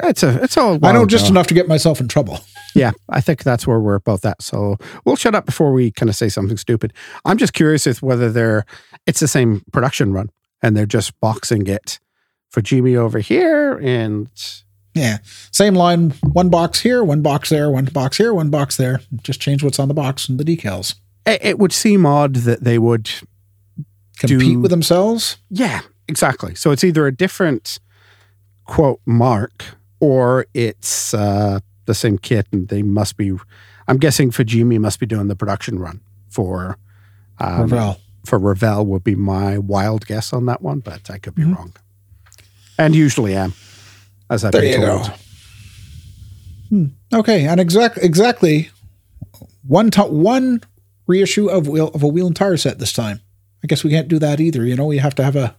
[0.04, 0.84] it's a, it's all.
[0.84, 2.40] I know just enough to get myself in trouble.
[2.76, 4.44] Yeah, I think that's where we're both at.
[4.44, 6.94] So we'll shut up before we kind of say something stupid.
[7.26, 8.64] I'm just curious if whether they're
[9.08, 10.30] it's the same production run
[10.62, 12.00] and they're just boxing it
[12.56, 14.30] Fujimi over here and
[14.94, 15.18] Yeah,
[15.52, 16.12] same line.
[16.32, 19.02] One box here, one box there, one box here, one box there.
[19.24, 20.94] Just change what's on the box and the decals.
[21.26, 23.10] it, it would seem odd that they would
[24.20, 25.38] Compete Do- with themselves.
[25.50, 26.56] yeah, exactly.
[26.56, 27.80] So it's either a different
[28.66, 29.64] quote mark
[30.00, 33.32] or it's uh the same kit and they must be
[33.88, 36.78] I'm guessing Fujimi must be doing the production run for
[37.40, 38.00] um, Revell.
[38.26, 41.56] for Revell would be my wild guess on that one, but I could be Mhm.
[41.56, 41.74] wrong.
[42.78, 43.54] And usually am,
[44.30, 45.08] as I've There been you told.
[45.08, 45.14] go.
[46.70, 46.86] Hmm.
[47.14, 48.70] Okay, and exact exactly
[49.68, 50.62] one to- one
[51.08, 53.22] reissue of wheel of a wheel and tire set this time.
[53.64, 54.64] I guess we can't do that either.
[54.64, 55.56] You know, we have to have a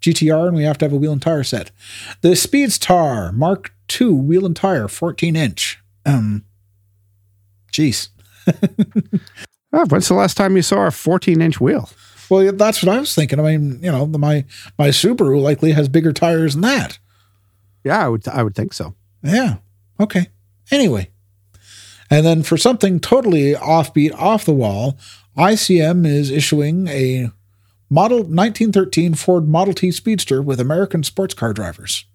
[0.00, 1.70] GTR and we have to have a wheel and tire set.
[2.20, 5.80] The Speedstar Mark II wheel and tire, fourteen inch.
[6.04, 6.44] Um,
[7.72, 8.08] jeez.
[9.72, 11.90] Oh, when's the last time you saw a 14 inch wheel?
[12.30, 13.38] Well, that's what I was thinking.
[13.38, 14.44] I mean, you know, the, my
[14.78, 16.98] my Subaru likely has bigger tires than that.
[17.84, 18.26] Yeah, I would.
[18.28, 18.94] I would think so.
[19.22, 19.56] Yeah.
[20.00, 20.28] Okay.
[20.70, 21.10] Anyway.
[22.08, 24.96] And then for something totally offbeat, off the wall,
[25.36, 27.30] ICM is issuing a
[27.90, 32.06] model 1913 Ford Model T Speedster with American sports car drivers.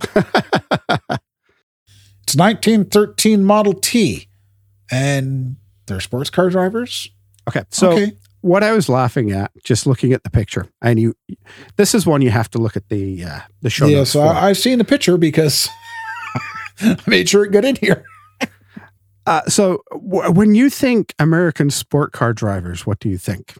[0.14, 0.26] it's
[2.36, 4.28] 1913 Model T,
[4.90, 5.56] and
[5.86, 7.10] they're sports car drivers.
[7.48, 8.12] Okay, so okay.
[8.40, 11.14] what I was laughing at, just looking at the picture, and you,
[11.76, 14.20] this is one you have to look at the uh, the show Yeah, so.
[14.22, 15.68] I, I've seen the picture because
[16.80, 18.04] I made sure it got in here.
[19.26, 23.56] Uh, so w- when you think American sport car drivers, what do you think?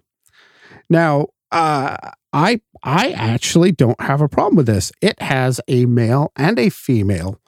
[0.89, 1.97] Now, uh,
[2.33, 4.93] I I actually don't have a problem with this.
[5.01, 7.41] It has a male and a female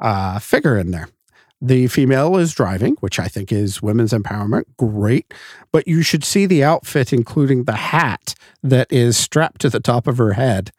[0.00, 1.08] uh, figure in there.
[1.60, 4.64] The female is driving, which I think is women's empowerment.
[4.76, 5.32] Great.
[5.72, 10.06] But you should see the outfit, including the hat that is strapped to the top
[10.06, 10.72] of her head.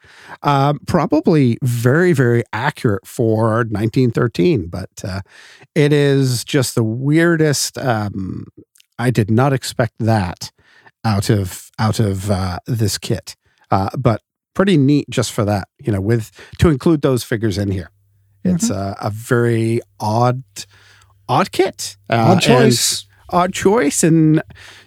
[0.44, 5.22] Um, probably very, very accurate for 1913, but uh,
[5.74, 7.80] it is just the weirdest.
[7.80, 8.46] Um,
[9.00, 10.52] I did not expect that
[11.06, 13.36] out of out of uh, this kit,
[13.72, 14.22] uh, but
[14.54, 15.70] pretty neat just for that.
[15.80, 17.92] You know, with to include those figures in here.
[18.48, 20.44] It's a, a very odd,
[21.28, 21.98] odd kit.
[22.10, 23.06] Uh, Odd choice.
[23.30, 24.44] odd choice, and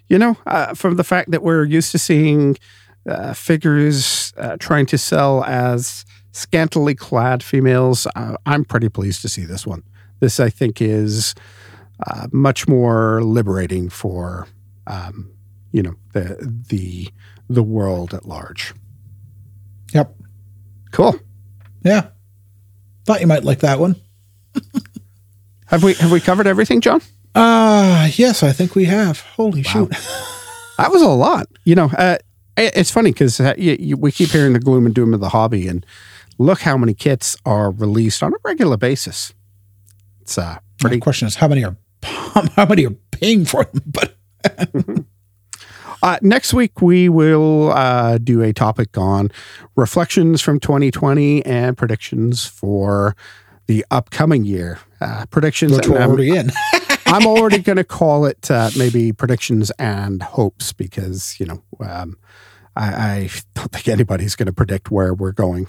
[0.08, 2.56] you know, uh, from the fact that we're used to seeing
[3.08, 9.28] uh, figures uh, trying to sell as scantily clad females, uh, I'm pretty pleased to
[9.28, 9.82] see this one.
[10.20, 11.34] This, I think, is
[12.06, 14.46] uh, much more liberating for
[14.86, 15.32] um,
[15.72, 16.36] you know the
[16.68, 17.08] the
[17.48, 18.74] the world at large.
[19.94, 20.14] Yep.
[20.92, 21.18] Cool.
[21.84, 22.08] Yeah.
[23.04, 23.96] Thought you might like that one.
[25.66, 27.02] Have we have we covered everything, John?
[27.34, 29.20] Ah, yes, I think we have.
[29.36, 29.92] Holy shoot.
[30.78, 31.48] That was a lot.
[31.64, 32.18] You know, uh,
[32.56, 35.66] it- it's funny because uh, we keep hearing the gloom and doom of the hobby,
[35.66, 35.84] and
[36.38, 39.34] look how many kits are released on a regular basis.
[40.20, 41.00] It's uh, The pretty.
[41.00, 43.82] question is how many are how many are paying for them?
[43.86, 44.14] But
[46.02, 49.30] Uh, next week we will uh, do a topic on
[49.76, 53.16] reflections from 2020 and predictions for
[53.66, 54.78] the upcoming year.
[55.00, 55.72] Uh, predictions.
[55.72, 56.50] which we're I'm- already in.
[57.06, 62.18] I'm already going to call it uh, maybe predictions and hopes because you know um,
[62.76, 65.68] I, I don't think anybody's going to predict where we're going.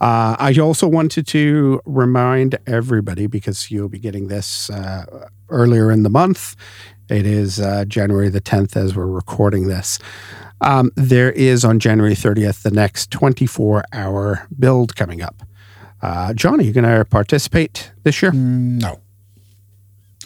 [0.00, 6.02] Uh, I also wanted to remind everybody because you'll be getting this uh, earlier in
[6.02, 6.56] the month.
[7.10, 9.98] It is uh, January the 10th as we're recording this.
[10.60, 15.42] Um, there is on January 30th the next 24 hour build coming up.
[16.02, 18.30] Uh, John, are you going to participate this year?
[18.30, 19.00] Mm, no.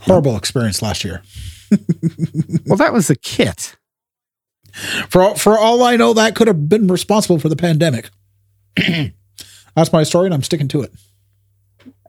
[0.03, 1.23] Horrible experience last year.
[2.67, 3.77] well, that was the kit.
[5.09, 8.11] For for all I know, that could have been responsible for the pandemic.
[8.77, 10.93] That's my story, and I'm sticking to it.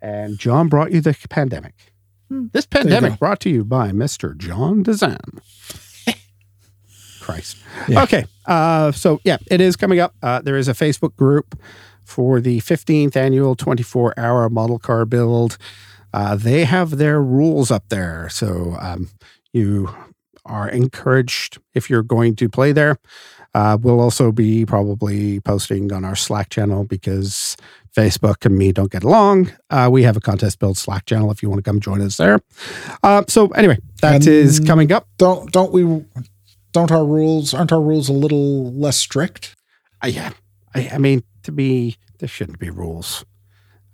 [0.02, 1.94] And John brought you the pandemic.
[2.30, 2.48] Hmm.
[2.54, 4.36] This pandemic brought to you by Mr.
[4.38, 5.20] John Dezan.
[7.22, 7.58] Christ.
[7.88, 8.04] Yeah.
[8.04, 8.26] Okay.
[8.46, 10.14] Uh, so, yeah, it is coming up.
[10.22, 11.60] Uh, there is a Facebook group
[12.04, 15.58] for the 15th annual 24 hour model car build.
[16.14, 18.30] Uh, they have their rules up there.
[18.30, 19.10] So, um,
[19.54, 19.90] you
[20.46, 22.98] are encouraged if you're going to play there.
[23.56, 27.56] Uh, we'll also be probably posting on our Slack channel because
[27.96, 29.52] Facebook and me don't get along.
[29.70, 32.18] Uh, we have a contest build Slack channel if you want to come join us
[32.18, 32.40] there.
[33.02, 35.08] Uh, so anyway, that and is coming up.
[35.18, 36.04] Don't don't we?
[36.72, 39.56] Don't our rules aren't our rules a little less strict?
[40.04, 40.32] Uh, yeah,
[40.74, 43.24] I, I, mean to be there shouldn't be rules.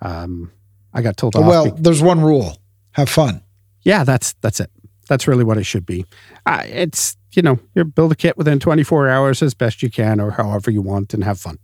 [0.02, 0.52] Um,
[0.94, 1.36] I got told.
[1.36, 2.58] Well, there's one rule:
[2.94, 3.44] have fun.
[3.84, 4.72] Yeah, that's that's it.
[5.08, 6.06] That's really what it should be.
[6.46, 10.20] Uh, it's you know, you build a kit within 24 hours as best you can,
[10.20, 11.58] or however you want, and have fun.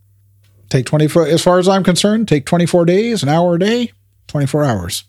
[0.69, 1.27] Take 24.
[1.27, 3.91] As far as I'm concerned, take 24 days, an hour a day,
[4.27, 5.03] 24 hours.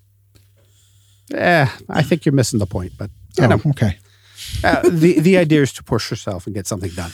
[1.31, 3.99] Yeah, I think you're missing the point, but you oh, know, okay.
[4.65, 7.13] uh, the the idea is to push yourself and get something done.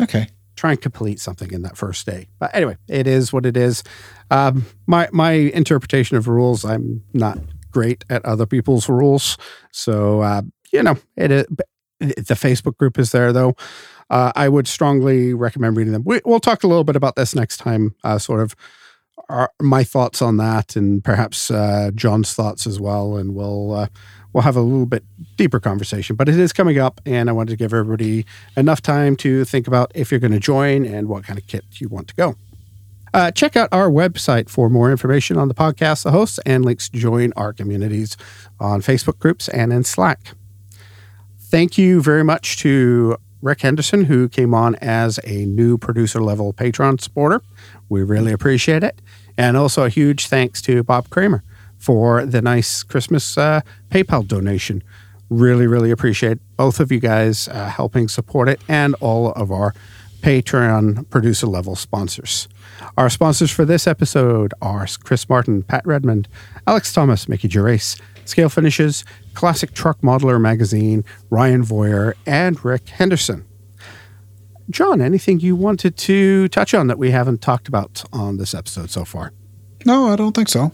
[0.00, 0.28] Okay.
[0.56, 2.28] Try and complete something in that first day.
[2.38, 3.82] But anyway, it is what it is.
[4.30, 7.38] Um, my my interpretation of rules, I'm not
[7.70, 9.36] great at other people's rules,
[9.72, 10.42] so uh,
[10.72, 11.46] you know, it is,
[12.00, 13.56] the Facebook group is there though.
[14.10, 16.02] Uh, I would strongly recommend reading them.
[16.04, 18.56] We, will talk a little bit about this next time, uh, sort of
[19.28, 23.16] our, my thoughts on that, and perhaps uh, John's thoughts as well.
[23.16, 23.86] And we'll uh,
[24.32, 25.04] we'll have a little bit
[25.36, 26.16] deeper conversation.
[26.16, 28.26] But it is coming up, and I wanted to give everybody
[28.56, 31.64] enough time to think about if you're going to join and what kind of kit
[31.74, 32.34] you want to go.
[33.12, 36.88] Uh, check out our website for more information on the podcast, the hosts, and links
[36.88, 38.16] to join our communities
[38.60, 40.34] on Facebook groups and in Slack
[41.50, 46.52] thank you very much to Rick Henderson, who came on as a new producer level
[46.52, 47.42] Patreon supporter.
[47.88, 49.00] We really appreciate it.
[49.36, 51.42] And also a huge thanks to Bob Kramer
[51.78, 54.82] for the nice Christmas uh, PayPal donation.
[55.30, 59.74] Really, really appreciate both of you guys uh, helping support it and all of our
[60.20, 62.48] Patreon producer level sponsors.
[62.98, 66.28] Our sponsors for this episode are Chris Martin, Pat Redmond,
[66.66, 67.96] Alex Thomas, Mickey Gervais,
[68.26, 69.04] Scale Finishes,
[69.34, 73.46] Classic Truck Modeler Magazine, Ryan Voyer, and Rick Henderson.
[74.70, 78.90] John, anything you wanted to touch on that we haven't talked about on this episode
[78.90, 79.32] so far?
[79.84, 80.72] No, I don't think so.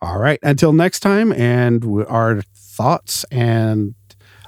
[0.00, 0.38] All right.
[0.42, 3.94] Until next time, and our thoughts and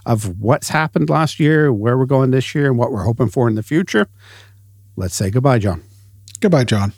[0.07, 3.49] of what's happened last year, where we're going this year, and what we're hoping for
[3.49, 4.07] in the future.
[4.97, 5.83] Let's say goodbye, John.
[6.41, 6.93] Goodbye, John.